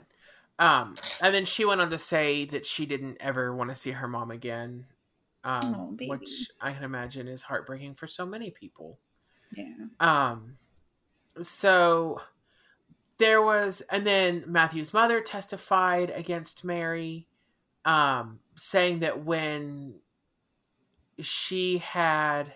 [0.59, 3.93] Um, and then she went on to say that she didn't ever want to see
[3.93, 4.87] her mom again.
[5.45, 8.99] Um, Oh, which I can imagine is heartbreaking for so many people.
[9.57, 10.59] yeah Um,
[11.41, 12.21] so
[13.19, 17.27] there was, and then Matthew's mother testified against Mary,
[17.85, 19.95] um, saying that when
[21.21, 22.55] she had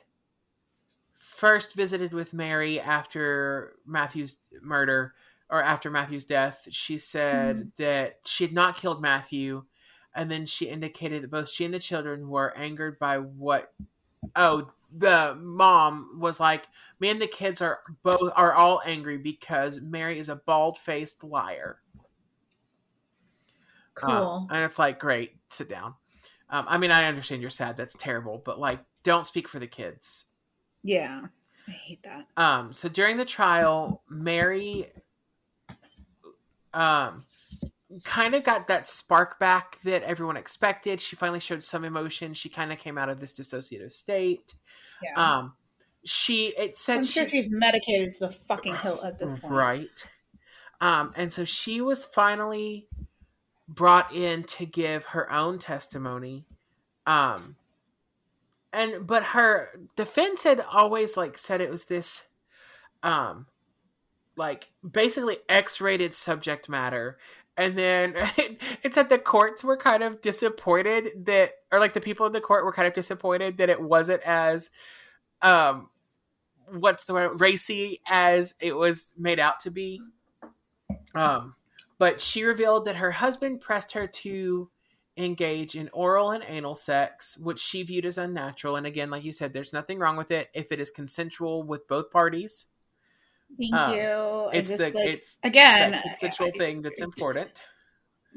[1.19, 5.15] first visited with Mary after Matthew's murder
[5.49, 9.65] or after Matthew's death, she said that she had not killed Matthew.
[10.15, 13.73] And then she indicated that both she and the children were angered by what.
[14.37, 16.67] Oh, the mom was like,
[17.01, 21.25] "Me and the kids are both are all angry because Mary is a bald faced
[21.25, 21.79] liar."
[23.97, 25.95] Uh, cool and it's like, great, sit down.
[26.49, 27.77] Um, I mean, I understand you're sad.
[27.77, 30.27] That's terrible, but like, don't speak for the kids.
[30.83, 31.23] yeah
[31.69, 34.91] i hate that Um, so during the trial, Mary,
[36.75, 37.21] um,
[38.05, 41.01] kind of got that spark back that everyone expected.
[41.01, 42.35] She finally showed some emotion.
[42.35, 44.55] She kind of came out of this dissociative state.
[45.03, 45.55] yeah Um,
[46.05, 49.53] she it said i'm she, sure she's medicated to the fucking hill at this point
[49.53, 50.09] Right.
[50.81, 52.89] Um, and so she was finally
[53.69, 56.45] brought in to give her own testimony.
[57.07, 57.55] Um,
[58.73, 62.29] and but her defense had always like said it was this,
[63.05, 63.47] um,
[64.35, 67.17] like basically X-rated subject matter.
[67.57, 68.15] And then
[68.83, 72.41] it said the courts were kind of disappointed that, or like the people in the
[72.41, 74.71] court were kind of disappointed that it wasn't as,
[75.43, 75.91] um,
[76.69, 80.01] what's the word racy as it was made out to be
[81.15, 81.55] um
[81.99, 84.71] but she revealed that her husband pressed her to
[85.17, 88.75] engage in oral and anal sex, which she viewed as unnatural.
[88.75, 91.87] And again, like you said, there's nothing wrong with it if it is consensual with
[91.87, 92.67] both parties.
[93.59, 94.51] Thank Um, you.
[94.53, 97.63] It's I the like, it's again consensual I- thing that's important.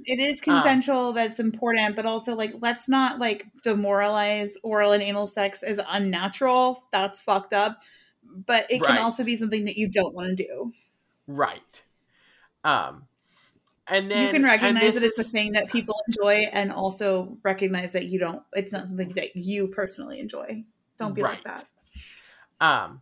[0.06, 5.02] it is Um, consensual that's important but also like let's not like demoralize oral and
[5.02, 7.82] anal sex as unnatural that's fucked up
[8.24, 9.00] but it can Right.
[9.02, 10.74] also be something that you don't want to do
[11.28, 11.82] Right.
[12.66, 13.08] Um,
[13.88, 17.94] and then you can recognize that it's a thing that people enjoy and also recognize
[17.94, 20.66] that you don't it's not something that you personally enjoy
[20.98, 21.64] don't be like that
[22.60, 23.02] Um,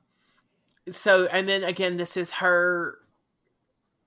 [0.91, 2.99] so and then again, this is her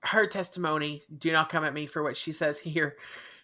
[0.01, 1.03] her testimony.
[1.15, 2.95] Do not come at me for what she says here.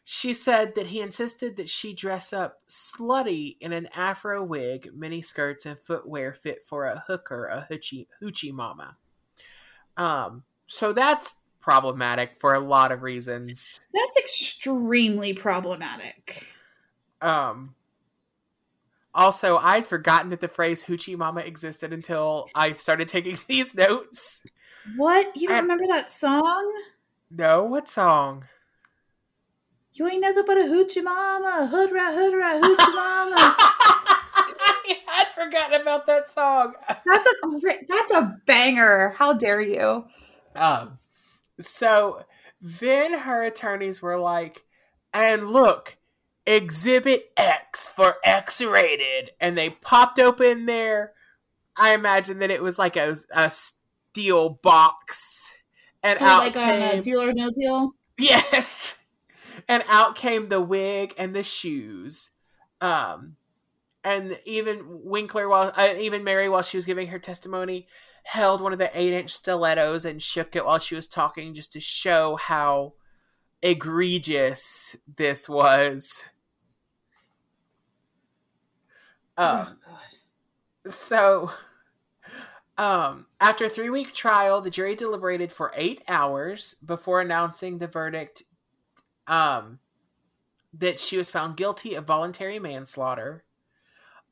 [0.05, 5.21] She said that he insisted that she dress up slutty in an afro wig, mini
[5.21, 8.97] skirts, and footwear fit for a hooker, a hoochie hoochie mama.
[9.95, 13.79] Um, so that's problematic for a lot of reasons.
[13.93, 16.51] that's extremely problematic
[17.21, 17.75] Um,
[19.15, 24.43] also, I'd forgotten that the phrase hoochie mama existed until I started taking these notes.
[24.97, 26.73] what you don't And- remember that song
[27.31, 28.45] No, what song?
[29.95, 33.55] you ain't nothing but a hoochie mama hood rat hood rat hoochie mama
[34.65, 36.73] I had forgotten about that song.
[36.87, 39.13] That's a that's a banger.
[39.17, 40.05] How dare you?
[40.55, 40.97] Um,
[41.59, 42.23] so
[42.61, 44.63] then her attorneys were like,
[45.13, 45.97] and look,
[46.45, 49.31] Exhibit X for X rated.
[49.39, 51.13] And they popped open there.
[51.75, 55.51] I imagine that it was like a, a steel box.
[56.03, 57.95] And out like came, a deal or no deal.
[58.17, 58.97] Yes.
[59.67, 62.31] And out came the wig and the shoes.
[62.81, 63.37] Um
[64.03, 67.87] and even Winkler while uh, even Mary while she was giving her testimony
[68.23, 71.79] held one of the 8-inch stilettos and shook it while she was talking just to
[71.79, 72.93] show how
[73.61, 76.23] egregious this was.
[79.37, 80.93] Um oh god.
[80.93, 81.51] so,
[82.77, 87.87] um, after a three week trial, the jury deliberated for eight hours before announcing the
[87.87, 88.43] verdict
[89.27, 89.79] um,
[90.73, 93.45] that she was found guilty of voluntary manslaughter.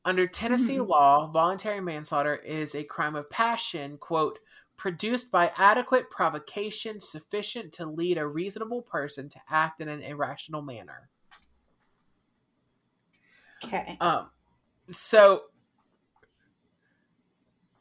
[0.04, 0.88] Under Tennessee Mhm.
[0.88, 4.40] law, voluntary manslaughter is a crime of passion, quote,
[4.76, 10.62] produced by adequate provocation sufficient to lead a reasonable person to act in an irrational
[10.62, 11.10] manner.
[13.64, 13.96] Okay.
[14.00, 14.30] Um,
[14.88, 15.42] so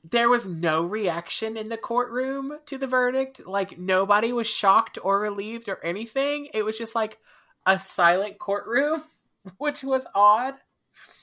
[0.03, 3.45] there was no reaction in the courtroom to the verdict.
[3.45, 6.49] Like nobody was shocked or relieved or anything.
[6.53, 7.19] It was just like
[7.65, 9.03] a silent courtroom,
[9.57, 10.55] which was odd.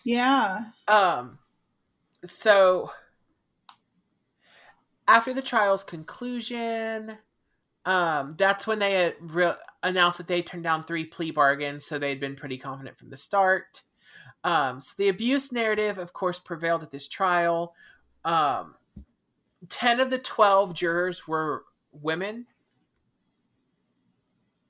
[0.04, 0.66] Yeah.
[0.86, 1.38] Um,
[2.24, 2.90] so
[5.06, 7.18] after the trial's conclusion,
[7.84, 9.52] um, that's when they uh, re-
[9.82, 13.10] announced that they turned down three plea bargains, so they had been pretty confident from
[13.10, 13.82] the start.
[14.44, 17.74] Um, so the abuse narrative, of course, prevailed at this trial.
[18.24, 18.74] Um,
[19.68, 22.46] Ten of the twelve jurors were women,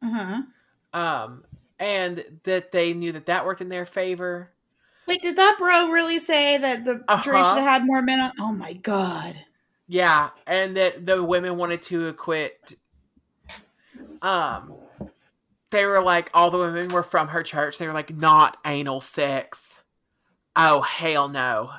[0.03, 0.99] Uh huh.
[0.99, 1.45] um,
[1.79, 4.51] and that they knew that that worked in their favor.
[5.07, 7.55] Wait, did that bro really say that the jury Uh-huh.
[7.55, 8.33] should have had more men on?
[8.41, 9.37] Oh my god.
[9.87, 12.75] Yeah, and that the women wanted to acquit.
[14.23, 14.75] Um,
[15.71, 17.79] they were like, all the women were from her church.
[17.79, 19.77] They were like, not anal sex.
[20.57, 21.71] Oh hell no!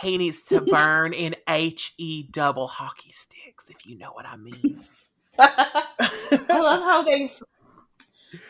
[0.00, 4.36] He needs to burn in H E double hockey sticks, if you know what I
[4.36, 4.80] mean.
[5.38, 7.28] I love how they.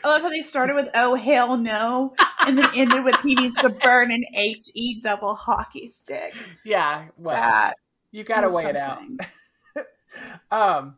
[0.04, 2.14] I love how they started with "Oh hell no"
[2.46, 6.34] and then ended with "He needs to burn an H E double hockey stick."
[6.64, 7.76] yeah, well, That
[8.10, 9.00] you gotta weigh it out.
[10.50, 10.96] Um,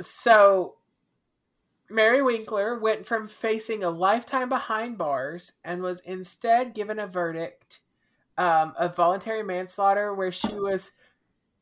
[0.00, 0.74] so
[1.90, 7.80] Mary Winkler went from facing a lifetime behind bars and was instead given a verdict
[8.36, 10.92] um, of voluntary manslaughter, where she was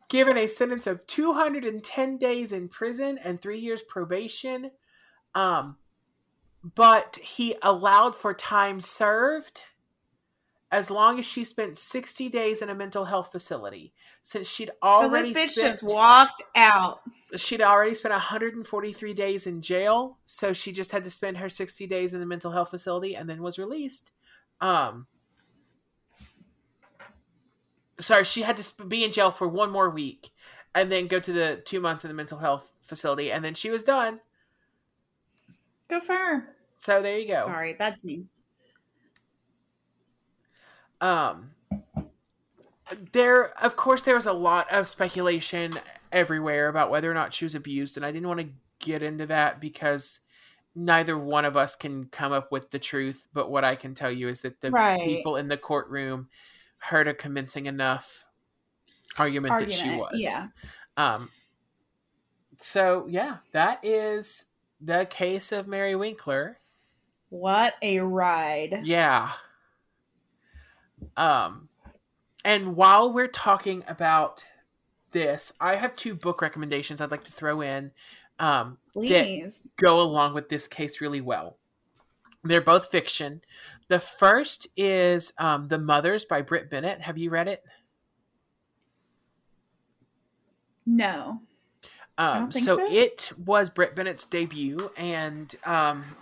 [0.08, 4.72] given a sentence of 210 days in prison and three years probation.
[5.34, 5.76] Um,
[6.74, 9.62] but he allowed for time served
[10.72, 15.32] as long as she spent 60 days in a mental health facility since she'd already
[15.32, 17.00] So this bitch spent, just walked out.
[17.36, 21.86] she'd already spent 143 days in jail so she just had to spend her 60
[21.86, 24.10] days in the mental health facility and then was released
[24.60, 25.06] um
[28.00, 30.30] sorry she had to be in jail for one more week
[30.74, 33.70] and then go to the two months in the mental health facility and then she
[33.70, 34.20] was done
[35.88, 36.56] Go for her.
[36.78, 38.24] so there you go Sorry, that's me.
[41.00, 41.50] Um
[43.12, 45.72] there of course there was a lot of speculation
[46.12, 48.48] everywhere about whether or not she was abused and i didn't want to
[48.78, 50.20] get into that because
[50.76, 54.10] neither one of us can come up with the truth, but what I can tell
[54.10, 55.00] you is that the Right.
[55.00, 56.28] people in the courtroom
[56.78, 58.26] heard a convincing enough
[59.16, 60.12] argument, that she was.
[60.14, 60.48] Yeah.
[60.96, 61.30] Um.
[62.58, 64.46] So yeah, that is
[64.80, 66.58] the case of Mary Winkler.
[67.30, 68.80] What a ride.
[68.84, 69.32] Yeah.
[71.16, 71.68] Um,
[72.44, 74.44] and while we're talking about
[75.12, 77.90] this, I have two book recommendations I'd like to throw in.
[78.38, 79.72] Um, Please.
[79.76, 81.56] go along with this case really well.
[82.44, 83.40] They're both fiction.
[83.88, 87.00] The first is um, The Mothers by Brit Bennett.
[87.00, 87.64] Have you read it?
[90.84, 91.40] No.
[92.18, 92.90] Um, so, so.
[92.90, 95.54] it was Brit Bennett's debut, and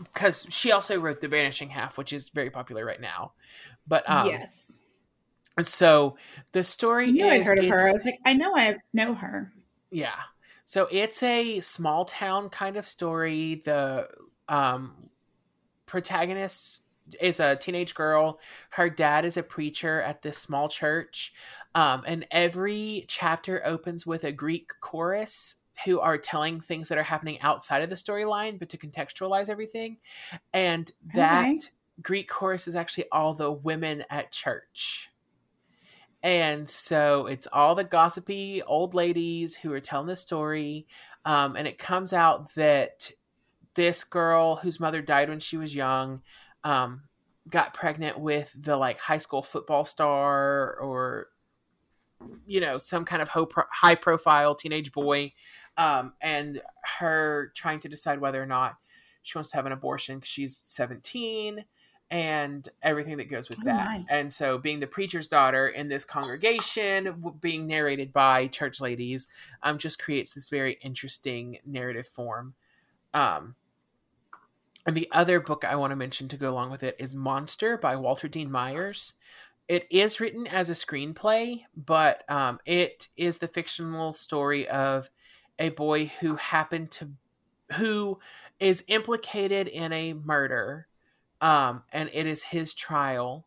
[0.03, 3.33] because she also wrote The Vanishing Half, which is very popular right now.
[3.86, 4.81] But um, yes.
[5.62, 6.16] so
[6.52, 7.89] the story I knew is I'd heard of her.
[7.89, 9.52] I was like, I know I know her.
[9.90, 10.16] Yeah.
[10.66, 13.62] So it's a small town kind of story.
[13.65, 14.09] The
[14.48, 15.11] um
[15.86, 16.82] protagonist
[17.20, 18.40] is a teenage girl.
[18.70, 21.35] Her dad is a preacher at this small church.
[21.74, 27.02] Um and every chapter opens with a Greek chorus who are telling things that are
[27.02, 29.98] happening outside of the storyline but to contextualize everything.
[30.52, 31.59] And that Okay.
[32.03, 35.11] Greek chorus is actually all the women at church.
[36.23, 40.87] And so it's all the gossipy old ladies who are telling the story.
[41.25, 43.11] Um, and it comes out that
[43.75, 46.23] this girl whose mother died when she was young
[46.65, 47.03] um,
[47.49, 51.29] got pregnant with the like high school football star or,
[52.47, 55.35] you know, some kind of high profile teenage boy.
[55.77, 56.62] Um, and
[56.99, 58.77] her trying to decide whether or not
[59.23, 61.65] she wants to have an abortion because she's 17
[62.15, 63.86] and everything that goes with Oh, that.
[63.86, 64.07] my.
[64.09, 69.27] And so, being the preacher's daughter in this congregation, being narrated by church ladies,
[69.65, 72.55] um, just creates this very interesting narrative form.
[73.12, 73.57] Um,
[74.86, 77.77] and the other book I want to mention to go along with it is Monster
[77.77, 79.15] by Walter Dean Myers.
[79.66, 85.11] It is written as a screenplay, but um, it is the fictional story of
[85.59, 87.09] a boy who happened to,
[87.73, 88.20] who
[88.61, 90.86] is implicated in a murder
[91.45, 93.47] um, and it is his trial.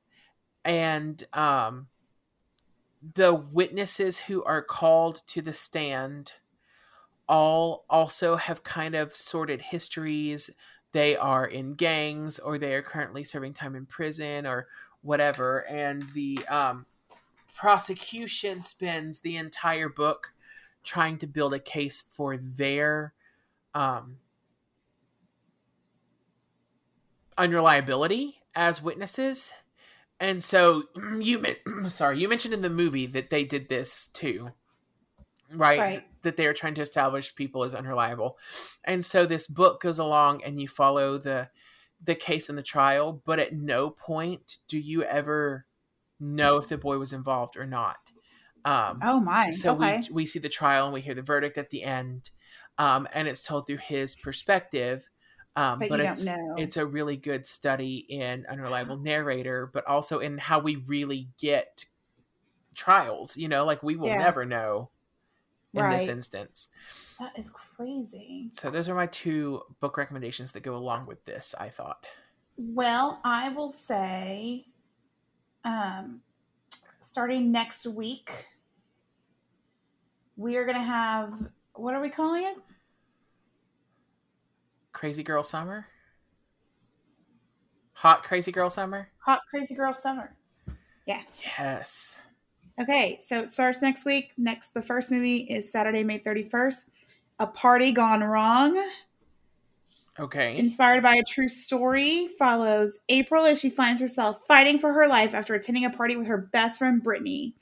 [0.64, 1.88] And um,
[3.16, 6.34] the witnesses who are called to the stand
[7.28, 10.52] all also have kind of sorted histories.
[10.92, 14.68] They are in gangs or they are currently serving time in prison or
[15.02, 15.66] whatever.
[15.68, 16.86] And the um,
[17.56, 20.34] prosecution spends the entire book
[20.84, 23.14] trying to build a case for their
[23.74, 24.18] um,
[27.38, 29.54] unreliability as witnesses.
[30.20, 30.84] And so
[31.20, 34.52] you men- sorry, you mentioned in the movie that they did this too.
[35.54, 35.80] Right?
[35.80, 36.04] Right.
[36.24, 38.38] That they are trying to establish people as unreliable.
[38.84, 41.50] And so this book goes along and you follow the
[42.04, 45.66] the case and the trial, but at no point do you ever
[46.20, 47.98] know if the boy was involved or not.
[48.66, 49.52] Um Oh my.
[49.52, 50.02] so okay.
[50.10, 52.30] we we see the trial and we hear the verdict at the end,
[52.78, 55.06] um, and it's told through his perspective.
[55.58, 56.56] Um, But but you don't it's know.
[56.58, 61.86] it's a really good study in unreliable narrator, but also in how we really get
[62.76, 63.38] trials.
[63.38, 64.18] You know, like we will Yeah.
[64.18, 64.92] never know
[65.74, 66.70] in this instance.
[67.20, 68.52] that is crazy.
[68.52, 71.54] So those are my two book recommendations that go along with this.
[71.60, 72.06] I thought.
[72.58, 74.66] Well, I will say,
[75.64, 76.22] um,
[77.00, 78.32] starting next week,
[80.36, 82.58] we are going to have what are we calling it?
[84.98, 85.86] Crazy Girl Summer.
[87.94, 89.08] Hot Crazy Girl Summer.
[89.20, 90.36] Hot Crazy Girl Summer.
[91.06, 91.40] Yes.
[91.60, 92.18] Yes.
[92.82, 94.32] Okay, so it starts next week.
[94.40, 96.86] Next, the first movie is Saturday, May 31st.
[97.38, 98.76] A Party Gone Wrong,
[100.20, 100.58] Okay.
[100.58, 105.36] inspired by a true story, follows April as she finds herself fighting for her life
[105.36, 107.54] after attending a party with her best friend Brittany.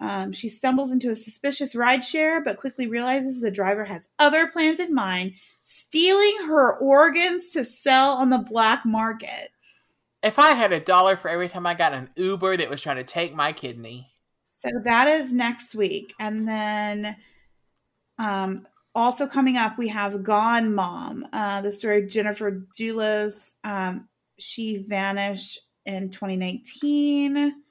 [0.00, 4.80] Um, she stumbles into a suspicious rideshare, but quickly realizes the driver has other plans
[4.80, 9.50] in mind, stealing her organs to sell on the black market.
[10.22, 12.96] If I had a dollar for every time I got an Uber that was trying
[12.96, 14.10] to take my kidney.
[14.44, 16.14] So that is next week.
[16.18, 17.16] And then
[18.18, 18.64] um,
[18.94, 23.54] also coming up, we have Gone Mom, uh, the story of Jennifer Dulos.
[23.64, 24.08] Um,
[24.38, 27.63] she vanished in 2019.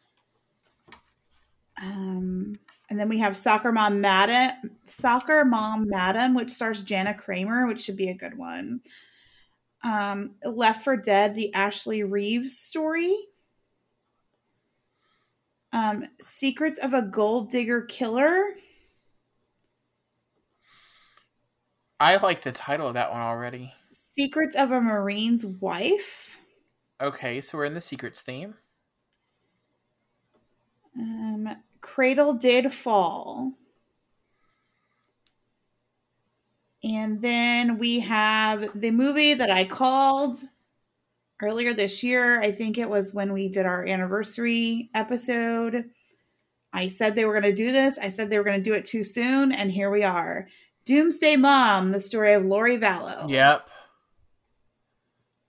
[1.82, 2.60] Um,
[2.90, 7.82] and then we have Soccer Mom Madam, Soccer Mom Madam, which stars Jana Kramer, which
[7.82, 8.82] should be a good one.
[9.84, 13.16] Um, Left for Dead, the Ashley Reeves story.
[15.72, 18.44] Um, Secrets of a Gold Digger Killer.
[22.00, 23.74] I like the title of that one already.
[23.90, 26.38] Secrets of a Marine's Wife.
[27.02, 28.56] Okay, so we're in the secrets theme.
[30.98, 31.50] Um,
[31.82, 33.54] Cradle Did Fall.
[36.84, 40.38] And then we have the movie that I called
[41.42, 42.42] earlier this year.
[42.42, 45.90] I think it was when we did our anniversary episode.
[46.74, 47.98] I said they were going to do this.
[47.98, 49.52] I said they were going to do it too soon.
[49.52, 50.48] And here we are.
[50.86, 53.30] Doomsday Mom, the story of Lori Vallow.
[53.30, 53.68] Yep.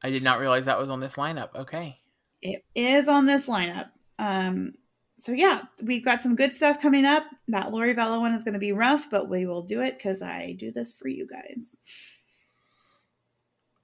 [0.02, 1.48] I did not realize that was on this lineup.
[1.56, 1.98] Okay.
[2.42, 3.88] It is on this lineup.
[4.18, 4.74] Um,
[5.24, 7.24] so yeah, we've got some good stuff coming up.
[7.48, 10.20] That Lori Vallow one is going to be rough, but we will do it because
[10.20, 11.78] I do this for you guys.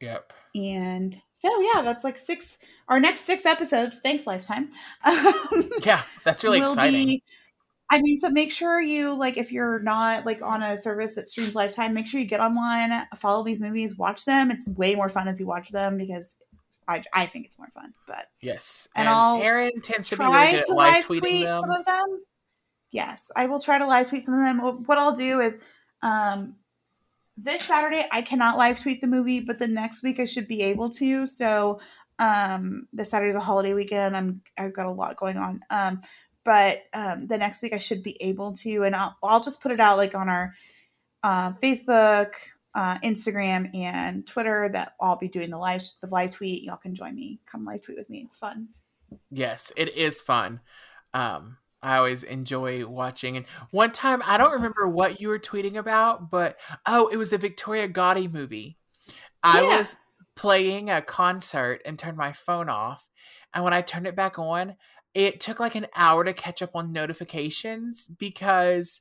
[0.02, 0.34] Yep.
[0.54, 2.58] And so yeah, that's like six.
[2.88, 4.00] Our next six episodes.
[4.00, 4.68] Thanks, Lifetime.
[5.82, 7.06] yeah, that's really exciting.
[7.06, 7.22] Be,
[7.90, 11.26] I mean, so make sure you like if you're not like on a service that
[11.26, 14.50] streams Lifetime, make sure you get on one, follow these movies, watch them.
[14.50, 16.36] It's way more fun if you watch them because
[16.90, 17.94] I, I think it's more fun.
[18.06, 21.62] But yes, and, and I'll Erin tends to try really to live tweet them.
[21.62, 22.22] some of them.
[22.90, 24.84] Yes, I will try to live tweet some of them.
[24.84, 25.60] What I'll do is,
[26.02, 26.56] um,
[27.36, 30.62] this Saturday I cannot live tweet the movie, but the next week I should be
[30.62, 31.26] able to.
[31.26, 31.80] So,
[32.18, 34.16] um, this Saturday's a holiday weekend.
[34.16, 35.60] I'm I've got a lot going on.
[35.70, 36.02] Um,
[36.44, 39.70] but um, the next week I should be able to, and I'll I'll just put
[39.72, 40.54] it out like on our
[41.22, 42.32] uh, Facebook,
[42.74, 44.68] uh, Instagram, and Twitter.
[44.72, 46.62] That I'll be doing the live the live tweet.
[46.62, 47.40] Y'all can join me.
[47.51, 48.22] Come live tweet with me.
[48.26, 48.68] It's fun.
[49.30, 50.60] Yes, it is fun.
[51.14, 53.36] Um, I always enjoy watching.
[53.36, 56.56] And one time, I don't remember what you were tweeting about, but
[56.86, 58.76] oh, it was the Victoria Gotti movie.
[59.42, 59.78] I yeah.
[59.78, 59.97] was
[60.36, 63.09] playing a concert and turned my phone off.
[63.55, 64.76] And when I turned it back on,
[65.14, 69.01] it took like an hour to catch up on notifications because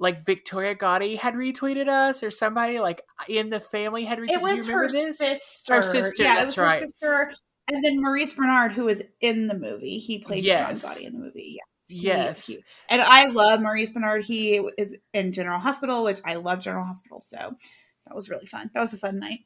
[0.00, 4.30] like Victoria Gotti had retweeted us or somebody like in the family had retweeted.
[4.30, 4.34] Us.
[4.34, 5.18] It was her this?
[5.18, 5.74] sister.
[5.74, 6.22] Her sister.
[6.22, 6.80] Yeah, it was right.
[6.80, 7.32] her sister.
[7.68, 10.82] And then Maurice Benard, who was in the movie, he played yes.
[10.82, 11.58] John Gotti in the movie.
[11.88, 12.48] Yes.
[12.48, 12.58] Yes.
[12.88, 14.24] And I love Maurice Benard.
[14.24, 17.20] He is in General Hospital, which I love General Hospital.
[17.20, 18.70] So that was really fun.
[18.72, 19.40] That was a fun night.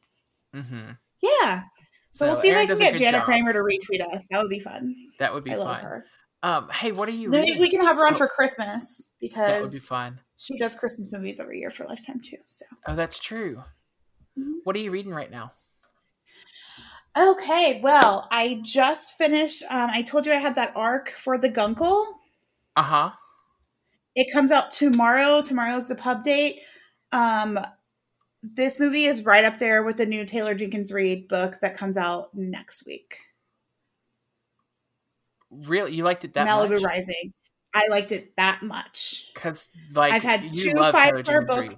[0.55, 0.93] Mm-hmm.
[1.20, 1.62] Yeah.
[2.12, 3.24] So, so we'll see Erin if I can get Jana job.
[3.24, 4.26] Kramer to retweet us.
[4.31, 4.94] That would be fun.
[5.18, 5.66] That would be I fun.
[5.66, 6.06] Love her.
[6.44, 7.31] Um, hey, what are you?
[7.31, 7.60] Then reading?
[7.60, 10.20] we can have her on oh, for Christmas because that would be fun.
[10.44, 12.36] She does Christmas movies every year for Lifetime too.
[12.44, 12.66] So.
[12.86, 13.62] Oh, that's true.
[14.38, 14.58] Mm-hmm.
[14.64, 15.52] What are you reading right now?
[17.16, 19.62] Okay, well, I just finished.
[19.70, 22.18] Um, I told you I had that arc for the Guncle.
[22.76, 23.10] Uh huh.
[24.14, 25.40] It comes out tomorrow.
[25.40, 26.60] Tomorrow's the pub date.
[27.10, 27.58] Um,
[28.42, 31.96] this movie is right up there with the new Taylor Jenkins Reid book that comes
[31.96, 33.16] out next week.
[35.50, 36.82] Really, you liked it that Malibu much?
[36.82, 37.32] Rising.
[37.74, 41.76] I liked it that much because like I've had two five star books.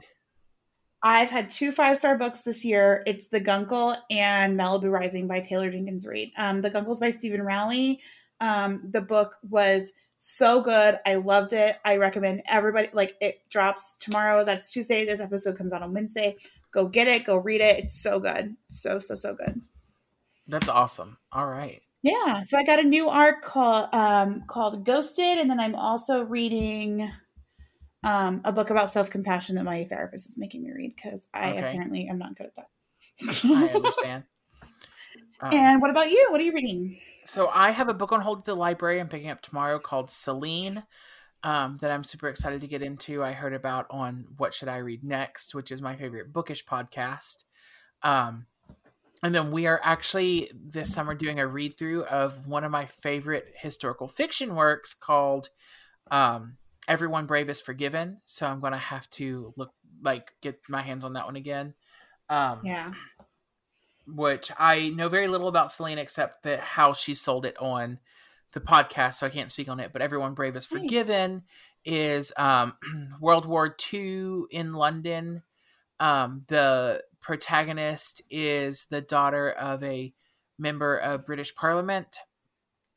[1.02, 3.02] I've had two five star books this year.
[3.06, 6.32] It's The Guncle and Malibu Rising by Taylor Jenkins Reid.
[6.36, 8.00] Um, the Guncle's by Steven Rowley.
[8.40, 10.98] Um, the book was so good.
[11.06, 11.76] I loved it.
[11.84, 14.44] I recommend everybody like it drops tomorrow.
[14.44, 15.04] That's Tuesday.
[15.06, 16.36] This episode comes out on Wednesday.
[16.72, 17.24] Go get it.
[17.24, 17.84] Go read it.
[17.84, 18.56] It's so good.
[18.68, 19.62] So so so good.
[20.48, 21.18] That's awesome.
[21.32, 21.80] All right.
[22.06, 22.44] Yeah.
[22.44, 27.10] So I got a new arc called um called Ghosted, and then I'm also reading
[28.04, 31.50] um a book about self compassion that my therapist is making me read because I
[31.50, 31.58] okay.
[31.58, 33.44] apparently am not good at that.
[33.44, 34.24] I understand.
[35.38, 36.28] Um, and what about you?
[36.30, 36.98] What are you reading?
[37.26, 40.10] So I have a book on hold at the library I'm picking up tomorrow called
[40.10, 40.84] Celine.
[41.42, 43.22] Um, that I'm super excited to get into.
[43.22, 47.44] I heard about on What Should I Read Next, which is my favorite bookish podcast.
[48.02, 48.46] Um,
[49.26, 52.86] and then we are actually this summer doing a read through of one of my
[52.86, 55.48] favorite historical fiction works called
[56.12, 58.18] um, Everyone Brave is Forgiven.
[58.24, 61.74] So I'm going to have to look like get my hands on that one again.
[62.30, 62.92] Um, yeah
[64.06, 67.98] which I know very little about Celine except that how she sold it on
[68.52, 69.92] the podcast, so I can't speak on it.
[69.92, 71.42] But Everyone Brave is Forgiven
[71.84, 72.74] is um,
[73.20, 75.42] World War II in London.
[75.98, 80.14] Um, the protagonist is the daughter of a
[80.60, 82.18] member of British Parliament,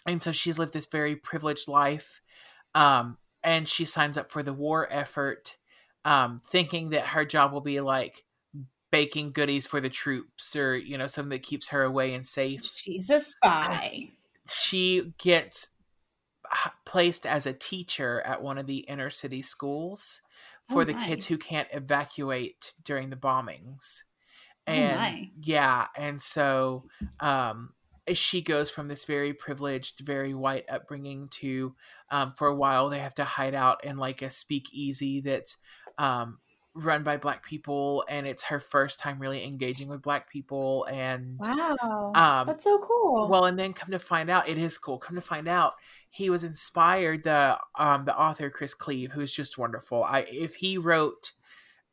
[0.06, 2.22] and so she's lived this very privileged life.
[2.76, 5.57] Um, and she signs up for the war effort,
[6.06, 8.23] um, thinking that her job will be like
[8.91, 12.72] baking goodies for the troops or you know something that keeps her away and safe.
[12.76, 14.11] She's a spy.
[14.47, 15.76] She gets
[16.85, 20.22] placed as a teacher at one of the inner city schools
[20.68, 24.03] for oh the kids who can't evacuate during the bombings
[24.69, 26.85] and oh yeah and so
[27.19, 27.73] um
[28.13, 31.75] she goes from this very privileged very white upbringing to
[32.11, 35.57] um for a while they have to hide out in like a speakeasy that's
[35.97, 36.39] um
[36.75, 41.37] run by black people and it's her first time really engaging with black people and
[41.39, 42.13] Wow.
[42.15, 43.27] Um, That's so cool.
[43.27, 45.73] well and then come to find out it is cool come to find out
[46.09, 50.77] he was inspired the um the author Chris Cleave who's just wonderful i if he
[50.77, 51.31] wrote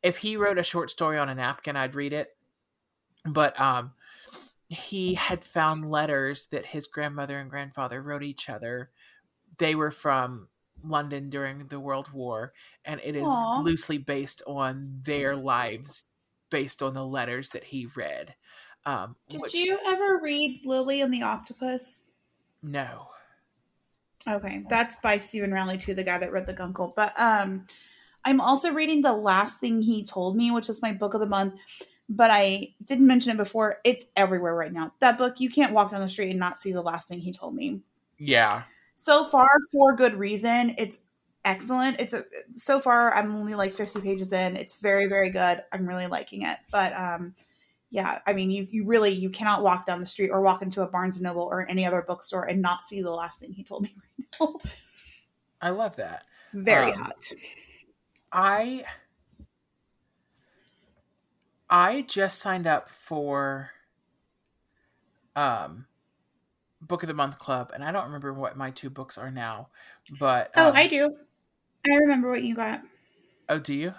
[0.03, 2.36] if he wrote a short story on a napkin i'd read it
[3.33, 3.91] but um
[4.69, 8.89] he had found letters that his grandmother and grandfather wrote each other
[9.57, 10.47] they were from
[10.83, 12.53] london during the world war
[12.85, 13.61] and it is Aw.
[13.61, 16.09] loosely based on their lives
[16.49, 18.35] based on the letters that he read
[18.85, 22.03] um Did which- you ever read Lily and the Octopus?
[22.61, 23.09] no
[24.27, 26.91] Okay, that's by Steven Rowley too, the guy that read the Guncle.
[26.95, 27.65] But um,
[28.25, 31.27] I'm also reading the last thing he told me, which is my book of the
[31.27, 31.53] month.
[32.09, 33.79] But I didn't mention it before.
[33.83, 34.93] It's everywhere right now.
[34.99, 37.31] That book, you can't walk down the street and not see the last thing he
[37.33, 37.81] told me.
[38.17, 38.63] yeah
[38.95, 40.99] So far, for good reason, it's
[41.45, 41.99] excellent.
[41.99, 44.55] It's a, so far I'm only like 50 pages in.
[44.55, 45.63] It's very very good.
[45.71, 46.57] I'm really liking it.
[46.71, 47.35] But um,
[47.89, 50.81] yeah, I mean, you you really you cannot walk down the street or walk into
[50.81, 53.63] a Barnes and Noble or any other bookstore and not see the last thing he
[53.63, 53.95] told me
[54.39, 54.59] right now.
[55.61, 56.25] I love that.
[56.45, 57.31] It's very Um, hot.
[58.31, 58.85] I
[61.69, 63.71] I just signed up for
[65.35, 65.85] um
[66.81, 69.69] book of the month club and I don't remember what my two books are now.
[70.19, 71.15] But Oh, um, I do.
[71.89, 72.81] I remember what you got.
[73.49, 73.93] Oh, do you?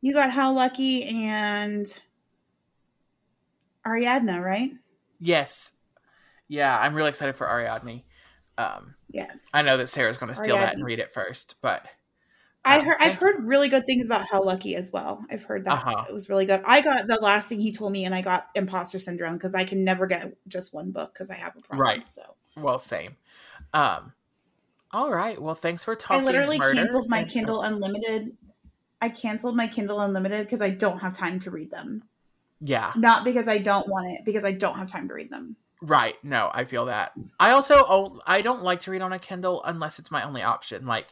[0.00, 1.86] You got How Lucky and
[3.86, 4.72] Ariadne, right?
[5.20, 5.72] Yes.
[6.48, 8.02] Yeah, I'm really excited for Ariadne.
[8.58, 9.38] Um Yes.
[9.52, 11.84] I know that Sarah's going to steal that and read it first, but
[12.64, 15.24] I heard I've heard really good things about How Lucky as well.
[15.30, 16.04] I've heard that Uh-huh.
[16.08, 16.62] it was really good.
[16.64, 19.64] I got the last thing he told me, and I got imposter syndrome because I
[19.64, 21.80] can never get just one book because I have a problem.
[21.80, 22.06] Right.
[22.06, 22.22] So
[22.56, 23.16] well, same.
[23.74, 24.12] Um
[24.92, 25.40] all right.
[25.40, 26.22] Well, thanks for talking.
[26.22, 28.36] I literally canceled my Kindle Unlimited.
[29.00, 32.04] I canceled my Kindle Unlimited because I don't have time to read them.
[32.60, 32.92] Yeah.
[32.94, 35.56] Not because I don't want it, because I don't have time to read them.
[35.80, 36.14] Right.
[36.22, 37.12] No, I feel that.
[37.40, 40.42] I also oh, I don't like to read on a Kindle unless it's my only
[40.42, 40.86] option.
[40.86, 41.08] Like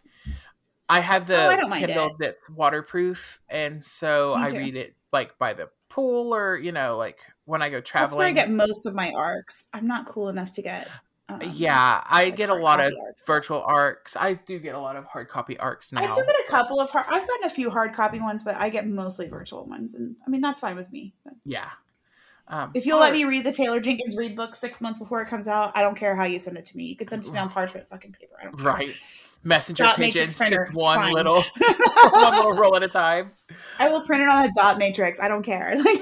[0.91, 5.55] I have the Oh, I Kindle that's waterproof and so I read it like by
[5.55, 8.11] the pool or, you know, like when I go traveling.
[8.11, 9.65] That's where I get most of my arcs.
[9.73, 10.89] I'm not cool enough to get.
[11.29, 13.25] um, yeah, I like get a lot of arcs.
[13.27, 14.17] virtual arcs.
[14.19, 16.03] I do get a lot of hard copy arcs now.
[16.03, 17.07] I do get a couple of hard.
[17.09, 20.31] I've gotten a few hard copy ones, but I get mostly virtual ones, and I
[20.31, 21.15] mean that's fine with me.
[21.25, 21.69] But yeah.
[22.49, 25.29] Um, if you'll let me read the Taylor Jenkins Reid book six months before it
[25.29, 26.85] comes out, I don't care how you send it to me.
[26.87, 28.35] You can send it to me on parchment fucking paper.
[28.41, 28.67] I don't care.
[28.67, 28.97] Right.
[29.43, 31.15] Messenger Dot pigeons, just one fine.
[31.15, 31.43] little
[32.11, 33.33] one little roll at a time.
[33.79, 35.19] I will print it on a dot matrix.
[35.19, 35.83] I don't care.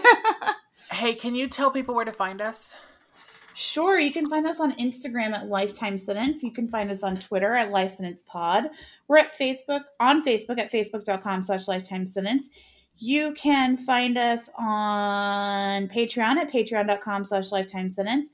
[0.90, 2.74] Hey, can you tell people where to find us?
[3.54, 6.42] Sure, you can find us on Instagram at Lifetime Sentence.
[6.42, 8.64] You can find us on Twitter at Life Sentence Pod.
[9.06, 12.48] We're at Facebook on Facebook at facebook.com slash lifetime sentence.
[12.96, 18.30] You can find us on Patreon at patreon.com slash lifetime sentence.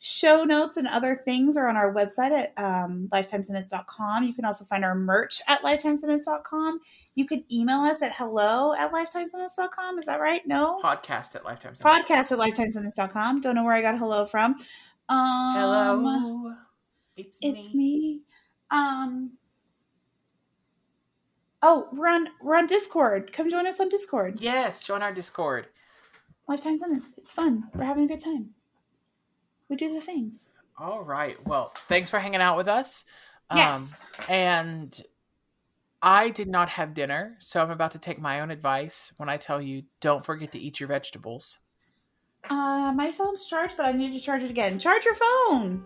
[0.00, 4.22] Show notes and other things are on our website at um, lifetimesentence.com.
[4.22, 6.80] You can also find our merch at lifetimesentence.com.
[7.16, 9.98] You can email us at hello at lifetimesentence.com.
[9.98, 10.46] Is that right?
[10.46, 10.80] No?
[10.84, 11.80] Podcast at lifetimesentence.
[11.80, 13.40] Podcast at lifetimesentence.com.
[13.40, 14.54] Don't know where I got hello from.
[15.08, 16.54] Um, Hello.
[17.16, 17.74] It's, It's me.
[17.74, 18.20] me.
[18.70, 19.32] Um.
[21.60, 23.32] Oh, we're on we're on Discord.
[23.32, 24.40] Come join us on Discord.
[24.40, 25.66] Yes, join our Discord.
[26.46, 27.14] Lifetime sentence.
[27.16, 27.64] It's fun.
[27.74, 28.50] We're having a good time.
[29.68, 30.54] We do the things.
[30.78, 31.36] All right.
[31.46, 33.04] Well, thanks for hanging out with us.
[33.54, 33.80] Yes.
[33.80, 33.94] Um,
[34.28, 35.02] and
[36.02, 39.36] I did not have dinner, so I'm about to take my own advice when I
[39.36, 41.58] tell you don't forget to eat your vegetables.
[42.48, 44.78] Uh, my phone's charged, but I need to charge it again.
[44.78, 45.84] Charge your phone.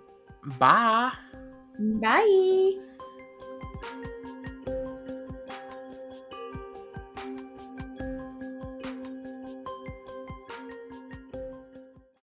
[0.58, 1.12] Bye.
[1.78, 2.74] Bye.